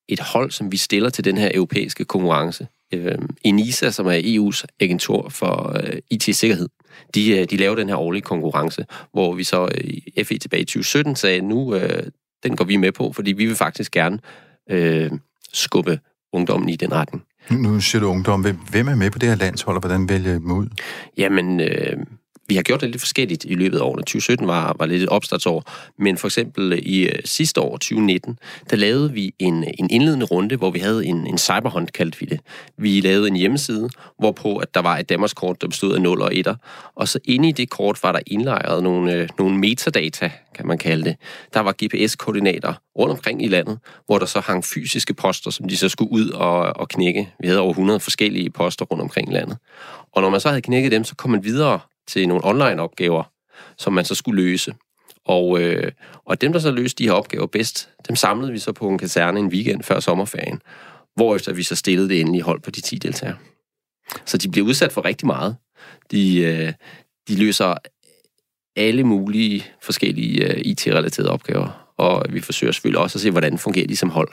et 0.08 0.20
hold, 0.20 0.50
som 0.50 0.72
vi 0.72 0.76
stiller 0.76 1.10
til 1.10 1.24
den 1.24 1.36
her 1.36 1.50
europæiske 1.54 2.04
konkurrence. 2.04 2.66
Øh, 2.94 3.18
ENISA, 3.44 3.90
som 3.90 4.06
er 4.06 4.18
EU's 4.18 4.64
agentur 4.80 5.28
for 5.28 5.76
øh, 5.76 5.98
IT-sikkerhed, 6.10 6.68
de, 7.14 7.38
øh, 7.38 7.44
de 7.50 7.56
laver 7.56 7.74
den 7.74 7.88
her 7.88 7.96
årlige 7.96 8.22
konkurrence, 8.22 8.86
hvor 9.12 9.34
vi 9.34 9.44
så 9.44 9.64
øh, 9.64 9.84
i 9.84 10.12
øh, 10.16 10.24
FE 10.24 10.38
tilbage 10.38 10.62
i 10.62 10.64
2017 10.64 11.16
sagde, 11.16 11.40
nu 11.40 11.74
øh, 11.74 12.06
den 12.42 12.56
går 12.56 12.64
vi 12.64 12.76
med 12.76 12.92
på, 12.92 13.12
fordi 13.12 13.32
vi 13.32 13.46
vil 13.46 13.56
faktisk 13.56 13.92
gerne 13.92 14.18
øh, 14.70 15.10
skubbe 15.52 16.00
ungdommen 16.32 16.68
i 16.68 16.76
den 16.76 16.92
retning. 16.92 17.24
Nu 17.50 17.80
siger 17.80 18.00
du 18.00 18.06
ungdom. 18.08 18.44
Hvem 18.70 18.88
er 18.88 18.94
med 18.94 19.10
på 19.10 19.18
det 19.18 19.28
her 19.28 19.36
landshold, 19.36 19.76
og 19.76 19.80
hvordan 19.80 20.08
vælger 20.08 20.30
I 20.30 20.34
dem 20.34 20.50
ud? 20.50 20.66
Jamen, 21.18 21.60
øh, 21.60 21.96
vi 22.48 22.54
har 22.54 22.62
gjort 22.62 22.80
det 22.80 22.90
lidt 22.90 23.02
forskelligt 23.02 23.44
i 23.44 23.54
løbet 23.54 23.78
af 23.78 23.82
årene. 23.82 24.02
2017 24.02 24.46
var, 24.46 24.76
var 24.78 24.86
lidt 24.86 25.02
et 25.02 25.08
opstartsår, 25.08 25.64
men 25.98 26.16
for 26.16 26.28
eksempel 26.28 26.72
øh, 26.72 26.78
i 26.78 27.02
øh, 27.08 27.18
sidste 27.24 27.60
år, 27.60 27.76
2019, 27.76 28.38
der 28.70 28.76
lavede 28.76 29.12
vi 29.12 29.34
en, 29.38 29.64
øh, 29.64 29.70
en 29.78 29.90
indledende 29.90 30.26
runde, 30.26 30.56
hvor 30.56 30.70
vi 30.70 30.78
havde 30.78 31.06
en, 31.06 31.26
en 31.26 31.38
cyberhunt, 31.38 31.92
kaldte 31.92 32.20
vi 32.20 32.26
det. 32.26 32.40
Vi 32.78 33.00
lavede 33.00 33.28
en 33.28 33.36
hjemmeside, 33.36 33.90
hvorpå 34.18 34.56
at 34.56 34.74
der 34.74 34.80
var 34.80 34.98
et 34.98 35.08
Danmarkskort, 35.08 35.62
der 35.62 35.68
bestod 35.68 35.94
af 35.94 36.02
0 36.02 36.22
og 36.22 36.32
1'er, 36.32 36.54
og 36.94 37.08
så 37.08 37.18
inde 37.24 37.48
i 37.48 37.52
det 37.52 37.70
kort 37.70 38.02
var 38.02 38.12
der 38.12 38.20
indlejret 38.26 38.82
nogle, 38.82 39.12
øh, 39.12 39.28
nogle 39.38 39.58
metadata, 39.58 40.30
kan 40.54 40.66
man 40.66 40.78
kalde 40.78 41.04
det. 41.04 41.16
Der 41.54 41.60
var 41.60 41.74
GPS-koordinater 41.84 42.74
rundt 42.98 43.12
omkring 43.12 43.44
i 43.44 43.48
landet, 43.48 43.78
hvor 44.06 44.18
der 44.18 44.26
så 44.26 44.40
hang 44.40 44.64
fysiske 44.64 45.14
poster, 45.14 45.50
som 45.50 45.68
de 45.68 45.76
så 45.76 45.88
skulle 45.88 46.12
ud 46.12 46.30
og, 46.30 46.76
og 46.76 46.88
knække. 46.88 47.32
Vi 47.40 47.46
havde 47.46 47.60
over 47.60 47.70
100 47.70 48.00
forskellige 48.00 48.50
poster 48.50 48.84
rundt 48.84 49.02
omkring 49.02 49.30
i 49.30 49.34
landet. 49.34 49.58
Og 50.12 50.22
når 50.22 50.30
man 50.30 50.40
så 50.40 50.48
havde 50.48 50.62
knækket 50.62 50.92
dem, 50.92 51.04
så 51.04 51.14
kom 51.14 51.30
man 51.30 51.44
videre 51.44 51.80
til 52.06 52.28
nogle 52.28 52.44
online-opgaver, 52.44 53.32
som 53.78 53.92
man 53.92 54.04
så 54.04 54.14
skulle 54.14 54.42
løse. 54.42 54.74
Og, 55.24 55.60
øh, 55.60 55.92
og 56.24 56.40
dem, 56.40 56.52
der 56.52 56.60
så 56.60 56.70
løste 56.70 56.98
de 56.98 57.08
her 57.08 57.14
opgaver 57.14 57.46
bedst, 57.46 57.88
dem 58.08 58.16
samlede 58.16 58.52
vi 58.52 58.58
så 58.58 58.72
på 58.72 58.88
en 58.88 58.98
kaserne 58.98 59.40
en 59.40 59.46
weekend 59.46 59.82
før 59.82 60.00
sommerferien, 60.00 60.62
hvorefter 61.14 61.52
vi 61.52 61.62
så 61.62 61.76
stillede 61.76 62.08
det 62.08 62.20
endelige 62.20 62.42
hold 62.42 62.60
på 62.60 62.70
de 62.70 62.80
10 62.80 62.96
deltagere. 62.96 63.36
Så 64.24 64.38
de 64.38 64.50
bliver 64.50 64.66
udsat 64.66 64.92
for 64.92 65.04
rigtig 65.04 65.26
meget. 65.26 65.56
De, 66.10 66.38
øh, 66.38 66.72
de 67.28 67.36
løser 67.36 67.74
alle 68.76 69.04
mulige 69.04 69.64
forskellige 69.82 70.44
øh, 70.44 70.60
IT-relaterede 70.64 71.30
opgaver, 71.30 71.94
og 71.96 72.26
vi 72.30 72.40
forsøger 72.40 72.72
selvfølgelig 72.72 73.00
også 73.00 73.16
at 73.18 73.22
se, 73.22 73.30
hvordan 73.30 73.58
fungerer 73.58 73.86
de 73.86 73.96
som 73.96 74.10
hold. 74.10 74.28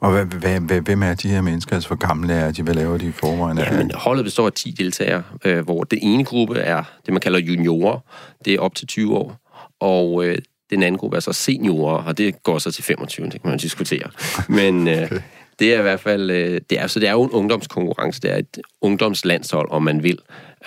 Og 0.00 0.12
hvad, 0.12 0.24
hvad, 0.24 0.60
hvad, 0.60 0.80
hvem 0.80 1.02
er 1.02 1.14
de 1.14 1.28
her 1.28 1.40
mennesker? 1.40 1.74
Altså, 1.74 1.88
hvor 1.88 1.96
gamle 1.96 2.32
er 2.32 2.52
de? 2.52 2.62
Hvad 2.62 2.74
laver 2.74 2.98
de 2.98 3.06
i 3.06 3.12
forvejen? 3.12 3.58
Ja, 3.58 3.72
men 3.72 3.90
holdet 3.94 4.24
består 4.24 4.46
af 4.46 4.52
10 4.52 4.70
deltagere, 4.70 5.22
øh, 5.44 5.64
hvor 5.64 5.84
det 5.84 5.98
ene 6.02 6.24
gruppe 6.24 6.58
er 6.58 6.82
det, 7.06 7.14
man 7.14 7.20
kalder 7.20 7.38
juniorer. 7.38 7.98
Det 8.44 8.54
er 8.54 8.60
op 8.60 8.74
til 8.74 8.86
20 8.86 9.16
år. 9.16 9.36
Og 9.80 10.24
øh, 10.24 10.38
den 10.70 10.82
anden 10.82 10.98
gruppe 10.98 11.16
er 11.16 11.20
så 11.20 11.32
seniorer, 11.32 12.02
og 12.02 12.18
det 12.18 12.42
går 12.42 12.58
så 12.58 12.72
til 12.72 12.84
25, 12.84 13.26
det 13.26 13.42
kan 13.42 13.50
man 13.50 13.58
diskutere. 13.58 14.10
Men 14.48 14.88
øh, 14.88 15.02
okay. 15.02 15.20
det 15.58 15.74
er 15.74 15.78
i 15.78 15.82
hvert 15.82 16.00
fald, 16.00 16.30
øh, 16.30 16.60
det 16.70 16.80
er, 16.80 16.86
så 16.86 17.00
det 17.00 17.08
er 17.08 17.12
jo 17.12 17.22
en 17.22 17.30
ungdomskonkurrence, 17.30 18.20
det 18.20 18.32
er 18.32 18.36
et 18.36 18.58
ungdomslandshold, 18.80 19.70
om 19.70 19.82
man 19.82 20.02
vil. 20.02 20.18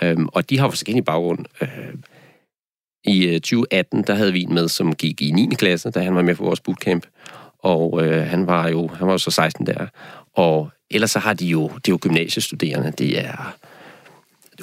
Øhm, 0.02 0.28
og 0.34 0.50
de 0.50 0.60
har 0.60 0.70
forskellige 0.70 1.04
baggrund. 1.04 1.46
Øh, 1.62 1.68
I 3.04 3.40
2018, 3.40 4.00
øh, 4.00 4.08
der 4.08 4.16
havde 4.16 4.34
vi 4.34 4.42
en 4.42 4.54
med, 4.54 4.68
som 4.68 4.96
gik 4.96 5.22
i 5.22 5.32
9. 5.32 5.50
klasse, 5.58 5.92
da 5.92 6.00
han 6.00 6.16
var 6.16 6.22
med 6.22 6.36
på 6.36 6.44
vores 6.44 6.60
bootcamp 6.60 7.06
og 7.64 8.06
øh, 8.06 8.28
han 8.28 8.48
var 8.48 8.68
jo 8.68 8.88
han 8.88 9.08
var 9.08 9.14
jo 9.14 9.18
så 9.18 9.32
16 9.32 9.66
der. 9.66 9.88
Og 10.36 10.72
ellers 10.92 11.12
så 11.12 11.20
har 11.20 11.34
de 11.34 11.46
jo, 11.46 11.68
det 11.68 11.88
er 11.88 11.92
jo 11.92 12.00
gymnasiestuderende, 12.02 12.92
det 12.98 13.20
er 13.26 13.56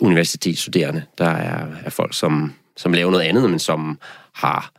universitetsstuderende, 0.01 1.03
der 1.19 1.31
er, 1.31 1.67
er 1.85 1.91
folk, 1.91 2.15
som, 2.15 2.53
som 2.77 2.93
laver 2.93 3.11
noget 3.11 3.25
andet, 3.25 3.51
men 3.51 3.59
som 3.59 3.99
har 4.35 4.73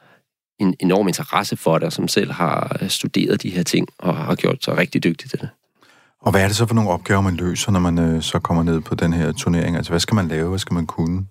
en 0.60 0.76
enorm 0.80 1.08
interesse 1.08 1.58
for 1.58 1.78
det, 1.78 1.86
og 1.86 1.94
som 1.94 2.08
selv 2.08 2.32
har 2.32 2.78
øh, 2.82 2.90
studeret 2.90 3.44
de 3.44 3.50
her 3.50 3.64
ting, 3.64 3.88
og 3.98 4.18
har 4.18 4.36
gjort 4.36 4.64
sig 4.64 4.78
rigtig 4.78 5.04
dygtig 5.04 5.30
til 5.30 5.40
det. 5.40 5.50
Og 6.22 6.32
hvad 6.32 6.42
er 6.42 6.48
det 6.48 6.56
så 6.56 6.66
for 6.66 6.76
nogle 6.76 6.90
opgaver, 6.90 7.22
man 7.22 7.36
løser, 7.36 7.72
når 7.72 7.80
man 7.80 8.00
øh, 8.00 8.22
så 8.22 8.40
kommer 8.40 8.64
ned 8.64 8.82
på 8.82 8.96
den 8.96 9.14
her 9.14 9.32
turnering? 9.32 9.76
Altså, 9.76 9.92
hvad 9.92 10.00
skal 10.00 10.16
man 10.16 10.28
lave? 10.28 10.50
Hvad 10.50 10.60
skal 10.60 10.74
man 10.74 10.86
kunne? 10.86 11.26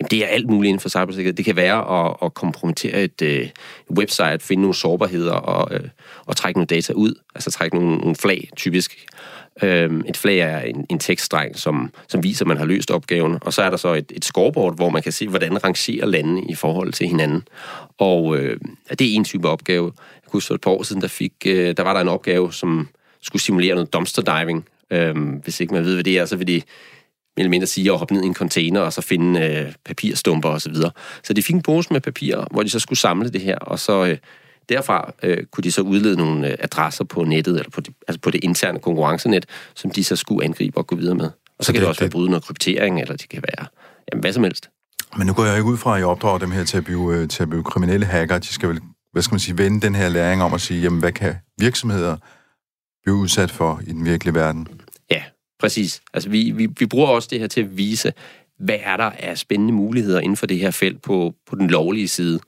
Jamen, 0.00 0.10
det 0.10 0.24
er 0.24 0.26
alt 0.26 0.48
muligt 0.48 0.68
inden 0.68 0.80
for 0.80 0.88
cybersikkerhed. 0.88 1.36
Det 1.36 1.44
kan 1.44 1.56
være 1.56 2.06
at, 2.06 2.16
at 2.22 2.34
kompromittere 2.34 3.02
et 3.02 3.22
øh, 3.22 3.48
website, 3.96 4.38
finde 4.40 4.60
nogle 4.60 4.74
sårbarheder 4.74 5.32
og, 5.32 5.74
øh, 5.74 5.88
og 6.26 6.36
trække 6.36 6.58
nogle 6.58 6.66
data 6.66 6.92
ud. 6.92 7.14
Altså 7.34 7.50
trække 7.50 7.76
nogle, 7.76 7.96
nogle 7.96 8.16
flag, 8.16 8.48
typisk. 8.56 9.06
Øhm, 9.62 10.02
et 10.08 10.16
flag 10.16 10.38
er 10.38 10.60
en, 10.60 10.86
en 10.88 10.98
tekststreng, 10.98 11.58
som, 11.58 11.90
som 12.08 12.22
viser, 12.22 12.44
at 12.44 12.48
man 12.48 12.56
har 12.56 12.64
løst 12.64 12.90
opgaven. 12.90 13.38
Og 13.40 13.52
så 13.52 13.62
er 13.62 13.70
der 13.70 13.76
så 13.76 13.94
et, 13.94 14.12
et 14.14 14.24
scoreboard, 14.24 14.76
hvor 14.76 14.90
man 14.90 15.02
kan 15.02 15.12
se, 15.12 15.28
hvordan 15.28 15.64
rangerer 15.64 16.06
landene 16.06 16.42
i 16.48 16.54
forhold 16.54 16.92
til 16.92 17.06
hinanden. 17.06 17.42
Og 17.98 18.36
øh, 18.36 18.60
det 18.90 19.00
er 19.00 19.14
en 19.14 19.24
type 19.24 19.48
opgave. 19.48 19.84
Jeg 19.84 20.30
kunne 20.30 20.36
huske 20.36 20.46
for 20.46 20.54
et 20.54 20.60
par 20.60 20.70
år 20.70 20.82
siden, 20.82 21.02
der, 21.02 21.08
fik, 21.08 21.32
øh, 21.46 21.76
der 21.76 21.82
var 21.82 21.92
der 21.92 22.00
en 22.00 22.08
opgave, 22.08 22.52
som 22.52 22.88
skulle 23.20 23.42
simulere 23.42 23.74
noget 23.74 23.92
dumpster 23.92 24.38
diving. 24.38 24.64
Øhm, 24.90 25.40
hvis 25.44 25.60
ikke 25.60 25.74
man 25.74 25.84
ved, 25.84 25.94
hvad 25.94 26.04
det 26.04 26.18
er, 26.18 26.24
så 26.24 26.36
vil 26.36 26.46
det 26.46 26.64
eller 27.36 27.50
mindre 27.50 27.66
sige 27.66 27.92
at 27.92 27.98
hoppe 27.98 28.14
ned 28.14 28.22
i 28.22 28.26
en 28.26 28.34
container 28.34 28.80
og 28.80 28.92
så 28.92 29.00
finde 29.00 29.40
øh, 29.40 29.72
papirstumper 29.84 30.48
osv. 30.48 30.74
Så, 30.74 30.90
så 31.24 31.32
de 31.32 31.42
fik 31.42 31.54
en 31.54 31.62
pose 31.62 31.92
med 31.92 32.00
papir, 32.00 32.44
hvor 32.50 32.62
de 32.62 32.70
så 32.70 32.78
skulle 32.78 32.98
samle 32.98 33.28
det 33.28 33.40
her, 33.40 33.58
og 33.58 33.78
så 33.78 34.04
øh, 34.04 34.18
derfra 34.68 35.12
øh, 35.22 35.44
kunne 35.52 35.62
de 35.62 35.72
så 35.72 35.82
udlede 35.82 36.16
nogle 36.16 36.48
øh, 36.48 36.56
adresser 36.58 37.04
på 37.04 37.24
nettet, 37.24 37.56
eller 37.56 37.70
på, 37.70 37.80
de, 37.80 37.92
altså 38.08 38.20
på 38.20 38.30
det 38.30 38.44
interne 38.44 38.78
konkurrencenet, 38.78 39.46
som 39.74 39.90
de 39.90 40.04
så 40.04 40.16
skulle 40.16 40.44
angribe 40.44 40.78
og 40.78 40.86
gå 40.86 40.96
videre 40.96 41.14
med. 41.14 41.24
Og 41.58 41.64
så, 41.64 41.66
så 41.66 41.72
kan 41.72 41.74
det, 41.74 41.80
det 41.80 41.88
også 41.88 42.00
være 42.00 42.10
bryde 42.10 42.30
noget 42.30 42.44
kryptering, 42.44 43.00
eller 43.00 43.16
det 43.16 43.28
kan 43.28 43.42
være 43.48 43.66
jamen, 44.12 44.20
hvad 44.20 44.32
som 44.32 44.44
helst. 44.44 44.70
Men 45.16 45.26
nu 45.26 45.32
går 45.32 45.44
jeg 45.44 45.56
ikke 45.56 45.68
ud 45.68 45.76
fra, 45.76 45.96
at 45.96 46.00
I 46.00 46.04
opdrager 46.04 46.38
dem 46.38 46.50
her 46.50 46.64
til 46.64 46.76
at 46.76 46.84
blive, 46.84 47.16
øh, 47.16 47.28
til 47.28 47.42
at 47.42 47.48
blive 47.48 47.64
kriminelle 47.64 48.06
hacker. 48.06 48.38
De 48.38 48.46
skal 48.46 48.68
vel, 48.68 48.80
hvad 49.12 49.22
skal 49.22 49.34
man 49.34 49.40
sige, 49.40 49.58
vende 49.58 49.80
den 49.80 49.94
her 49.94 50.08
læring 50.08 50.42
om 50.42 50.54
at 50.54 50.60
sige, 50.60 50.82
jamen, 50.82 51.00
hvad 51.00 51.12
kan 51.12 51.34
virksomheder 51.58 52.16
blive 53.02 53.16
udsat 53.16 53.50
for 53.50 53.80
i 53.86 53.92
den 53.92 54.04
virkelige 54.04 54.34
verden? 54.34 54.68
Præcis. 55.60 56.02
Altså, 56.14 56.28
vi, 56.28 56.50
vi, 56.50 56.68
vi 56.78 56.86
bruger 56.86 57.06
også 57.06 57.28
det 57.30 57.40
her 57.40 57.46
til 57.46 57.60
at 57.60 57.76
vise, 57.76 58.12
hvad 58.58 58.78
er 58.82 58.96
der 58.96 59.10
af 59.18 59.38
spændende 59.38 59.72
muligheder 59.72 60.20
inden 60.20 60.36
for 60.36 60.46
det 60.46 60.58
her 60.58 60.70
felt 60.70 61.02
på, 61.02 61.34
på 61.46 61.56
den 61.56 61.70
lovlige 61.70 62.08
side. 62.08 62.40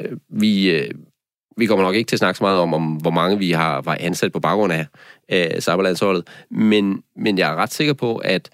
Øh, 0.00 0.16
vi, 0.28 0.70
øh, 0.70 0.90
vi 1.56 1.66
kommer 1.66 1.84
nok 1.84 1.94
ikke 1.94 2.08
til 2.08 2.16
at 2.16 2.18
snakke 2.18 2.38
så 2.38 2.44
meget 2.44 2.58
om, 2.58 2.74
om 2.74 2.92
hvor 2.94 3.10
mange 3.10 3.38
vi 3.38 3.50
har 3.50 3.80
var 3.80 3.96
ansat 4.00 4.32
på 4.32 4.40
baggrund 4.40 4.72
af, 4.72 4.86
af 5.28 5.62
Cyberlandsholdet, 5.62 6.28
men, 6.50 7.02
men 7.16 7.38
jeg 7.38 7.50
er 7.50 7.54
ret 7.54 7.72
sikker 7.72 7.92
på, 7.94 8.16
at 8.16 8.50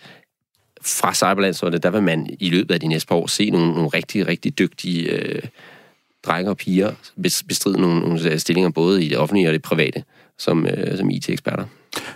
fra 0.82 1.14
Cyberlandsholdet, 1.14 1.82
der 1.82 1.90
vil 1.90 2.02
man 2.02 2.36
i 2.40 2.50
løbet 2.50 2.74
af 2.74 2.80
de 2.80 2.86
næste 2.86 3.08
par 3.08 3.16
år 3.16 3.26
se 3.26 3.50
nogle, 3.50 3.72
nogle 3.72 3.88
rigtig, 3.88 4.26
rigtig 4.26 4.58
dygtige 4.58 5.10
øh, 5.10 5.42
drenge 6.22 6.50
og 6.50 6.56
piger 6.56 6.92
bestride 7.22 7.80
nogle, 7.80 8.00
nogle 8.00 8.38
stillinger 8.38 8.70
både 8.70 9.04
i 9.04 9.08
det 9.08 9.18
offentlige 9.18 9.48
og 9.48 9.52
det 9.52 9.62
private 9.62 10.04
som, 10.38 10.66
øh, 10.66 10.98
som 10.98 11.10
IT-eksperter. 11.10 11.64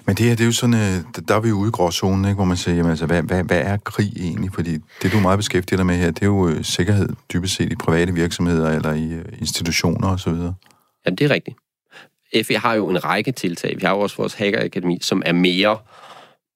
Men 0.07 0.17
det 0.17 0.27
her, 0.27 0.35
det 0.35 0.41
er 0.41 0.47
jo 0.47 0.53
sådan, 0.53 0.75
øh, 0.75 1.25
der 1.29 1.35
er 1.35 1.41
vi 1.41 1.53
ude 1.53 1.69
i 1.69 1.71
gråzonen, 1.71 2.25
ikke, 2.25 2.35
hvor 2.35 2.45
man 2.45 2.57
siger, 2.57 2.75
jamen, 2.75 2.91
altså, 2.91 3.07
hvad, 3.07 3.23
hvad, 3.23 3.45
hvad 3.45 3.61
er 3.61 3.77
krig 3.77 4.13
egentlig? 4.17 4.51
Fordi 4.55 4.73
det, 5.03 5.13
du 5.13 5.17
er 5.17 5.23
meget 5.23 5.39
beskæftiget 5.39 5.79
dig 5.79 5.87
med 5.87 5.97
her, 5.97 6.11
det 6.11 6.23
er 6.23 6.27
jo 6.27 6.49
øh, 6.49 6.65
sikkerhed, 6.65 7.09
dybest 7.33 7.55
set 7.55 7.73
i 7.73 7.77
private 7.77 8.15
virksomheder 8.15 8.71
eller 8.71 8.93
i 8.93 9.13
øh, 9.13 9.25
institutioner 9.39 10.09
osv. 10.09 10.33
Ja, 11.07 11.11
det 11.11 11.21
er 11.21 11.31
rigtigt. 11.31 11.57
FE 12.43 12.59
har 12.59 12.75
jo 12.75 12.89
en 12.89 13.05
række 13.05 13.33
tiltag. 13.33 13.77
Vi 13.77 13.87
har 13.87 13.95
jo 13.95 14.01
også 14.01 14.17
vores 14.17 14.35
Hacker 14.35 14.99
som 15.01 15.23
er 15.27 15.33
mere 15.33 15.79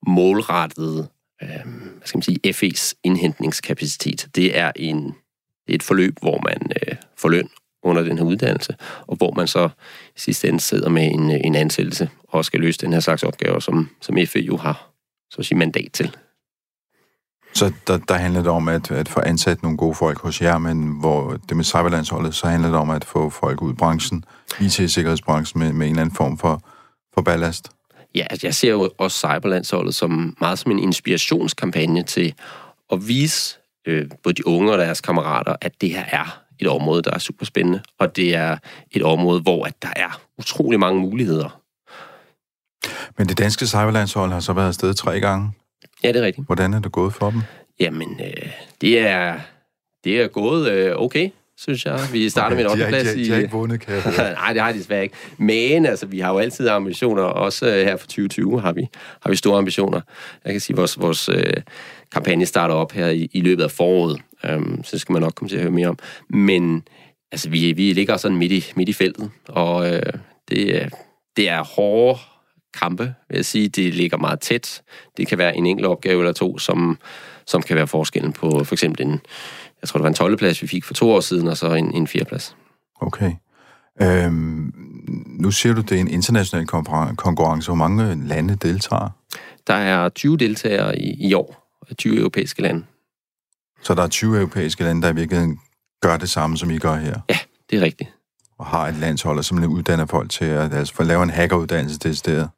målrettet, 0.06 1.08
øh, 1.42 1.48
hvad 1.48 2.06
skal 2.06 2.18
man 2.18 2.22
sige, 2.22 2.38
FE's 2.46 2.92
indhentningskapacitet. 3.04 4.28
Det 4.34 4.58
er 4.58 4.72
en, 4.76 5.04
det 5.66 5.72
er 5.72 5.74
et 5.74 5.82
forløb, 5.82 6.14
hvor 6.20 6.40
man 6.44 6.72
øh, 6.82 6.96
får 7.16 7.28
løn 7.28 7.48
under 7.82 8.02
den 8.02 8.18
her 8.18 8.24
uddannelse, 8.24 8.76
og 9.06 9.16
hvor 9.16 9.32
man 9.36 9.46
så 9.46 9.68
i 10.16 10.20
sidste 10.20 10.48
ende 10.48 10.60
sidder 10.60 10.88
med 10.88 11.04
en, 11.04 11.30
en 11.30 11.54
ansættelse 11.54 12.10
og 12.28 12.44
skal 12.44 12.60
løse 12.60 12.78
den 12.78 12.92
her 12.92 13.00
slags 13.00 13.22
opgaver, 13.22 13.58
som, 13.58 13.90
som 14.00 14.16
FE 14.26 14.40
jo 14.40 14.56
har 14.56 14.90
så 15.30 15.36
at 15.38 15.44
sige, 15.44 15.58
mandat 15.58 15.92
til. 15.92 16.16
Så 17.54 17.72
der, 17.86 17.98
der 17.98 18.14
handler 18.14 18.40
det 18.42 18.50
om 18.50 18.68
at, 18.68 18.90
at 18.90 19.08
få 19.08 19.20
ansat 19.20 19.62
nogle 19.62 19.78
gode 19.78 19.94
folk 19.94 20.20
hos 20.20 20.42
jer, 20.42 20.58
men 20.58 21.00
hvor 21.00 21.38
det 21.48 21.56
med 21.56 21.64
cyberlandsholdet, 21.64 22.34
så 22.34 22.46
handler 22.46 22.68
det 22.68 22.78
om 22.78 22.90
at 22.90 23.04
få 23.04 23.30
folk 23.30 23.62
ud 23.62 23.72
i 23.72 23.76
branchen, 23.76 24.24
IT-sikkerhedsbranchen, 24.60 25.58
med, 25.60 25.72
med 25.72 25.86
en 25.86 25.92
eller 25.92 26.00
anden 26.00 26.14
form 26.14 26.38
for, 26.38 26.62
for 27.14 27.22
ballast? 27.22 27.70
Ja, 28.14 28.26
altså, 28.30 28.46
jeg 28.46 28.54
ser 28.54 28.70
jo 28.70 28.90
også 28.98 29.18
cyberlandsholdet 29.18 29.94
som 29.94 30.36
meget 30.40 30.58
som 30.58 30.72
en 30.72 30.78
inspirationskampagne 30.78 32.02
til 32.02 32.34
at 32.92 33.08
vise 33.08 33.58
øh, 33.86 34.10
både 34.22 34.34
de 34.34 34.46
unge 34.46 34.72
og 34.72 34.78
deres 34.78 35.00
kammerater, 35.00 35.56
at 35.60 35.80
det 35.80 35.90
her 35.90 36.04
er 36.08 36.42
et 36.60 36.68
område, 36.68 37.02
der 37.02 37.10
er 37.10 37.18
super 37.18 37.46
spændende, 37.46 37.80
og 37.98 38.16
det 38.16 38.34
er 38.34 38.56
et 38.90 39.02
område, 39.02 39.40
hvor 39.40 39.64
at 39.64 39.82
der 39.82 39.92
er 39.96 40.20
utrolig 40.38 40.80
mange 40.80 41.00
muligheder. 41.00 41.60
Men 43.18 43.28
det 43.28 43.38
danske 43.38 43.66
cyberlandshold 43.66 44.32
har 44.32 44.40
så 44.40 44.52
været 44.52 44.68
afsted 44.68 44.94
tre 44.94 45.20
gange. 45.20 45.50
Ja, 46.04 46.08
det 46.08 46.16
er 46.16 46.26
rigtigt. 46.26 46.46
Hvordan 46.46 46.74
er 46.74 46.80
det 46.80 46.92
gået 46.92 47.14
for 47.14 47.30
dem? 47.30 47.40
Jamen, 47.80 48.20
øh, 48.20 48.52
det, 48.80 48.98
er, 48.98 49.40
det 50.04 50.20
er 50.20 50.28
gået 50.28 50.70
øh, 50.70 50.96
okay, 50.96 51.30
synes 51.58 51.84
jeg. 51.84 52.00
Vi 52.12 52.28
starter 52.28 52.56
okay, 52.56 52.64
med 52.64 52.64
en 52.64 52.80
8. 52.80 52.86
plads 52.88 53.14
i... 53.14 53.24
De 53.24 53.30
har 53.30 53.38
ikke 53.38 53.50
vundet, 53.50 53.80
kan 53.80 53.94
jeg 53.94 54.34
Nej, 54.40 54.52
det 54.52 54.62
har 54.62 54.72
de 54.72 54.78
desværre 54.78 55.02
ikke. 55.02 55.16
Men 55.36 55.86
altså, 55.86 56.06
vi 56.06 56.20
har 56.20 56.32
jo 56.32 56.38
altid 56.38 56.68
ambitioner, 56.68 57.22
også 57.22 57.66
øh, 57.66 57.74
her 57.74 57.96
for 57.96 58.06
2020 58.06 58.60
har 58.60 58.72
vi, 58.72 58.88
har 59.22 59.30
vi 59.30 59.36
store 59.36 59.58
ambitioner. 59.58 60.00
Jeg 60.44 60.52
kan 60.52 60.60
sige, 60.60 60.76
vores, 60.76 61.00
vores 61.00 61.28
øh, 61.28 61.52
kampagne 62.12 62.46
starter 62.46 62.74
op 62.74 62.92
her 62.92 63.08
i, 63.08 63.28
i 63.32 63.40
løbet 63.40 63.62
af 63.62 63.70
foråret, 63.70 64.20
øhm, 64.44 64.84
så 64.84 64.98
skal 64.98 65.12
man 65.12 65.22
nok 65.22 65.34
komme 65.34 65.48
til 65.48 65.56
at 65.56 65.62
høre 65.62 65.72
mere 65.72 65.88
om. 65.88 65.98
Men 66.28 66.82
altså, 67.32 67.50
vi, 67.50 67.72
vi 67.72 67.92
ligger 67.92 68.16
sådan 68.16 68.38
midt 68.38 68.52
i, 68.52 68.64
midt 68.76 68.88
i 68.88 68.92
feltet, 68.92 69.30
og 69.48 69.92
øh, 69.92 70.12
det, 70.48 70.92
det 71.36 71.48
er 71.48 71.64
hårde 71.64 72.18
kampe, 72.80 73.14
vil 73.28 73.36
jeg 73.36 73.44
sige. 73.44 73.68
Det 73.68 73.94
ligger 73.94 74.16
meget 74.16 74.40
tæt. 74.40 74.82
Det 75.16 75.26
kan 75.26 75.38
være 75.38 75.56
en 75.56 75.66
enkelt 75.66 75.86
opgave 75.86 76.20
eller 76.20 76.32
to, 76.32 76.58
som, 76.58 76.98
som 77.46 77.62
kan 77.62 77.76
være 77.76 77.86
forskellen 77.86 78.32
på 78.32 78.64
for 78.64 78.74
eksempel 78.74 79.06
en, 79.06 79.20
jeg 79.82 79.88
tror, 79.88 79.98
det 79.98 80.02
var 80.02 80.08
en 80.08 80.14
12. 80.14 80.36
plads, 80.36 80.62
vi 80.62 80.66
fik 80.66 80.84
for 80.84 80.94
to 80.94 81.10
år 81.10 81.20
siden, 81.20 81.48
og 81.48 81.56
så 81.56 81.74
en, 81.74 81.94
en 81.94 82.06
4. 82.06 82.24
plads. 82.24 82.56
Okay. 83.00 83.32
Øhm, 84.02 84.72
nu 85.40 85.50
siger 85.50 85.74
du, 85.74 85.80
det 85.80 85.92
er 85.92 86.00
en 86.00 86.08
international 86.08 86.66
konkurrence. 87.16 87.68
Hvor 87.68 87.74
mange 87.74 88.28
lande 88.28 88.56
deltager? 88.56 89.10
Der 89.66 89.74
er 89.74 90.08
20 90.08 90.36
deltagere 90.36 90.98
i, 90.98 91.28
i 91.28 91.34
år, 91.34 91.67
20 91.94 92.18
europæiske 92.18 92.62
lande. 92.62 92.84
Så 93.82 93.94
der 93.94 94.02
er 94.02 94.08
20 94.08 94.36
europæiske 94.36 94.84
lande, 94.84 95.02
der 95.02 95.08
i 95.08 95.14
virkeligheden 95.14 95.60
gør 96.02 96.16
det 96.16 96.30
samme, 96.30 96.58
som 96.58 96.70
I 96.70 96.78
gør 96.78 96.94
her? 96.94 97.20
Ja, 97.30 97.38
det 97.70 97.78
er 97.78 97.82
rigtigt. 97.82 98.10
Og 98.58 98.66
har 98.66 98.88
et 98.88 98.94
landshold, 98.94 99.42
som 99.42 99.64
uddanner 99.64 100.06
folk 100.06 100.30
til 100.30 100.44
at 100.44 100.74
altså, 100.74 100.94
for 100.94 101.00
at 101.00 101.06
lave 101.06 101.22
en 101.22 101.30
hackeruddannelse 101.30 101.98
til 101.98 102.16
stedet? 102.16 102.50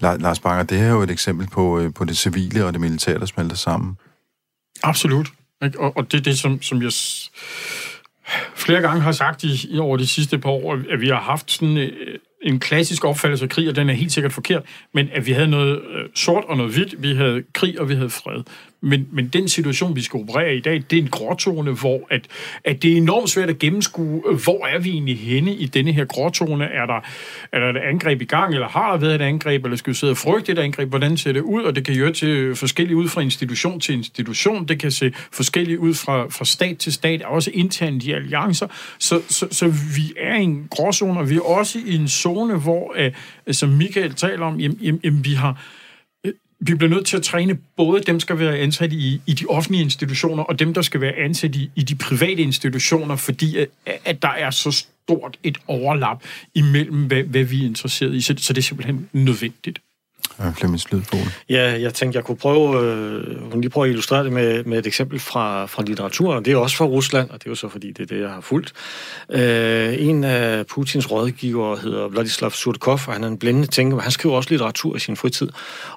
Lars 0.00 0.40
Banger, 0.40 0.62
det 0.62 0.78
her 0.78 0.86
er 0.86 0.90
jo 0.90 1.02
et 1.02 1.10
eksempel 1.10 1.46
på, 1.46 1.78
øh, 1.78 1.94
på 1.94 2.04
det 2.04 2.16
civile 2.16 2.64
og 2.64 2.72
det 2.72 2.80
militære, 2.80 3.18
der 3.18 3.26
smelter 3.26 3.56
sammen. 3.56 3.96
Absolut. 4.82 5.28
Og, 5.78 5.96
og 5.96 6.12
det 6.12 6.18
er 6.18 6.22
det, 6.22 6.38
som, 6.38 6.62
som 6.62 6.82
jeg 6.82 6.92
flere 8.54 8.80
gange 8.80 9.00
har 9.00 9.12
sagt 9.12 9.44
i, 9.44 9.68
i 9.70 9.78
over 9.78 9.96
de 9.96 10.06
sidste 10.06 10.38
par 10.38 10.50
år, 10.50 10.92
at 10.92 11.00
vi 11.00 11.08
har 11.08 11.20
haft 11.20 11.50
sådan 11.50 11.76
øh, 11.76 12.18
en 12.42 12.60
klassisk 12.60 13.04
opfattelse 13.04 13.44
af 13.44 13.48
krig, 13.48 13.68
og 13.68 13.76
den 13.76 13.90
er 13.90 13.94
helt 13.94 14.12
sikkert 14.12 14.32
forkert, 14.32 14.62
men 14.92 15.08
at 15.12 15.26
vi 15.26 15.32
havde 15.32 15.48
noget 15.48 15.80
øh, 15.90 16.04
sort 16.14 16.44
og 16.44 16.56
noget 16.56 16.72
hvidt, 16.72 17.02
vi 17.02 17.14
havde 17.14 17.42
krig 17.52 17.80
og 17.80 17.88
vi 17.88 17.94
havde 17.94 18.10
fred. 18.10 18.42
Men, 18.82 19.08
men 19.12 19.28
den 19.28 19.48
situation, 19.48 19.96
vi 19.96 20.02
skal 20.02 20.20
operere 20.20 20.56
i 20.56 20.60
dag, 20.60 20.82
det 20.90 20.98
er 20.98 21.02
en 21.02 21.08
gråtone, 21.08 21.72
hvor 21.72 22.06
at, 22.10 22.26
at 22.64 22.82
det 22.82 22.92
er 22.92 22.96
enormt 22.96 23.30
svært 23.30 23.50
at 23.50 23.58
gennemskue, 23.58 24.22
hvor 24.44 24.66
er 24.66 24.78
vi 24.78 24.90
egentlig 24.90 25.18
henne 25.18 25.54
i 25.54 25.66
denne 25.66 25.92
her 25.92 26.04
gråtone? 26.04 26.64
Er 26.64 26.86
der, 26.86 27.00
er 27.52 27.58
der 27.58 27.68
et 27.68 27.76
angreb 27.76 28.22
i 28.22 28.24
gang, 28.24 28.54
eller 28.54 28.68
har 28.68 28.90
der 28.92 28.98
været 28.98 29.14
et 29.14 29.20
angreb, 29.20 29.64
eller 29.64 29.76
skal 29.76 29.90
vi 29.90 29.96
sidde 29.96 30.10
og 30.10 30.16
frygte 30.16 30.52
et 30.52 30.58
angreb? 30.58 30.88
Hvordan 30.88 31.16
ser 31.16 31.32
det 31.32 31.40
ud? 31.40 31.62
Og 31.62 31.76
det 31.76 31.84
kan 31.84 31.94
jo 31.94 32.12
til 32.12 32.56
forskelligt 32.56 32.96
ud 32.96 33.08
fra 33.08 33.20
institution 33.20 33.80
til 33.80 33.94
institution. 33.94 34.68
Det 34.68 34.78
kan 34.78 34.90
se 34.90 35.12
forskelligt 35.32 35.78
ud 35.78 35.94
fra, 35.94 36.26
fra 36.28 36.44
stat 36.44 36.78
til 36.78 36.92
stat, 36.92 37.22
også 37.22 37.50
internt 37.54 38.02
i 38.02 38.12
alliancer. 38.12 38.66
Så, 38.98 39.22
så, 39.28 39.46
så 39.50 39.68
vi 39.68 40.12
er 40.16 40.34
i 40.34 40.42
en 40.42 40.66
gråzone, 40.70 41.20
og 41.20 41.30
vi 41.30 41.36
er 41.36 41.40
også 41.40 41.78
i 41.86 41.94
en 41.94 42.08
zone, 42.08 42.58
hvor, 42.58 42.94
øh, 42.96 43.12
som 43.50 43.68
Michael 43.68 44.14
taler 44.14 44.46
om, 44.46 44.60
jamen, 44.60 45.00
jamen, 45.02 45.24
vi 45.24 45.32
har 45.32 45.79
vi 46.60 46.74
bliver 46.74 46.90
nødt 46.90 47.06
til 47.06 47.16
at 47.16 47.22
træne 47.22 47.58
både 47.76 48.02
dem, 48.02 48.14
der 48.14 48.20
skal 48.20 48.38
være 48.38 48.58
ansat 48.58 48.92
i, 48.92 49.20
i 49.26 49.32
de 49.32 49.46
offentlige 49.46 49.82
institutioner, 49.82 50.42
og 50.42 50.58
dem, 50.58 50.74
der 50.74 50.82
skal 50.82 51.00
være 51.00 51.12
ansat 51.12 51.56
i, 51.56 51.70
i 51.76 51.82
de 51.82 51.94
private 51.94 52.42
institutioner, 52.42 53.16
fordi 53.16 53.56
at, 53.56 53.68
at 54.04 54.22
der 54.22 54.28
er 54.28 54.50
så 54.50 54.70
stort 54.70 55.38
et 55.42 55.58
overlap 55.66 56.22
imellem, 56.54 57.06
hvad, 57.06 57.22
hvad 57.22 57.44
vi 57.44 57.62
er 57.62 57.66
interesseret 57.66 58.14
i. 58.14 58.20
Så, 58.20 58.34
så 58.38 58.52
det 58.52 58.58
er 58.58 58.62
simpelthen 58.62 59.08
nødvendigt. 59.12 59.78
Flemmings 60.56 60.92
Lydbol. 60.92 61.20
Ja, 61.48 61.80
jeg 61.80 61.94
tænkte, 61.94 62.16
jeg 62.16 62.24
kunne 62.24 62.36
prøve, 62.36 62.84
øh, 62.84 63.60
lige 63.60 63.70
prøve 63.70 63.86
at 63.86 63.90
illustrere 63.90 64.24
det 64.24 64.32
med, 64.32 64.64
med 64.64 64.78
et 64.78 64.86
eksempel 64.86 65.20
fra, 65.20 65.66
fra 65.66 65.82
litteraturen. 65.82 66.44
Det 66.44 66.52
er 66.52 66.56
også 66.56 66.76
fra 66.76 66.84
Rusland, 66.84 67.30
og 67.30 67.38
det 67.38 67.46
er 67.46 67.50
jo 67.50 67.54
så 67.54 67.68
fordi, 67.68 67.92
det 67.92 68.02
er 68.02 68.06
det, 68.06 68.20
jeg 68.20 68.30
har 68.30 68.40
fulgt. 68.40 68.72
Øh, 69.30 69.94
en 69.98 70.24
af 70.24 70.66
Putins 70.66 71.10
rådgivere 71.10 71.76
hedder 71.76 72.08
Vladislav 72.08 72.50
Surkov, 72.50 73.00
og 73.06 73.12
han 73.12 73.24
er 73.24 73.28
en 73.28 73.38
blændende 73.38 73.68
tænker, 73.68 74.00
han 74.00 74.10
skriver 74.10 74.36
også 74.36 74.50
litteratur 74.50 74.96
i 74.96 74.98
sin 74.98 75.16
fritid. 75.16 75.48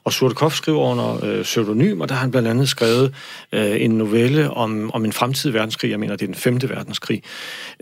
Og 0.04 0.14
Surkov 0.14 0.52
skriver 0.52 0.80
under 0.80 1.26
øh, 1.26 1.44
pseudonym, 1.44 2.02
og 2.02 2.10
der 2.10 2.16
har 2.16 2.22
han 2.22 2.32
blandt 2.32 2.48
andet 2.48 2.70
skrevet 2.70 3.14
øh, 3.52 3.82
en 3.82 3.92
novelle 3.92 4.52
om, 4.52 4.92
om 4.94 5.06
en 5.06 5.14
fremtidig 5.14 5.54
verdenskrig. 5.54 5.92
Jeg 5.92 6.00
mener, 6.00 6.16
det 6.16 6.22
er 6.22 6.28
den 6.28 6.36
femte 6.36 6.70
verdenskrig. 6.70 7.24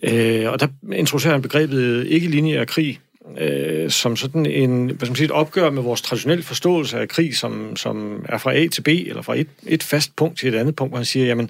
Øh, 0.03 0.51
og 0.51 0.59
der 0.59 0.67
introducerer 0.93 1.33
han 1.33 1.41
begrebet 1.41 2.07
ikke-lineær 2.07 2.65
krig, 2.65 2.99
øh, 3.37 3.89
som 3.89 4.15
sådan 4.15 4.45
en, 4.45 4.85
hvad 4.85 4.97
skal 4.97 5.09
man 5.09 5.15
sige, 5.15 5.25
et 5.25 5.31
opgør 5.31 5.69
med 5.69 5.83
vores 5.83 6.01
traditionelle 6.01 6.43
forståelse 6.43 6.99
af 6.99 7.07
krig, 7.07 7.37
som, 7.37 7.75
som 7.75 8.25
er 8.29 8.37
fra 8.37 8.55
A 8.55 8.67
til 8.67 8.81
B, 8.81 8.87
eller 8.87 9.21
fra 9.21 9.39
et, 9.39 9.47
et 9.67 9.83
fast 9.83 10.15
punkt 10.15 10.39
til 10.39 10.53
et 10.53 10.59
andet 10.59 10.75
punkt, 10.75 10.91
hvor 10.91 10.97
han 10.97 11.05
siger, 11.05 11.25
jamen, 11.25 11.49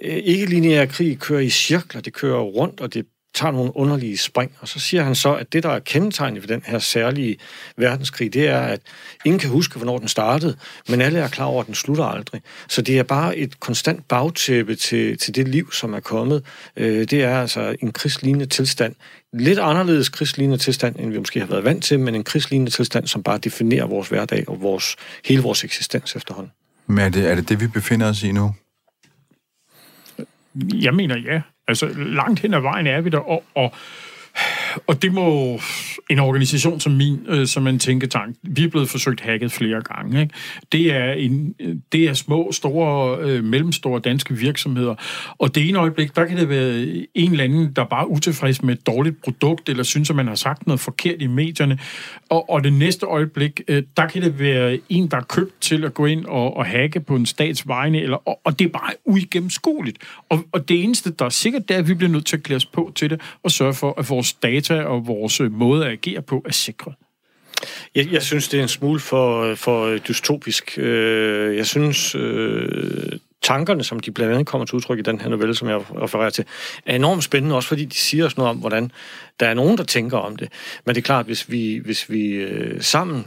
øh, 0.00 0.16
ikke 0.16 0.46
lineær 0.46 0.86
krig 0.86 1.18
kører 1.18 1.40
i 1.40 1.50
cirkler, 1.50 2.00
det 2.00 2.12
kører 2.12 2.40
rundt, 2.40 2.80
og 2.80 2.94
det 2.94 3.06
tager 3.34 3.52
nogle 3.52 3.76
underlige 3.76 4.18
spring. 4.18 4.52
Og 4.60 4.68
så 4.68 4.80
siger 4.80 5.02
han 5.02 5.14
så, 5.14 5.34
at 5.34 5.52
det, 5.52 5.62
der 5.62 5.68
er 5.68 5.78
kendetegnet 5.78 6.42
ved 6.42 6.48
den 6.48 6.62
her 6.66 6.78
særlige 6.78 7.36
verdenskrig, 7.76 8.32
det 8.34 8.48
er, 8.48 8.60
at 8.60 8.80
ingen 9.24 9.38
kan 9.38 9.50
huske, 9.50 9.76
hvornår 9.76 9.98
den 9.98 10.08
startede, 10.08 10.56
men 10.88 11.00
alle 11.00 11.18
er 11.18 11.28
klar 11.28 11.44
over, 11.44 11.60
at 11.60 11.66
den 11.66 11.74
slutter 11.74 12.04
aldrig. 12.04 12.42
Så 12.68 12.82
det 12.82 12.98
er 12.98 13.02
bare 13.02 13.36
et 13.36 13.60
konstant 13.60 14.08
bagtæppe 14.08 14.74
til, 14.74 15.18
til 15.18 15.34
det 15.34 15.48
liv, 15.48 15.72
som 15.72 15.94
er 15.94 16.00
kommet. 16.00 16.44
Øh, 16.76 16.98
det 17.10 17.22
er 17.22 17.40
altså 17.40 17.76
en 17.80 17.92
krigslignende 17.92 18.46
tilstand. 18.46 18.94
Lidt 19.32 19.58
anderledes 19.58 20.08
krigslignende 20.08 20.58
tilstand, 20.58 20.96
end 20.98 21.10
vi 21.10 21.18
måske 21.18 21.40
har 21.40 21.46
været 21.46 21.64
vant 21.64 21.84
til, 21.84 22.00
men 22.00 22.14
en 22.14 22.24
krigslignende 22.24 22.70
tilstand, 22.70 23.06
som 23.06 23.22
bare 23.22 23.38
definerer 23.38 23.86
vores 23.86 24.08
hverdag 24.08 24.48
og 24.48 24.62
vores, 24.62 24.96
hele 25.24 25.42
vores 25.42 25.64
eksistens 25.64 26.16
efterhånden. 26.16 26.52
Men 26.86 26.98
er 26.98 27.08
det, 27.08 27.30
er 27.30 27.34
det 27.34 27.48
det, 27.48 27.60
vi 27.60 27.66
befinder 27.66 28.08
os 28.08 28.22
i 28.22 28.32
nu? 28.32 28.54
Jeg 30.74 30.94
mener 30.94 31.16
ja. 31.18 31.42
Altså, 31.68 31.86
langt 31.96 32.40
hen 32.40 32.54
ad 32.54 32.60
vejen 32.60 32.86
er 32.86 33.00
vi 33.00 33.10
der, 33.10 33.18
og, 33.18 33.44
og 33.54 33.72
og 34.86 35.02
det 35.02 35.12
må 35.12 35.60
en 36.10 36.18
organisation 36.18 36.80
som 36.80 36.92
min, 36.92 37.18
øh, 37.28 37.46
som 37.46 37.66
en 37.66 37.78
tænketank, 37.78 38.36
vi 38.42 38.64
er 38.64 38.68
blevet 38.68 38.88
forsøgt 38.88 39.20
hacket 39.20 39.52
flere 39.52 39.82
gange. 39.82 40.20
Ikke? 40.20 40.34
Det, 40.72 40.94
er 40.94 41.12
en, 41.12 41.54
det 41.92 42.04
er 42.04 42.14
små, 42.14 42.52
store, 42.52 43.18
øh, 43.20 43.44
mellemstore 43.44 44.00
danske 44.00 44.34
virksomheder. 44.34 44.94
Og 45.38 45.54
det 45.54 45.68
ene 45.68 45.78
øjeblik, 45.78 46.16
der 46.16 46.24
kan 46.24 46.36
det 46.36 46.48
være 46.48 47.04
en 47.14 47.30
eller 47.30 47.44
anden, 47.44 47.72
der 47.72 47.84
bare 47.84 48.02
er 48.02 48.06
utilfreds 48.06 48.62
med 48.62 48.74
et 48.74 48.86
dårligt 48.86 49.22
produkt, 49.22 49.68
eller 49.68 49.82
synes, 49.82 50.10
at 50.10 50.16
man 50.16 50.26
har 50.26 50.34
sagt 50.34 50.66
noget 50.66 50.80
forkert 50.80 51.22
i 51.22 51.26
medierne. 51.26 51.78
Og, 52.28 52.50
og 52.50 52.64
det 52.64 52.72
næste 52.72 53.06
øjeblik, 53.06 53.60
øh, 53.68 53.82
der 53.96 54.06
kan 54.06 54.22
det 54.22 54.38
være 54.38 54.78
en, 54.88 55.08
der 55.08 55.16
er 55.16 55.22
købt 55.22 55.60
til 55.60 55.84
at 55.84 55.94
gå 55.94 56.06
ind 56.06 56.24
og, 56.24 56.56
og 56.56 56.66
hacke 56.66 57.00
på 57.00 57.16
en 57.16 57.26
stats 57.26 57.68
vegne, 57.68 58.00
eller, 58.00 58.28
og, 58.28 58.40
og 58.44 58.58
det 58.58 58.64
er 58.64 58.68
bare 58.68 58.92
uigennemskueligt. 59.04 59.98
Og, 60.28 60.44
og 60.52 60.68
det 60.68 60.84
eneste, 60.84 61.10
der 61.10 61.24
er 61.24 61.28
sikkert, 61.28 61.68
det 61.68 61.74
er, 61.74 61.78
at 61.78 61.88
vi 61.88 61.94
bliver 61.94 62.10
nødt 62.10 62.26
til 62.26 62.36
at 62.36 62.42
klæde 62.42 62.56
os 62.56 62.66
på 62.66 62.92
til 62.94 63.10
det, 63.10 63.20
og 63.42 63.50
sørge 63.50 63.74
for, 63.74 63.94
at 63.98 64.10
vores 64.10 64.32
data 64.32 64.63
og 64.70 65.06
vores 65.06 65.40
øh, 65.40 65.52
måde 65.52 65.86
at 65.86 65.92
agere 65.92 66.22
på 66.22 66.42
er 66.46 66.52
sikret. 66.52 66.94
Jeg, 67.94 68.12
jeg 68.12 68.22
synes, 68.22 68.48
det 68.48 68.58
er 68.58 68.62
en 68.62 68.68
smule 68.68 69.00
for, 69.00 69.42
øh, 69.42 69.56
for 69.56 69.86
øh, 69.86 70.00
dystopisk. 70.08 70.78
Jeg 71.56 71.66
synes, 71.66 72.16
tankerne, 73.42 73.84
som 73.84 74.00
de 74.00 74.10
blandt 74.10 74.32
andet 74.32 74.46
kommer 74.46 74.66
til 74.66 74.74
udtryk 74.74 74.98
i 74.98 75.02
den 75.02 75.20
her 75.20 75.28
novelle, 75.28 75.54
som 75.54 75.68
jeg 75.68 75.76
refererer 75.76 76.30
til, 76.30 76.44
er 76.86 76.96
enormt 76.96 77.24
spændende, 77.24 77.56
også 77.56 77.68
fordi 77.68 77.84
de 77.84 77.96
siger 77.96 78.26
os 78.26 78.36
noget 78.36 78.50
om, 78.50 78.56
hvordan 78.56 78.92
der 79.40 79.46
er 79.46 79.54
nogen, 79.54 79.78
der 79.78 79.84
tænker 79.84 80.18
om 80.18 80.36
det. 80.36 80.48
Men 80.84 80.94
det 80.94 81.00
er 81.00 81.04
klart, 81.04 81.26
hvis 81.26 81.50
vi, 81.50 81.80
hvis 81.84 82.10
vi 82.10 82.46
sammen 82.80 83.26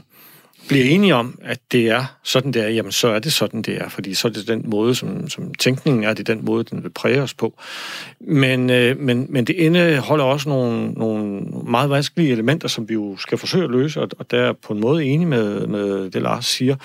bliver 0.68 0.86
enige 0.86 1.16
om, 1.16 1.40
at 1.44 1.60
det 1.72 1.90
er 1.90 2.18
sådan, 2.24 2.54
det 2.54 2.64
er, 2.64 2.68
jamen 2.68 2.92
så 2.92 3.08
er 3.08 3.20
det 3.20 3.34
sådan, 3.34 3.62
det 3.62 3.78
er, 3.82 3.90
fordi 3.90 4.14
så 4.14 4.28
er 4.28 4.32
det 4.32 4.48
den 4.48 4.64
måde, 4.66 4.96
som, 4.96 5.30
som 5.30 5.54
tænkningen 5.54 6.04
er, 6.04 6.14
det 6.14 6.30
er 6.30 6.36
den 6.36 6.46
måde, 6.46 6.64
den 6.64 6.84
vil 6.84 6.90
præge 6.90 7.22
os 7.22 7.34
på. 7.34 7.60
Men, 8.20 8.70
øh, 8.70 9.00
men, 9.00 9.28
men 9.30 9.46
det 9.46 9.56
indeholder 9.56 10.26
også 10.26 10.50
nogle, 10.50 10.92
nogle 10.92 11.42
meget 11.64 11.90
vanskelige 11.90 12.32
elementer, 12.32 12.68
som 12.68 12.90
vi 12.90 12.94
jo 12.94 13.18
skal 13.18 13.38
forsøge 13.38 13.64
at 13.64 13.72
løse, 13.72 14.02
og, 14.02 14.10
og 14.20 14.32
der 14.32 14.42
er 14.42 14.54
på 14.54 14.74
en 14.74 14.80
måde 14.80 15.06
enig 15.06 15.28
med, 15.28 15.68
med 15.68 16.12
det, 16.12 16.22
Lars 16.22 16.46
siger. 16.46 16.76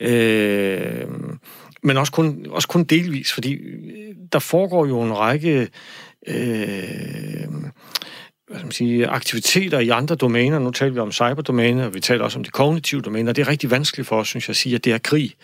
Øh, 0.00 1.06
men 1.82 1.96
også 1.96 2.12
kun, 2.12 2.46
også 2.50 2.68
kun 2.68 2.84
delvis, 2.84 3.32
fordi 3.32 3.58
der 4.32 4.38
foregår 4.38 4.86
jo 4.86 5.02
en 5.02 5.18
række... 5.18 5.68
Øh, 6.26 7.46
hvad 8.48 8.58
skal 8.58 8.66
man 8.66 8.72
sige, 8.72 9.06
aktiviteter 9.06 9.78
i 9.78 9.88
andre 9.88 10.14
domæner. 10.14 10.58
Nu 10.58 10.70
taler 10.70 10.92
vi 10.92 10.98
om 10.98 11.12
cyberdomæner, 11.12 11.86
og 11.86 11.94
vi 11.94 12.00
taler 12.00 12.24
også 12.24 12.38
om 12.38 12.44
de 12.44 12.50
kognitive 12.50 13.00
domæner. 13.00 13.32
Det 13.32 13.42
er 13.42 13.48
rigtig 13.48 13.70
vanskeligt 13.70 14.08
for 14.08 14.16
os, 14.16 14.28
synes 14.28 14.48
jeg, 14.48 14.52
at 14.52 14.56
sige, 14.56 14.74
at 14.74 14.84
det 14.84 14.92
er 14.92 14.98
krig, 14.98 15.34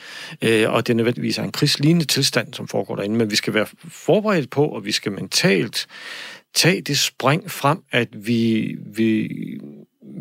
øh, 0.43 0.73
og 0.73 0.87
det 0.87 0.93
er 0.93 0.97
nødvendigvis 0.97 1.39
en 1.39 1.53
krigslignende 1.53 2.05
tilstand, 2.05 2.55
som 2.55 2.69
foregår 2.69 2.97
derinde. 2.97 3.17
Men 3.17 3.31
vi 3.31 3.37
skal 3.37 3.55
være 3.55 3.67
forberedt 3.89 4.51
på, 4.51 4.65
og 4.65 4.85
vi 4.85 4.93
skal 4.93 5.13
mentalt 5.13 5.87
tage 6.55 6.81
det 6.81 6.99
spring 6.99 7.51
frem, 7.51 7.83
at 7.91 8.09
vi, 8.27 8.75
vi, 8.95 9.29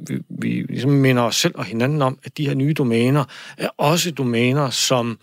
vi, 0.07 0.17
vi 0.29 0.65
ligesom 0.69 0.91
minder 0.91 1.23
os 1.23 1.35
selv 1.35 1.53
og 1.57 1.65
hinanden 1.65 2.01
om, 2.01 2.19
at 2.23 2.37
de 2.37 2.47
her 2.47 2.53
nye 2.53 2.73
domæner 2.73 3.23
er 3.57 3.69
også 3.77 4.11
domæner, 4.11 4.69
som 4.69 5.19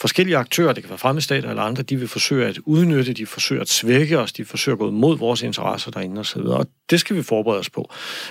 forskellige 0.00 0.36
aktører, 0.36 0.72
det 0.72 0.82
kan 0.82 0.90
være 0.90 0.98
fremmedstater 0.98 1.50
eller 1.50 1.62
andre, 1.62 1.82
de 1.82 1.96
vil 1.96 2.08
forsøge 2.08 2.46
at 2.46 2.58
udnytte, 2.64 3.12
de 3.12 3.26
forsøger 3.26 3.62
at 3.62 3.68
svække 3.68 4.18
os, 4.18 4.32
de 4.32 4.44
forsøger 4.44 4.74
at 4.74 4.78
gå 4.78 4.88
imod 4.88 5.18
vores 5.18 5.42
interesser 5.42 5.90
derinde 5.90 6.20
osv., 6.20 6.40
og 6.40 6.66
det 6.90 7.00
skal 7.00 7.16
vi 7.16 7.22
forberede 7.22 7.60
os 7.60 7.70
på. 7.70 7.90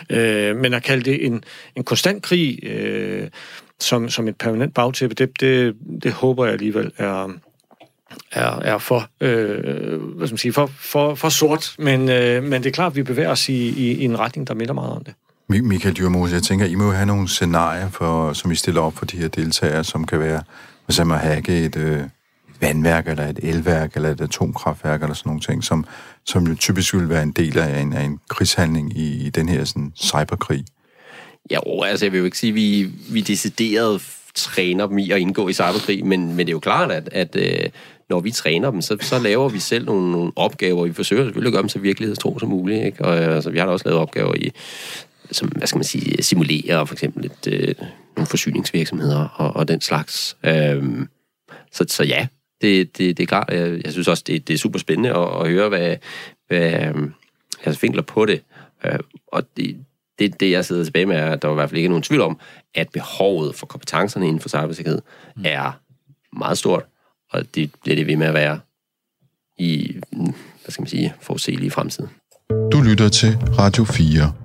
Øh, 0.10 0.56
men 0.56 0.74
at 0.74 0.84
kalde 0.84 1.04
det 1.04 1.26
en, 1.26 1.44
en 1.76 1.84
konstant 1.84 2.24
krig 2.24 2.60
øh, 2.64 3.28
som, 3.80 4.10
som 4.10 4.28
et 4.28 4.36
permanent 4.36 4.74
bagtæppe, 4.74 5.16
det, 5.16 5.40
det, 5.40 5.76
det 6.04 6.12
håber 6.12 6.46
jeg 6.46 6.54
alligevel 6.54 6.92
er, 6.98 7.32
er, 8.32 8.60
er 8.60 8.78
for, 8.78 9.10
øh, 9.22 10.02
hvad 10.02 10.28
skal 10.28 10.34
man 10.34 10.38
sige, 10.38 10.54
for, 10.54 10.66
for, 10.78 11.16
for 11.16 11.30
sort, 11.30 11.76
men, 11.80 12.10
øh, 12.10 12.44
men 12.44 12.64
det 12.64 12.70
er 12.70 12.74
klart, 12.74 12.92
at 12.92 12.96
vi 12.96 13.04
bevæger 13.04 13.30
os 13.30 13.50
i, 13.50 13.70
i, 13.70 13.92
i 13.92 14.04
en 14.04 14.20
retning, 14.20 14.48
der 14.48 14.54
minder 14.54 14.74
meget 14.74 14.92
om 14.92 15.04
det. 15.04 15.14
Michael 15.48 15.98
Dyrmose, 15.98 16.34
jeg 16.34 16.44
tænker, 16.44 16.66
I 16.66 16.76
må 16.76 16.92
have 16.92 17.06
nogle 17.06 17.28
scenarier, 17.28 17.90
for, 17.90 18.34
som 18.34 18.52
I 18.52 18.56
stiller 18.56 18.82
op 18.82 18.98
for 18.98 19.06
de 19.06 19.18
her 19.18 19.28
deltagere, 19.28 19.84
som 19.84 20.06
kan 20.06 20.20
være 20.20 20.44
som 20.90 21.12
eksempel 21.12 21.16
at 21.16 21.20
hacke 21.20 21.66
et, 21.66 21.76
øh, 21.76 22.00
et 22.00 22.10
vandværk, 22.62 23.08
eller 23.08 23.28
et 23.28 23.40
elværk, 23.44 23.96
eller 23.96 24.10
et 24.10 24.22
atomkraftværk, 24.22 25.02
eller 25.02 25.14
sådan 25.14 25.30
nogle 25.30 25.42
ting, 25.42 25.64
som, 25.64 25.86
som 26.26 26.48
jo 26.48 26.56
typisk 26.56 26.94
vil 26.94 27.10
være 27.10 27.24
en 27.24 27.32
del 27.32 27.60
af 27.60 27.82
en, 27.82 27.94
af 27.94 28.04
en 28.04 28.20
krigshandling 28.30 28.98
i, 28.98 29.26
i 29.26 29.30
den 29.30 29.50
her 29.50 29.64
sådan, 29.64 29.94
cyberkrig. 29.96 30.66
Ja, 31.52 31.60
altså 31.86 32.06
jeg 32.06 32.12
vil 32.12 32.18
jo 32.18 32.26
ikke 32.26 32.38
sige, 32.38 32.50
at 32.50 32.56
vi, 32.56 32.90
vi 33.10 33.22
decideret 33.22 34.02
træner 34.36 34.88
dem 34.88 34.98
i 34.98 35.12
at 35.12 35.20
indgå 35.20 35.48
i 35.48 35.54
cyberkrig, 35.54 36.06
men, 36.06 36.28
men 36.28 36.38
det 36.38 36.48
er 36.50 36.52
jo 36.52 36.60
klart, 36.60 36.92
at, 36.92 37.10
at 37.12 37.36
øh, 37.36 37.70
når 38.10 38.20
vi 38.20 38.32
træner 38.32 38.72
dem, 38.72 38.82
så, 38.82 38.98
så 39.02 39.20
laver 39.20 39.50
vi 39.50 39.60
selv 39.60 39.86
nogle, 39.86 40.12
nogle 40.12 40.32
opgaver. 40.36 40.86
Vi 40.86 40.94
forsøger 40.94 41.24
selvfølgelig 41.24 41.50
at 41.50 41.54
gøre 41.54 41.62
dem 41.62 41.70
så 41.70 41.80
virkelighedstro 41.80 42.40
som 42.40 42.50
muligt. 42.50 42.86
Ikke? 42.86 43.06
Og 43.06 43.18
altså, 43.18 43.50
vi 43.50 43.58
har 43.58 43.66
da 43.66 43.72
også 43.72 43.86
lavet 43.86 44.02
opgaver 44.02 44.36
i, 44.36 44.52
som, 45.32 45.48
hvad 45.48 45.68
skal 45.68 45.78
man 45.78 45.84
sige, 45.84 46.24
simulerer 46.24 46.86
for 46.86 46.94
eksempel 46.94 47.26
et, 47.26 47.48
øh, 47.48 47.76
nogle 48.16 48.28
forsyningsvirksomheder 48.28 49.28
og, 49.28 49.56
og 49.56 49.68
den 49.68 49.82
slags. 49.82 50.38
Øhm, 50.44 51.08
så, 51.72 51.86
så 51.88 52.04
ja, 52.04 52.28
det, 52.62 52.98
det, 52.98 53.18
det 53.18 53.24
er 53.24 53.28
klart. 53.28 53.50
Jeg, 53.52 53.82
jeg 53.86 53.92
synes 53.92 54.08
også, 54.08 54.24
det, 54.28 54.48
det 54.48 54.54
er 54.54 54.58
super 54.58 54.80
spændende 54.80 55.10
at, 55.10 55.42
at 55.42 55.50
høre, 55.50 55.70
hvad, 55.70 55.96
hvad 56.48 56.88
øhm, 56.88 57.14
jeg 57.66 57.76
vinkler 57.82 58.02
på 58.02 58.26
det. 58.26 58.42
Øh, 58.86 59.00
og 59.28 59.44
det, 59.58 59.78
det, 60.20 60.40
det, 60.40 60.52
jeg 60.52 60.66
sidder 60.66 60.84
tilbage 60.84 61.06
med, 61.06 61.16
er, 61.16 61.32
at 61.32 61.42
der 61.42 61.48
er 61.48 61.52
i 61.52 61.56
hvert 61.56 61.70
fald 61.70 61.78
ikke 61.78 61.90
nogen 61.90 62.04
tvivl 62.04 62.22
om, 62.22 62.40
at 62.76 62.90
behovet 62.90 63.56
for 63.56 63.66
kompetencerne 63.66 64.28
inden 64.28 64.42
for 64.42 64.50
cybersikkerhed 64.50 65.02
mm. 65.36 65.42
er 65.46 65.72
meget 66.38 66.58
stort, 66.58 66.84
og 67.32 67.56
det 67.56 67.72
bliver 67.84 67.96
det 67.96 68.08
ved 68.08 68.16
med 68.16 68.28
at 68.28 68.34
være 68.34 68.60
i, 69.58 69.96
hvad 70.12 70.70
skal 70.70 70.82
man 70.82 70.90
sige, 70.90 71.14
forudsigelige 71.22 71.72
fremtid. 71.72 72.08
Du 72.72 72.82
lytter 72.82 73.10
til 73.10 73.38
Radio 73.60 73.84
4. 73.84 74.45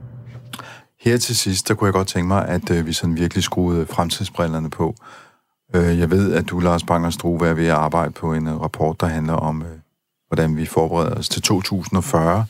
Her 1.00 1.18
til 1.18 1.36
sidst, 1.36 1.68
der 1.68 1.74
kunne 1.74 1.86
jeg 1.86 1.92
godt 1.92 2.08
tænke 2.08 2.28
mig, 2.28 2.48
at 2.48 2.70
øh, 2.70 2.86
vi 2.86 2.92
sådan 2.92 3.16
virkelig 3.16 3.44
skruede 3.44 3.80
øh, 3.80 3.88
fremtidsbrillerne 3.88 4.70
på. 4.70 4.96
Øh, 5.74 5.98
jeg 5.98 6.10
ved, 6.10 6.32
at 6.34 6.48
du, 6.48 6.58
Lars 6.58 6.84
Bangers 6.84 7.14
Struve, 7.14 7.48
er 7.48 7.54
ved 7.54 7.66
at 7.66 7.74
arbejde 7.74 8.12
på 8.12 8.34
en 8.34 8.46
uh, 8.46 8.60
rapport, 8.62 9.00
der 9.00 9.06
handler 9.06 9.32
om, 9.32 9.62
øh, 9.62 9.68
hvordan 10.28 10.56
vi 10.56 10.66
forbereder 10.66 11.14
os 11.14 11.28
til 11.28 11.42
2040. 11.42 12.46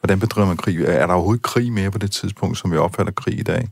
Hvordan 0.00 0.20
bedriver 0.20 0.46
man 0.46 0.56
krig? 0.56 0.80
Er 0.80 1.06
der 1.06 1.14
overhovedet 1.14 1.42
krig 1.42 1.72
mere 1.72 1.90
på 1.90 1.98
det 1.98 2.10
tidspunkt, 2.10 2.58
som 2.58 2.72
vi 2.72 2.76
opfatter 2.76 3.12
krig 3.12 3.38
i 3.38 3.42
dag? 3.42 3.68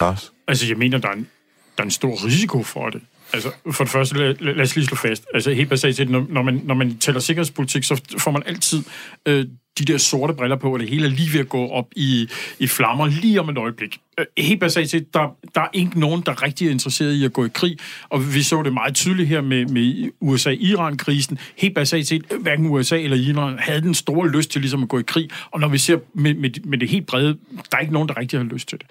Lars? 0.00 0.32
Altså, 0.48 0.66
jeg 0.66 0.76
mener, 0.76 0.98
der 0.98 1.08
er 1.08 1.12
en, 1.12 1.28
der 1.76 1.82
er 1.82 1.84
en 1.84 1.90
stor 1.90 2.24
risiko 2.24 2.62
for 2.62 2.90
det. 2.90 3.02
Altså, 3.32 3.50
for 3.70 3.84
det 3.84 3.92
første, 3.92 4.18
lad, 4.18 4.34
lad 4.34 4.60
os 4.64 4.76
lige 4.76 4.86
slå 4.86 4.96
fast. 4.96 5.24
Altså, 5.34 5.50
helt 5.50 5.68
basalt 5.68 6.10
når, 6.10 6.26
når, 6.28 6.42
man, 6.42 6.60
når 6.64 6.74
man 6.74 6.98
taler 6.98 7.20
sikkerhedspolitik, 7.20 7.84
så 7.84 8.00
får 8.18 8.30
man 8.30 8.42
altid 8.46 8.84
øh, 9.26 9.46
de 9.78 9.84
der 9.84 9.98
sorte 9.98 10.34
briller 10.34 10.56
på, 10.56 10.72
og 10.72 10.80
det 10.80 10.88
hele 10.88 11.06
er 11.06 11.10
lige 11.10 11.32
ved 11.32 11.40
at 11.40 11.48
gå 11.48 11.68
op 11.68 11.86
i, 11.96 12.28
i 12.58 12.66
flammer 12.66 13.06
lige 13.06 13.40
om 13.40 13.48
et 13.48 13.58
øjeblik. 13.58 14.00
Øh, 14.18 14.26
helt 14.38 14.60
basalt 14.60 14.90
set, 14.90 15.14
der, 15.14 15.36
der 15.54 15.60
er 15.60 15.68
ikke 15.72 16.00
nogen, 16.00 16.22
der 16.26 16.42
rigtig 16.42 16.66
er 16.66 16.70
interesseret 16.70 17.12
i 17.12 17.24
at 17.24 17.32
gå 17.32 17.44
i 17.44 17.48
krig, 17.54 17.78
og 18.08 18.34
vi 18.34 18.42
så 18.42 18.62
det 18.62 18.72
meget 18.72 18.94
tydeligt 18.94 19.28
her 19.28 19.40
med, 19.40 19.66
med 19.66 20.10
USA-Iran-krisen. 20.20 21.38
Helt 21.56 21.74
basalt 21.74 22.06
set, 22.06 22.24
hverken 22.40 22.66
USA 22.66 23.00
eller 23.00 23.16
Iran 23.16 23.58
havde 23.58 23.80
den 23.80 23.94
store 23.94 24.30
lyst 24.30 24.50
til 24.50 24.60
ligesom 24.60 24.82
at 24.82 24.88
gå 24.88 24.98
i 24.98 25.04
krig, 25.06 25.30
og 25.50 25.60
når 25.60 25.68
vi 25.68 25.78
ser 25.78 25.98
med, 26.14 26.34
med, 26.34 26.50
med 26.64 26.78
det 26.78 26.88
helt 26.88 27.06
brede, 27.06 27.38
der 27.70 27.76
er 27.76 27.80
ikke 27.80 27.92
nogen, 27.92 28.08
der 28.08 28.16
rigtig 28.18 28.38
har 28.38 28.44
lyst 28.44 28.68
til 28.68 28.78
det. 28.78 28.86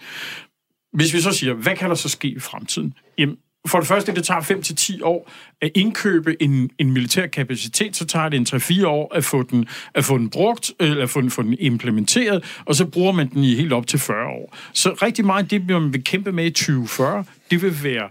Hvis 0.93 1.13
vi 1.13 1.21
så 1.21 1.31
siger, 1.31 1.53
hvad 1.53 1.75
kan 1.75 1.89
der 1.89 1.95
så 1.95 2.09
ske 2.09 2.27
i 2.27 2.39
fremtiden? 2.39 2.93
Jamen, 3.17 3.37
for 3.67 3.79
det 3.79 3.87
første, 3.87 4.15
det 4.15 4.23
tager 4.23 4.41
5 4.41 4.61
til 4.61 4.75
10 4.75 5.01
år 5.01 5.31
at 5.61 5.71
indkøbe 5.75 6.41
en, 6.43 6.69
en 6.79 6.91
militær 6.91 7.27
kapacitet, 7.27 7.95
så 7.95 8.05
tager 8.05 8.29
det 8.29 8.37
en 8.53 8.59
3-4 8.59 8.85
år 8.85 9.15
at 9.15 9.23
få 9.23 9.43
den, 9.43 9.67
at 9.93 10.05
få 10.05 10.17
den 10.17 10.29
brugt, 10.29 10.71
eller 10.79 11.03
at 11.03 11.09
få 11.09 11.21
den, 11.21 11.31
få 11.31 11.41
den 11.41 11.55
implementeret, 11.59 12.61
og 12.65 12.75
så 12.75 12.85
bruger 12.85 13.11
man 13.11 13.29
den 13.29 13.43
i 13.43 13.55
helt 13.55 13.73
op 13.73 13.87
til 13.87 13.99
40 13.99 14.27
år. 14.27 14.57
Så 14.73 14.93
rigtig 15.01 15.25
meget 15.25 15.43
af 15.43 15.49
det, 15.49 15.67
man 15.67 15.93
vil 15.93 16.03
kæmpe 16.03 16.31
med 16.31 16.45
i 16.45 16.49
2040, 16.49 17.23
det 17.51 17.61
vil 17.61 17.83
være 17.83 18.09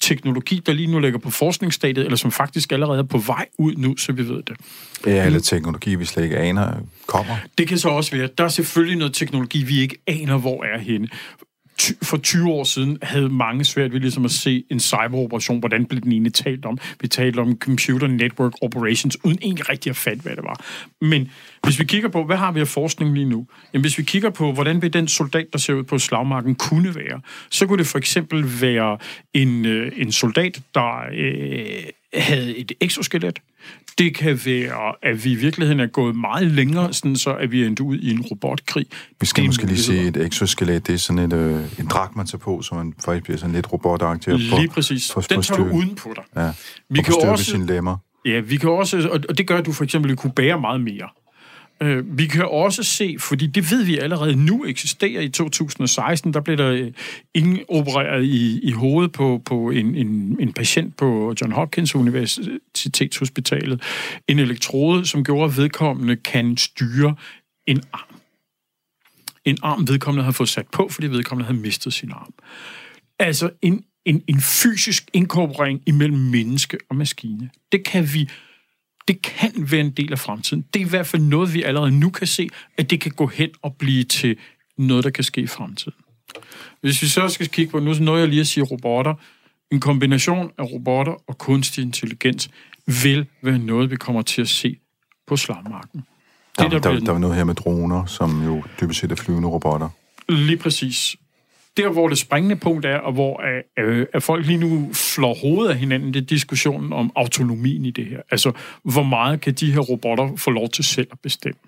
teknologi, 0.00 0.62
der 0.66 0.72
lige 0.72 0.86
nu 0.86 0.98
ligger 0.98 1.18
på 1.18 1.30
forskningsstadiet, 1.30 2.04
eller 2.04 2.16
som 2.16 2.32
faktisk 2.32 2.72
allerede 2.72 2.98
er 2.98 3.02
på 3.02 3.18
vej 3.18 3.46
ud 3.58 3.74
nu, 3.76 3.96
så 3.96 4.12
vi 4.12 4.28
ved 4.28 4.42
det. 4.42 4.56
Ja, 5.06 5.26
eller 5.26 5.40
teknologi, 5.40 5.94
vi 5.94 6.04
slet 6.04 6.24
ikke 6.24 6.36
aner, 6.36 6.72
kommer. 7.06 7.36
Det 7.58 7.68
kan 7.68 7.78
så 7.78 7.88
også 7.88 8.16
være. 8.16 8.28
Der 8.38 8.44
er 8.44 8.48
selvfølgelig 8.48 8.98
noget 8.98 9.14
teknologi, 9.14 9.64
vi 9.64 9.80
ikke 9.80 9.96
aner, 10.06 10.36
hvor 10.36 10.64
er 10.64 10.78
henne 10.78 11.08
for 12.02 12.16
20 12.16 12.48
år 12.48 12.64
siden 12.64 12.98
havde 13.02 13.28
mange 13.28 13.64
svært 13.64 13.92
ved 13.92 14.00
ligesom 14.00 14.24
at 14.24 14.30
se 14.30 14.64
en 14.70 14.80
cyberoperation, 14.80 15.58
hvordan 15.58 15.84
blev 15.84 16.00
den 16.00 16.12
egentlig 16.12 16.34
talt 16.34 16.64
om. 16.64 16.78
Vi 17.00 17.08
talte 17.08 17.38
om 17.38 17.58
computer 17.58 18.06
network 18.06 18.52
operations, 18.62 19.24
uden 19.24 19.38
egentlig 19.42 19.68
rigtig 19.68 19.90
at 19.90 19.96
fatte, 19.96 20.22
hvad 20.22 20.36
det 20.36 20.44
var. 20.44 20.64
Men 21.00 21.30
hvis 21.64 21.78
vi 21.78 21.84
kigger 21.84 22.08
på, 22.08 22.24
hvad 22.24 22.36
har 22.36 22.52
vi 22.52 22.60
af 22.60 22.68
forskning 22.68 23.14
lige 23.14 23.28
nu? 23.28 23.46
Jamen, 23.72 23.82
hvis 23.82 23.98
vi 23.98 24.02
kigger 24.02 24.30
på, 24.30 24.52
hvordan 24.52 24.82
vil 24.82 24.92
den 24.92 25.08
soldat, 25.08 25.46
der 25.52 25.58
ser 25.58 25.74
ud 25.74 25.82
på 25.82 25.98
slagmarken, 25.98 26.54
kunne 26.54 26.94
være, 26.94 27.20
så 27.50 27.66
kunne 27.66 27.78
det 27.78 27.86
for 27.86 27.98
eksempel 27.98 28.60
være 28.60 28.98
en, 29.34 29.66
øh, 29.66 29.92
en 29.96 30.12
soldat, 30.12 30.60
der 30.74 31.00
øh, 31.14 31.82
havde 32.14 32.56
et 32.56 32.72
exoskelet. 32.80 33.38
Det 33.98 34.14
kan 34.14 34.40
være, 34.44 34.94
at 35.02 35.24
vi 35.24 35.32
i 35.32 35.34
virkeligheden 35.34 35.80
er 35.80 35.86
gået 35.86 36.16
meget 36.16 36.46
længere, 36.46 36.92
sådan 36.92 37.16
så 37.16 37.34
at 37.34 37.50
vi 37.50 37.62
er 37.62 37.66
endt 37.66 37.80
ud 37.80 37.98
i 37.98 38.10
en 38.10 38.20
robotkrig. 38.20 38.86
Vi 39.20 39.26
skal 39.26 39.44
måske 39.44 39.66
lige 39.66 39.78
sige, 39.78 40.08
et 40.08 40.16
exoskelet, 40.16 40.86
det 40.86 40.92
er 40.94 40.98
sådan 40.98 41.18
et, 41.18 41.32
øh, 41.32 41.78
en 41.78 41.86
dragt, 41.86 42.16
man 42.16 42.26
tager 42.26 42.38
på, 42.38 42.62
så 42.62 42.74
man 42.74 42.94
faktisk 43.04 43.24
bliver 43.24 43.38
sådan 43.38 43.54
lidt 43.54 43.72
robotagtig. 43.72 44.34
Lige 44.38 44.68
præcis. 44.68 45.12
For, 45.12 45.20
Den 45.20 45.42
tager 45.42 45.64
du 45.64 45.76
uden 45.76 45.94
på 45.94 46.14
dig. 46.16 46.24
Ja. 46.36 46.52
Vi 46.88 47.02
kan 47.02 47.14
også, 47.28 47.44
sine 47.44 47.66
lemmer. 47.66 47.96
Ja, 48.24 48.40
vi 48.40 48.56
kan 48.56 48.70
også, 48.70 49.20
og 49.28 49.38
det 49.38 49.46
gør, 49.46 49.58
at 49.58 49.66
du 49.66 49.72
for 49.72 49.84
eksempel 49.84 50.16
kunne 50.16 50.32
bære 50.32 50.60
meget 50.60 50.80
mere. 50.80 51.08
Øh, 51.82 52.18
vi 52.18 52.26
kan 52.26 52.44
også 52.44 52.82
se, 52.82 53.16
fordi 53.18 53.46
det 53.46 53.70
ved 53.70 53.84
vi 53.84 53.98
allerede 53.98 54.36
nu 54.36 54.64
eksisterer 54.64 55.20
i 55.20 55.28
2016, 55.28 56.34
der 56.34 56.40
blev 56.40 56.56
der 56.56 56.70
øh, 56.70 56.92
ingen 57.34 57.60
opereret 57.68 58.24
i, 58.24 58.60
i 58.62 58.70
hovedet 58.70 59.12
på, 59.12 59.42
på 59.44 59.70
en, 59.70 59.94
en, 59.94 60.36
en 60.40 60.52
patient 60.52 60.96
på 60.96 61.34
John 61.40 61.52
Hopkins 61.52 61.94
Universitetshospitalet. 61.94 63.82
En 64.28 64.38
elektrode, 64.38 65.06
som 65.06 65.24
gjorde, 65.24 65.44
at 65.44 65.56
vedkommende 65.56 66.16
kan 66.16 66.56
styre 66.56 67.14
en 67.66 67.82
arm. 67.92 68.16
En 69.44 69.58
arm, 69.62 69.88
vedkommende 69.88 70.24
havde 70.24 70.34
fået 70.34 70.48
sat 70.48 70.66
på, 70.72 70.88
fordi 70.90 71.06
vedkommende 71.06 71.46
havde 71.46 71.60
mistet 71.60 71.92
sin 71.92 72.10
arm. 72.12 72.34
Altså 73.18 73.50
en, 73.62 73.84
en, 74.04 74.22
en 74.26 74.40
fysisk 74.40 75.10
inkorporering 75.12 75.82
imellem 75.86 76.18
menneske 76.18 76.78
og 76.88 76.96
maskine. 76.96 77.50
Det 77.72 77.84
kan 77.84 78.14
vi 78.14 78.28
det 79.08 79.22
kan 79.22 79.52
være 79.56 79.80
en 79.80 79.90
del 79.90 80.12
af 80.12 80.18
fremtiden. 80.18 80.64
Det 80.74 80.82
er 80.82 80.86
i 80.86 80.88
hvert 80.88 81.06
fald 81.06 81.22
noget, 81.22 81.54
vi 81.54 81.62
allerede 81.62 82.00
nu 82.00 82.10
kan 82.10 82.26
se, 82.26 82.48
at 82.78 82.90
det 82.90 83.00
kan 83.00 83.12
gå 83.12 83.26
hen 83.26 83.50
og 83.62 83.76
blive 83.78 84.04
til 84.04 84.36
noget, 84.76 85.04
der 85.04 85.10
kan 85.10 85.24
ske 85.24 85.40
i 85.40 85.46
fremtiden. 85.46 85.98
Hvis 86.80 87.02
vi 87.02 87.06
så 87.06 87.28
skal 87.28 87.48
kigge 87.48 87.70
på, 87.70 87.78
nu 87.78 87.94
noget 87.94 88.20
jeg 88.20 88.28
lige 88.28 88.40
at 88.40 88.46
sige 88.46 88.64
robotter, 88.64 89.14
en 89.70 89.80
kombination 89.80 90.50
af 90.58 90.64
robotter 90.64 91.12
og 91.26 91.38
kunstig 91.38 91.82
intelligens 91.82 92.50
vil 92.86 93.26
være 93.42 93.58
noget, 93.58 93.90
vi 93.90 93.96
kommer 93.96 94.22
til 94.22 94.42
at 94.42 94.48
se 94.48 94.76
på 95.26 95.36
slagmarken. 95.36 96.02
Det, 96.58 96.70
der, 96.70 96.78
der, 96.78 96.92
der, 96.92 97.00
der 97.00 97.14
er 97.14 97.18
noget 97.18 97.36
her 97.36 97.44
med 97.44 97.54
droner, 97.54 98.06
som 98.06 98.44
jo 98.44 98.62
dybest 98.80 99.00
set 99.00 99.12
er 99.12 99.16
flyvende 99.16 99.48
robotter. 99.48 99.88
Lige 100.28 100.56
præcis 100.56 101.16
der, 101.76 101.90
hvor 101.90 102.08
det 102.08 102.18
springende 102.18 102.56
punkt 102.56 102.86
er, 102.86 102.98
og 102.98 103.12
hvor 103.12 103.42
øh, 103.78 103.98
øh, 103.98 104.06
at 104.12 104.22
folk 104.22 104.46
lige 104.46 104.58
nu 104.58 104.90
flår 104.92 105.34
hovedet 105.34 105.70
af 105.70 105.78
hinanden, 105.78 106.14
det 106.14 106.22
er 106.22 106.26
diskussionen 106.26 106.92
om 106.92 107.12
autonomien 107.16 107.84
i 107.84 107.90
det 107.90 108.06
her. 108.06 108.20
Altså, 108.30 108.52
hvor 108.82 109.02
meget 109.02 109.40
kan 109.40 109.54
de 109.54 109.72
her 109.72 109.80
robotter 109.80 110.36
få 110.36 110.50
lov 110.50 110.68
til 110.68 110.84
selv 110.84 111.08
at 111.12 111.20
bestemme? 111.20 111.58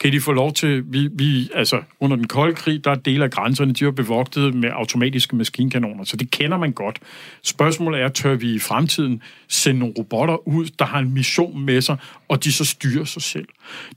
Kan 0.00 0.12
de 0.12 0.20
få 0.20 0.32
lov 0.32 0.52
til, 0.52 0.92
vi, 0.92 1.08
vi 1.12 1.50
altså 1.54 1.82
under 2.00 2.16
den 2.16 2.26
kolde 2.26 2.54
krig, 2.54 2.84
der 2.84 2.90
er 2.90 2.94
dele 2.94 3.24
af 3.24 3.30
grænserne, 3.30 3.72
de 3.72 3.84
er 3.84 3.90
bevogtet 3.90 4.54
med 4.54 4.70
automatiske 4.72 5.36
maskinkanoner, 5.36 6.04
så 6.04 6.16
det 6.16 6.30
kender 6.30 6.58
man 6.58 6.72
godt. 6.72 6.98
Spørgsmålet 7.42 8.00
er, 8.00 8.08
tør 8.08 8.34
vi 8.34 8.54
i 8.54 8.58
fremtiden 8.58 9.22
sende 9.48 9.80
nogle 9.80 9.94
robotter 9.98 10.48
ud, 10.48 10.66
der 10.78 10.84
har 10.84 10.98
en 10.98 11.14
mission 11.14 11.60
med 11.60 11.80
sig, 11.80 11.96
og 12.28 12.44
de 12.44 12.52
så 12.52 12.64
styrer 12.64 13.04
sig 13.04 13.22
selv. 13.22 13.48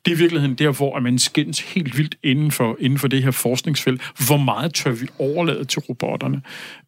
Det 0.05 0.11
er 0.11 0.15
i 0.15 0.17
virkeligheden 0.17 0.55
der, 0.55 0.71
hvor 0.71 0.99
man 0.99 1.19
skændes 1.19 1.59
helt 1.59 1.97
vildt 1.97 2.15
inden 2.23 2.51
for, 2.51 2.77
inden 2.79 2.99
for 2.99 3.07
det 3.07 3.23
her 3.23 3.31
forskningsfelt. 3.31 4.01
Hvor 4.27 4.37
meget 4.37 4.73
tør 4.73 4.91
vi 4.91 5.07
overlade 5.19 5.65
til 5.65 5.79
robotterne? 5.79 6.41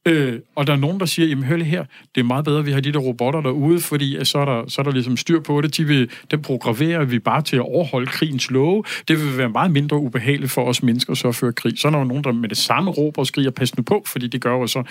Øh, 0.06 0.40
og 0.56 0.68
der 0.68 0.74
er 0.74 0.78
nogen, 0.78 1.00
der 1.00 1.06
siger, 1.06 1.28
jamen 1.28 1.44
hør 1.44 1.56
lige 1.56 1.68
her, 1.68 1.86
det 2.16 2.22
er 2.22 2.26
meget 2.26 2.46
bedre, 2.46 2.60
at 2.60 2.66
vi 2.66 2.72
har 2.72 2.80
de 2.80 2.92
der 2.92 3.00
robotter 3.00 3.42
derude, 3.42 3.80
fordi 3.80 4.26
så 4.26 4.38
er 4.38 4.46
der, 4.46 4.64
så 4.68 4.82
er 4.82 4.84
der 4.84 4.92
ligesom 4.92 5.18
styr 5.18 5.40
på 5.40 5.62
det. 5.62 5.78
De 5.78 5.88
vil, 5.88 6.10
den 6.32 6.42
programmerer 6.42 7.06
vi 7.06 7.20
bare 7.20 7.42
til 7.42 7.56
at 7.56 7.62
overholde 7.62 8.08
krigens 8.08 8.52
love. 8.52 8.84
Det 9.08 9.20
vil 9.20 9.38
være 9.38 9.50
meget 9.50 9.72
mindre 9.72 9.98
ubehageligt 9.98 10.52
for 10.52 10.66
os 10.66 10.84
mennesker 10.84 11.14
så 11.14 11.28
at 11.28 11.36
føre 11.36 11.54
krig. 11.54 11.80
Så 11.80 11.88
er 11.88 11.92
der 11.92 12.00
jo 12.00 12.06
nogen, 12.06 12.24
der 12.24 12.32
med 12.32 12.50
det 12.50 12.58
samme 12.58 12.92
råber 12.92 13.20
og 13.20 13.28
skriger, 13.28 13.52
pas 13.52 13.78
nu 13.78 13.84
på, 13.84 14.04
fordi 14.08 14.28
det 14.28 14.42
gør 14.42 14.52
jo 14.52 14.68
så, 14.68 14.84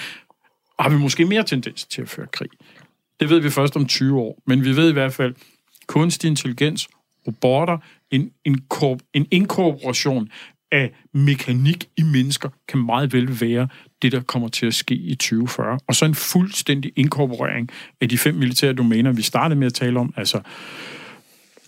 har 0.79 0.89
vi 0.89 0.97
måske 0.97 1.25
mere 1.25 1.43
tendens 1.43 1.85
til 1.85 2.03
at 2.03 2.09
føre 2.09 2.27
krig. 2.33 2.51
Det 3.21 3.31
ved 3.31 3.41
vi 3.41 3.51
først 3.51 3.77
om 3.77 3.87
20 3.87 4.21
år, 4.21 4.43
men 4.47 4.65
vi 4.65 4.77
ved 4.77 4.91
i 4.91 4.93
hvert 4.93 5.13
fald, 5.13 5.35
kunstig 5.93 6.29
intelligens, 6.29 6.89
robotter, 7.27 7.79
en, 8.11 8.31
en, 8.45 8.61
korp, 8.69 8.99
en 9.15 9.27
inkorporation 9.31 10.29
af 10.73 10.93
mekanik 11.15 11.89
i 11.97 12.03
mennesker 12.03 12.49
kan 12.69 12.81
meget 12.81 13.13
vel 13.13 13.41
være 13.41 13.69
det, 14.03 14.13
der 14.13 14.21
kommer 14.21 14.49
til 14.49 14.67
at 14.67 14.75
ske 14.75 14.95
i 14.95 15.15
2040. 15.15 15.79
Og 15.87 15.95
så 15.95 16.05
en 16.05 16.15
fuldstændig 16.15 16.93
inkorporering 16.97 17.69
af 18.01 18.09
de 18.09 18.19
fem 18.19 18.35
militære 18.35 18.73
domæner, 18.73 19.13
vi 19.13 19.23
startede 19.23 19.59
med 19.59 19.67
at 19.67 19.75
tale 19.75 20.01
om, 20.01 20.15
altså 20.17 20.41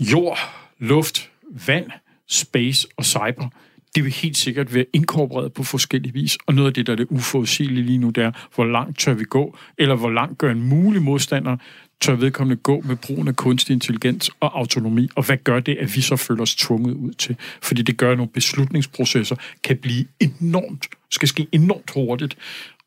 jord, 0.01 0.39
luft, 0.79 1.31
vand, 1.67 1.91
space 2.29 2.89
og 2.97 3.05
cyber 3.05 3.49
det 3.95 4.05
vil 4.05 4.13
helt 4.13 4.37
sikkert 4.37 4.75
være 4.75 4.85
inkorporeret 4.93 5.53
på 5.53 5.63
forskellige 5.63 6.13
vis, 6.13 6.39
og 6.47 6.55
noget 6.55 6.69
af 6.69 6.75
det, 6.75 6.87
der 6.87 6.93
er 6.93 6.97
det 6.97 7.07
uforudsigelige 7.11 7.87
lige 7.87 7.99
nu, 7.99 8.11
det 8.11 8.25
er, 8.25 8.33
hvor 8.55 8.65
langt 8.65 8.99
tør 8.99 9.15
vi 9.15 9.25
gå, 9.25 9.57
eller 9.79 9.95
hvor 9.95 10.11
langt 10.11 10.39
gør 10.39 10.51
en 10.51 10.63
mulig 10.63 11.03
modstander 11.03 11.57
tør 12.01 12.15
vedkommende 12.15 12.63
gå 12.63 12.81
med 12.81 12.97
brugen 12.97 13.29
af 13.29 13.37
kunstig 13.37 13.75
intelligens 13.75 14.31
og 14.41 14.59
autonomi, 14.59 15.09
og 15.15 15.27
hvad 15.27 15.37
gør 15.37 15.61
det, 15.61 15.77
at 15.77 15.97
vi 15.97 16.01
så 16.01 16.17
føler 16.17 16.43
os 16.43 16.55
tvunget 16.55 16.95
ud 16.95 17.13
til? 17.13 17.37
Fordi 17.63 17.83
det 17.83 17.97
gør, 17.97 18.11
at 18.11 18.17
nogle 18.17 18.33
beslutningsprocesser 18.33 19.37
kan 19.63 19.77
blive 19.77 20.07
enormt, 20.21 20.87
skal 21.11 21.29
ske 21.29 21.47
enormt 21.53 21.91
hurtigt. 21.91 22.37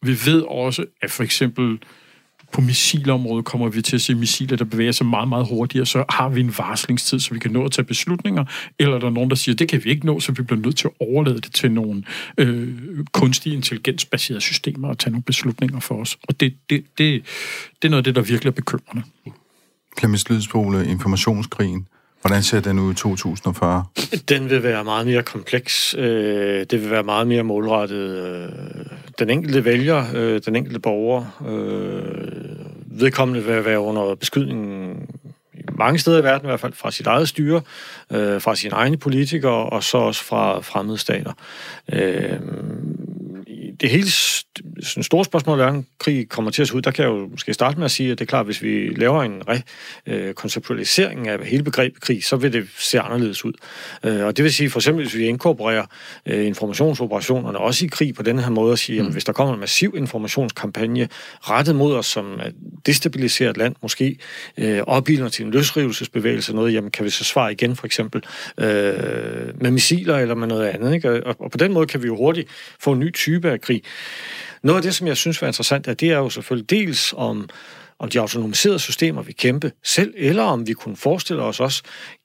Vi 0.02 0.12
ved 0.26 0.42
også, 0.42 0.86
at 1.02 1.12
for 1.12 1.24
eksempel 1.24 1.80
på 2.52 2.62
missilområdet 2.62 3.46
kommer 3.46 3.70
vi 3.70 3.82
til 3.82 3.96
at 3.96 4.02
se 4.02 4.16
missiler, 4.16 4.58
der 4.58 4.66
bevæger 4.66 4.92
sig 4.92 5.06
meget, 5.06 5.28
meget 5.28 5.48
hurtigere, 5.48 5.86
så 5.86 6.06
har 6.10 6.30
vi 6.30 6.40
en 6.40 6.54
varslingstid, 6.58 7.20
så 7.20 7.34
vi 7.34 7.40
kan 7.40 7.52
nå 7.52 7.66
at 7.66 7.72
tage 7.72 7.86
beslutninger, 7.86 8.46
eller 8.80 9.00
der 9.00 9.08
er 9.08 9.12
nogen, 9.12 9.30
der 9.30 9.36
siger, 9.36 9.56
det 9.56 9.70
kan 9.70 9.84
vi 9.84 9.90
ikke 9.90 10.06
nå, 10.06 10.20
så 10.20 10.32
vi 10.32 10.44
bliver 10.44 10.62
nødt 10.62 10.78
til 10.78 10.88
at 10.88 11.08
overlade 11.08 11.42
det 11.42 11.54
til 11.54 11.72
nogle 11.72 12.04
øh, 12.38 12.78
kunstige 13.12 13.56
intelligensbaserede 13.56 14.42
systemer 14.42 14.88
og 14.88 14.98
tage 14.98 15.12
nogle 15.12 15.24
beslutninger 15.24 15.80
for 15.80 15.96
os. 15.96 16.18
Og 16.28 16.40
det, 16.40 16.54
det, 16.70 16.84
det, 16.98 17.24
det 17.82 17.88
er 17.88 17.90
noget 17.90 18.00
af 18.00 18.04
det, 18.04 18.16
der 18.16 18.22
virkelig 18.22 18.50
er 18.50 18.56
bekymrende. 18.56 19.04
Clemens 20.00 20.30
Lydsbole, 20.30 20.88
informationskrigen. 20.88 21.88
Hvordan 22.28 22.44
ser 22.44 22.60
den 22.60 22.80
ud 22.80 22.92
i 22.92 22.96
2040? 22.96 23.84
Den 24.30 24.50
vil 24.50 24.64
være 24.64 24.84
meget 24.84 25.08
mere 25.08 25.24
kompleks. 25.24 25.96
Øh, 25.98 26.66
det 26.72 26.82
vil 26.82 26.92
være 26.92 27.04
meget 27.04 27.28
mere 27.28 27.44
målrettet. 27.44 27.98
Øh, 27.98 28.50
den 29.20 29.30
enkelte 29.30 29.66
vælger, 29.66 30.06
øh, 30.16 30.42
den 30.46 30.56
enkelte 30.56 30.80
borger, 30.80 31.26
vedkommende 32.86 33.44
vil 33.44 33.66
være 33.66 33.80
under 33.80 34.16
beskydning 34.16 34.96
mange 35.78 36.00
steder 36.00 36.20
i 36.20 36.24
verden, 36.24 36.46
i 36.46 36.50
hvert 36.50 36.60
fald 36.60 36.74
fra 36.74 36.92
sit 36.92 37.08
eget 37.08 37.30
styre, 37.30 37.62
fra 38.40 38.56
sine 38.56 38.74
egne 38.74 38.98
politikere, 38.98 39.70
og 39.70 39.84
så 39.84 39.98
også 39.98 40.24
fra 40.24 40.60
fremmede 40.60 40.98
stater 40.98 41.34
det 43.82 43.90
hele 43.90 44.12
sådan 44.84 45.04
store 45.04 45.26
spørgsmål, 45.26 45.58
hvordan 45.58 45.86
krig 46.00 46.30
kommer 46.30 46.52
til 46.52 46.62
at 46.62 46.68
se 46.68 46.76
ud, 46.76 46.82
der 46.82 46.92
kan 46.92 47.04
jeg 47.04 47.12
jo 47.12 47.28
måske 47.28 47.54
starte 47.54 47.78
med 47.78 47.86
at 47.86 47.92
sige, 47.92 48.12
at 48.12 48.20
det 48.20 48.26
er 48.26 48.28
klart, 48.28 48.40
at 48.40 48.46
hvis 48.46 48.62
vi 48.62 48.90
laver 48.96 49.24
en 49.24 49.42
rekonceptualisering 49.48 51.28
af 51.28 51.46
hele 51.46 51.64
begrebet 51.64 52.02
krig, 52.02 52.24
så 52.24 52.36
vil 52.36 52.54
det 52.54 52.68
se 52.78 53.00
anderledes 53.00 53.46
ud. 53.46 53.54
Øh, 54.04 54.26
og 54.26 54.38
det 54.38 54.44
vil 54.44 54.54
sige, 54.54 54.70
for 54.70 54.80
eksempel, 54.80 55.06
hvis 55.06 55.16
vi 55.16 55.26
inkorporerer 55.26 55.86
øh, 56.26 56.48
informationsoperationerne 56.48 57.58
også 57.58 57.86
i 57.86 57.88
krig 57.88 58.16
på 58.16 58.24
den 58.24 58.40
her 58.40 58.50
måde, 58.50 58.74
at 58.74 58.80
sige, 58.80 59.00
at 59.00 59.06
mm. 59.06 59.12
hvis 59.12 59.26
der 59.26 59.34
kommer 59.34 59.54
en 59.54 59.60
massiv 59.60 59.94
informationskampagne 59.98 61.10
rettet 61.42 61.76
mod 61.76 61.96
os, 61.96 62.06
som 62.06 62.40
destabiliserer 62.86 63.50
et 63.50 63.58
land, 63.58 63.76
måske 63.82 64.18
øh, 64.58 64.80
opbilder 64.88 65.30
til 65.30 65.46
en 65.46 65.52
løsrivelsesbevægelse, 65.52 66.56
noget, 66.56 66.74
jamen 66.74 66.92
kan 66.92 67.06
vi 67.06 67.10
så 67.10 67.24
svare 67.24 67.52
igen, 67.52 67.76
for 67.76 67.86
eksempel, 67.86 68.24
med 68.58 69.72
missiler 69.72 70.18
eller 70.18 70.36
med 70.36 70.48
noget 70.48 70.68
andet. 70.68 70.94
Ikke? 70.94 71.28
Og 71.28 71.52
på 71.52 71.58
den 71.58 71.74
måde 71.74 71.88
kan 71.88 72.04
vi 72.04 72.08
jo 72.08 72.16
hurtigt 72.16 72.50
få 72.80 72.92
en 72.92 73.00
ny 73.00 73.14
type 73.14 73.52
af 73.52 73.62
krig. 73.68 73.84
Noget 74.64 74.78
af 74.78 74.84
det, 74.84 74.96
som 74.96 75.08
jeg 75.08 75.18
synes 75.18 75.42
var 75.42 75.48
interessant, 75.48 75.88
er, 75.88 75.94
det 75.94 76.12
er 76.12 76.18
jo 76.18 76.30
selvfølgelig 76.30 76.70
dels 76.70 77.14
om, 77.18 77.50
om 78.00 78.10
de 78.10 78.20
autonomiserede 78.20 78.80
systemer 78.80 79.22
vil 79.22 79.36
kæmpe 79.36 79.72
selv, 79.84 80.14
eller 80.18 80.44
om 80.44 80.68
vi 80.68 80.74
kunne 80.74 80.98
forestille 80.98 81.44
os 81.44 81.60
også 81.60 81.84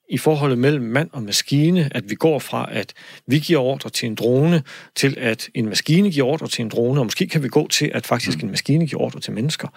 i 0.09 0.19
forholdet 0.19 0.59
mellem 0.59 0.85
mand 0.85 1.11
og 1.13 1.23
maskine, 1.23 1.91
at 1.95 2.11
vi 2.11 2.15
går 2.15 2.39
fra, 2.39 2.69
at 2.73 2.93
vi 3.27 3.39
giver 3.39 3.61
ordre 3.61 3.91
til 3.91 4.07
en 4.07 4.15
drone, 4.15 4.63
til 4.95 5.17
at 5.21 5.49
en 5.55 5.69
maskine 5.69 6.11
giver 6.11 6.27
ordre 6.27 6.49
til 6.49 6.63
en 6.63 6.69
drone, 6.69 7.01
og 7.01 7.07
måske 7.07 7.27
kan 7.27 7.43
vi 7.43 7.49
gå 7.49 7.69
til, 7.69 7.91
at 7.95 8.07
faktisk 8.07 8.43
en 8.43 8.51
maskine 8.51 8.87
giver 8.87 9.03
ordre 9.03 9.21
til 9.21 9.33
mennesker. 9.33 9.69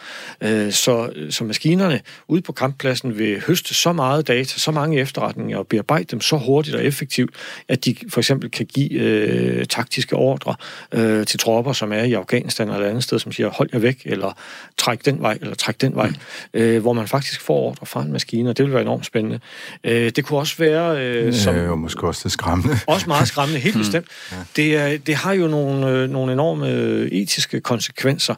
Øh, 0.42 0.72
så, 0.72 1.14
så 1.30 1.44
maskinerne 1.44 2.02
ude 2.28 2.42
på 2.42 2.52
kamppladsen 2.52 3.18
vil 3.18 3.44
høste 3.48 3.74
så 3.74 3.94
meget 3.94 4.28
data, 4.28 4.60
så 4.60 4.72
mange 4.72 5.00
efterretninger, 5.00 5.58
og 5.58 5.68
bearbejde 5.68 6.06
dem 6.06 6.22
så 6.22 6.38
hurtigt 6.38 6.76
og 6.76 6.84
effektivt, 6.84 7.36
at 7.68 7.86
de 7.86 7.96
for 8.10 8.20
eksempel 8.20 8.52
kan 8.52 8.66
give 8.66 8.92
øh, 8.92 9.66
taktiske 9.66 10.16
ordre 10.16 10.56
øh, 10.92 11.26
til 11.26 11.40
tropper, 11.40 11.74
som 11.74 11.94
er 11.94 12.04
i 12.04 12.14
Afghanistan 12.14 12.70
eller 12.70 12.86
et 12.86 12.90
andet 12.90 13.04
sted, 13.04 13.20
som 13.20 13.32
siger, 13.32 13.50
hold 13.50 13.70
jer 13.74 13.80
væk, 13.80 14.02
eller 14.06 14.38
træk 14.78 15.06
den 15.06 15.22
vej, 15.22 15.38
eller 15.42 15.56
træk 15.56 15.82
den 15.82 15.96
vej, 15.96 16.12
øh, 16.54 16.82
hvor 16.82 16.94
man 16.94 17.08
faktisk 17.08 17.42
får 17.42 17.60
ordre 17.60 17.86
fra 17.86 18.02
en 18.02 18.12
maskine, 18.12 18.50
og 18.50 18.58
det 18.58 18.66
vil 18.66 18.74
være 18.74 18.82
enormt 18.82 19.06
spændende. 19.06 19.40
Øh, 19.84 20.12
det 20.16 20.25
kunne 20.26 20.40
også 20.40 20.58
være... 20.58 21.06
Øh, 21.06 21.34
som, 21.34 21.56
ja, 21.56 21.70
og 21.70 21.78
måske 21.78 22.08
også 22.08 22.22
det 22.24 22.32
skræmmende. 22.32 22.80
Også 22.88 23.08
meget 23.08 23.28
skræmmende, 23.28 23.60
helt 23.60 23.76
mm. 23.76 23.82
bestemt. 23.82 24.08
Ja. 24.32 24.38
Det, 24.56 24.78
er, 24.78 24.98
det 24.98 25.16
har 25.16 25.34
jo 25.34 25.48
nogle, 25.48 25.90
øh, 25.90 26.10
nogle 26.10 26.34
enorme 26.34 26.70
øh, 26.70 27.08
etiske 27.08 27.62
konsekvenser. 27.62 28.36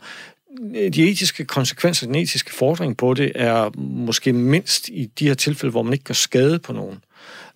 De 0.74 1.10
etiske 1.10 1.46
konsekvenser, 1.46 2.06
den 2.06 2.16
etiske 2.16 2.54
fordring 2.54 2.98
på 2.98 3.14
det, 3.14 3.32
er 3.36 3.70
måske 3.78 4.34
mindst 4.34 4.90
i 4.90 5.12
de 5.20 5.28
her 5.28 5.34
tilfælde, 5.34 5.72
hvor 5.72 5.84
man 5.84 5.94
ikke 5.94 6.06
gør 6.06 6.14
skade 6.14 6.60
på 6.60 6.74
nogen. 6.74 6.98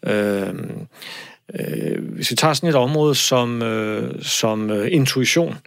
Øh, 0.06 0.54
øh, 1.60 2.04
hvis 2.16 2.32
vi 2.32 2.36
tager 2.36 2.54
sådan 2.54 2.70
et 2.70 2.76
område 2.76 3.16
som, 3.16 3.62
øh, 3.62 4.24
som 4.24 4.70
øh, 4.70 4.88
intuition, 4.92 5.58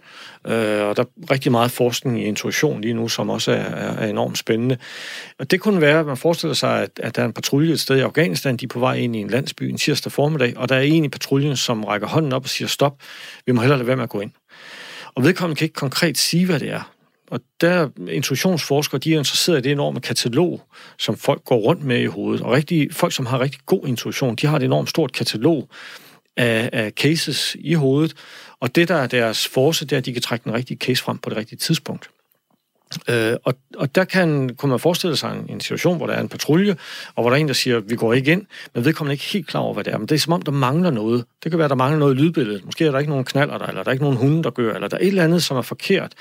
Øh, 0.47 0.85
og 0.87 0.97
der 0.97 1.03
er 1.03 1.31
rigtig 1.31 1.51
meget 1.51 1.71
forskning 1.71 2.21
i 2.21 2.23
intuition 2.23 2.81
lige 2.81 2.93
nu, 2.93 3.07
som 3.07 3.29
også 3.29 3.51
er, 3.51 3.55
er, 3.55 3.97
er 3.97 4.07
enormt 4.07 4.37
spændende. 4.37 4.77
Og 5.39 5.51
det 5.51 5.61
kunne 5.61 5.81
være, 5.81 5.99
at 5.99 6.05
man 6.05 6.17
forestiller 6.17 6.53
sig, 6.53 6.81
at, 6.81 6.89
at 7.03 7.15
der 7.15 7.21
er 7.21 7.25
en 7.25 7.33
patrulje 7.33 7.73
et 7.73 7.79
sted 7.79 7.97
i 7.97 8.01
Afghanistan, 8.01 8.57
de 8.57 8.65
er 8.65 8.67
på 8.67 8.79
vej 8.79 8.95
ind 8.95 9.15
i 9.15 9.19
en 9.19 9.29
landsby 9.29 9.63
en 9.63 9.77
tirsdag 9.77 10.11
formiddag, 10.11 10.57
og 10.57 10.69
der 10.69 10.75
er 10.75 10.81
en 10.81 11.05
i 11.05 11.09
patruljen, 11.09 11.57
som 11.57 11.83
rækker 11.83 12.07
hånden 12.07 12.33
op 12.33 12.43
og 12.43 12.49
siger, 12.49 12.67
stop, 12.67 12.99
vi 13.45 13.51
må 13.51 13.61
hellere 13.61 13.77
lade 13.77 13.87
være 13.87 13.95
med 13.95 14.03
at 14.03 14.09
gå 14.09 14.19
ind. 14.19 14.31
Og 15.15 15.23
vedkommende 15.23 15.57
kan 15.57 15.65
ikke 15.65 15.73
konkret 15.73 16.17
sige, 16.17 16.45
hvad 16.45 16.59
det 16.59 16.69
er. 16.69 16.94
Og 17.31 17.39
der 17.61 17.89
intuitionsforskere, 18.09 18.99
de 18.99 19.13
er 19.13 19.17
interesseret 19.17 19.57
i 19.57 19.61
det 19.61 19.71
enorme 19.71 19.99
katalog, 19.99 20.61
som 20.99 21.17
folk 21.17 21.43
går 21.43 21.57
rundt 21.57 21.83
med 21.83 21.99
i 21.99 22.05
hovedet. 22.05 22.41
Og 22.41 22.51
rigtig, 22.51 22.87
folk, 22.91 23.13
som 23.13 23.25
har 23.25 23.39
rigtig 23.39 23.61
god 23.65 23.87
intuition, 23.87 24.35
de 24.35 24.47
har 24.47 24.57
et 24.57 24.63
enormt 24.63 24.89
stort 24.89 25.11
katalog 25.11 25.69
af, 26.37 26.69
af 26.73 26.91
cases 26.91 27.55
i 27.59 27.73
hovedet, 27.73 28.13
og 28.59 28.75
det, 28.75 28.87
der 28.87 28.95
er 28.95 29.07
deres 29.07 29.47
force, 29.47 29.85
det 29.85 29.91
er, 29.91 29.97
at 29.97 30.05
de 30.05 30.13
kan 30.13 30.21
trække 30.21 30.43
den 30.43 30.53
rigtige 30.53 30.77
case 30.77 31.03
frem 31.03 31.17
på 31.17 31.29
det 31.29 31.37
rigtige 31.37 31.59
tidspunkt. 31.59 32.09
Øh, 33.09 33.33
og, 33.43 33.53
og 33.77 33.95
der 33.95 34.03
kan, 34.03 34.55
kunne 34.55 34.69
man 34.69 34.79
forestille 34.79 35.15
sig 35.15 35.31
en, 35.31 35.45
en 35.49 35.59
situation, 35.59 35.97
hvor 35.97 36.07
der 36.07 36.13
er 36.13 36.21
en 36.21 36.29
patrulje, 36.29 36.75
og 37.15 37.23
hvor 37.23 37.29
der 37.29 37.37
er 37.37 37.41
en, 37.41 37.47
der 37.47 37.53
siger, 37.53 37.79
vi 37.79 37.95
går 37.95 38.13
ikke 38.13 38.31
ind, 38.31 38.45
men 38.73 38.85
vedkommende 38.85 39.13
ikke 39.13 39.23
helt 39.23 39.47
klar 39.47 39.61
over, 39.61 39.73
hvad 39.73 39.83
det 39.83 39.93
er. 39.93 39.97
Men 39.97 40.07
det 40.07 40.15
er 40.15 40.19
som 40.19 40.33
om, 40.33 40.41
der 40.41 40.51
mangler 40.51 40.91
noget. 40.91 41.25
Det 41.43 41.51
kan 41.51 41.59
være, 41.59 41.69
der 41.69 41.75
mangler 41.75 41.99
noget 41.99 42.15
i 42.15 42.17
lydbilledet. 42.17 42.65
Måske 42.65 42.85
er 42.85 42.91
der 42.91 42.99
ikke 42.99 43.09
nogen 43.09 43.25
knaller 43.25 43.57
der, 43.57 43.65
eller 43.65 43.83
der 43.83 43.89
er 43.89 43.93
ikke 43.93 44.03
nogen 44.03 44.17
hunde, 44.17 44.43
der 44.43 44.49
gør, 44.49 44.73
eller 44.73 44.87
der 44.87 44.97
er 44.97 45.01
et 45.01 45.07
eller 45.07 45.23
andet, 45.23 45.43
som 45.43 45.57
er 45.57 45.61
forkert 45.61 46.13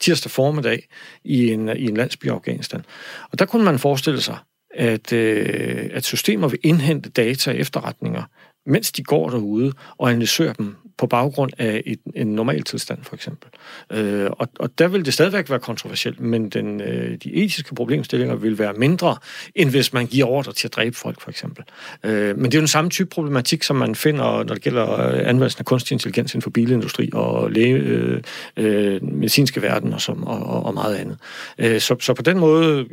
tirsdag 0.00 0.30
formiddag 0.30 0.88
i 1.24 1.52
en, 1.52 1.68
i 1.76 1.84
en 1.84 1.96
landsby 1.96 2.26
i 2.26 2.28
Afghanistan. 2.28 2.84
Og 3.32 3.38
der 3.38 3.44
kunne 3.44 3.64
man 3.64 3.78
forestille 3.78 4.20
sig, 4.20 4.36
at, 4.74 5.12
øh, 5.12 5.90
at 5.92 6.04
systemer 6.04 6.48
vil 6.48 6.58
indhente 6.62 7.10
data 7.10 7.50
og 7.50 7.56
efterretninger, 7.56 8.22
mens 8.66 8.92
de 8.92 9.02
går 9.02 9.30
derude 9.30 9.72
og 9.98 10.10
analyserer 10.10 10.52
dem 10.52 10.76
på 11.00 11.06
baggrund 11.06 11.50
af 11.58 11.82
et, 11.86 12.00
en 12.14 12.26
normal 12.26 12.62
tilstand, 12.62 12.98
for 13.02 13.14
eksempel. 13.14 13.48
Øh, 13.92 14.30
og, 14.30 14.48
og 14.58 14.78
der 14.78 14.88
vil 14.88 15.04
det 15.04 15.14
stadigvæk 15.14 15.50
være 15.50 15.58
kontroversielt, 15.58 16.20
men 16.20 16.48
den, 16.48 16.80
øh, 16.80 17.18
de 17.24 17.34
etiske 17.34 17.74
problemstillinger 17.74 18.34
vil 18.34 18.58
være 18.58 18.72
mindre, 18.72 19.16
end 19.54 19.70
hvis 19.70 19.92
man 19.92 20.06
giver 20.06 20.26
ordre 20.26 20.52
til 20.52 20.68
at 20.68 20.74
dræbe 20.74 20.96
folk, 20.96 21.20
for 21.20 21.30
eksempel. 21.30 21.64
Øh, 22.04 22.36
men 22.36 22.44
det 22.44 22.54
er 22.54 22.58
jo 22.58 22.60
den 22.60 22.68
samme 22.68 22.90
type 22.90 23.08
problematik, 23.08 23.62
som 23.62 23.76
man 23.76 23.94
finder, 23.94 24.24
når 24.24 24.54
det 24.54 24.62
gælder 24.62 25.08
øh, 25.08 25.28
anvendelsen 25.28 25.60
af 25.60 25.64
kunstig 25.64 25.94
intelligens 25.94 26.34
inden 26.34 26.42
for 26.42 26.50
bilindustri 26.50 27.10
og 27.12 27.50
læge, 27.50 27.74
øh, 27.74 28.22
øh, 28.56 29.02
medicinske 29.02 29.62
verden 29.62 29.92
og, 29.92 30.00
som, 30.00 30.26
og, 30.26 30.62
og 30.62 30.74
meget 30.74 30.96
andet. 30.96 31.18
Øh, 31.58 31.80
så, 31.80 31.96
så 32.00 32.14
på 32.14 32.22
den 32.22 32.38
måde 32.38 32.86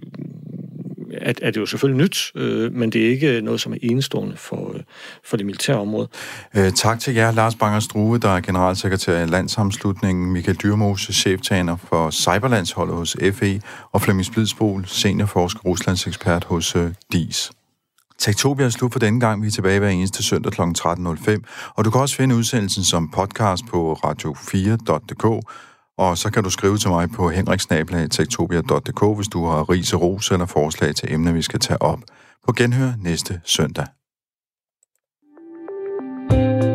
er, 1.22 1.34
er 1.42 1.52
det 1.52 1.58
jo 1.58 1.66
selvfølgelig 1.66 2.04
nyt, 2.04 2.32
øh, 2.36 2.74
men 2.74 2.90
det 2.90 3.06
er 3.06 3.10
ikke 3.10 3.42
noget, 3.42 3.62
som 3.62 3.74
er 3.74 3.78
enestående 3.82 4.38
for, 4.38 4.74
øh, 4.76 4.80
for 5.24 5.38
det 5.38 5.46
militære 5.46 5.78
område. 5.78 6.08
Øh, 6.58 6.72
tak 6.72 7.00
til 7.00 7.14
jer, 7.14 7.32
Lars 7.32 7.56
Banger 7.56 7.80
Struve, 7.80 8.18
der 8.18 8.30
er 8.30 8.42
generalsekretær 8.42 9.24
i 9.24 9.26
Landsamslutningen, 9.26 10.34
Michael 10.34 10.58
Dyrmose, 10.58 11.14
cheftaner 11.14 11.76
for 11.76 12.10
Cyberlandsholdet 12.12 12.96
hos 12.96 13.18
FE, 13.34 13.62
og 13.92 14.02
Flemming 14.02 14.26
Splidsbol, 14.26 14.86
seniorforsker, 14.88 15.60
Ruslands 15.60 16.08
ekspert 16.08 16.44
hos 16.44 16.76
øh, 16.76 16.92
DIS. 17.12 17.52
Tektopia 18.20 18.66
er 18.66 18.70
slut 18.70 18.92
for 18.92 19.00
denne 19.00 19.20
gang. 19.20 19.42
Vi 19.42 19.48
er 19.48 19.52
tilbage 19.52 19.80
hver 19.80 19.90
eneste 19.90 20.24
søndag 20.24 20.52
kl. 20.52 20.62
13.05. 20.62 21.72
Og 21.76 21.86
du 21.86 21.92
kan 21.92 22.02
også 22.02 22.16
finde 22.16 22.36
udsendelsen 22.36 22.84
som 22.84 23.10
podcast 23.10 23.64
på 23.70 23.94
radio4.dk. 23.94 25.50
Og 25.98 26.18
så 26.18 26.32
kan 26.32 26.44
du 26.44 26.50
skrive 26.50 26.78
til 26.78 26.90
mig 26.90 27.10
på 27.10 27.30
henriksnablag.tektopia.dk, 27.30 29.16
hvis 29.16 29.28
du 29.28 29.46
har 29.46 29.70
ris 29.70 29.94
og 29.94 30.02
ros 30.02 30.32
eller 30.32 30.46
forslag 30.46 30.96
til 30.96 31.14
emner, 31.14 31.32
vi 31.32 31.42
skal 31.42 31.60
tage 31.60 31.82
op. 31.82 32.00
På 32.46 32.54
genhør 32.54 32.92
næste 33.04 33.42
søndag. 33.46 33.86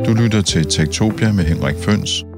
Du 0.06 0.14
lytter 0.14 0.42
til 0.42 0.66
Tektopia 0.70 1.32
med 1.32 1.44
Henrik 1.44 1.76
Føns. 1.84 2.31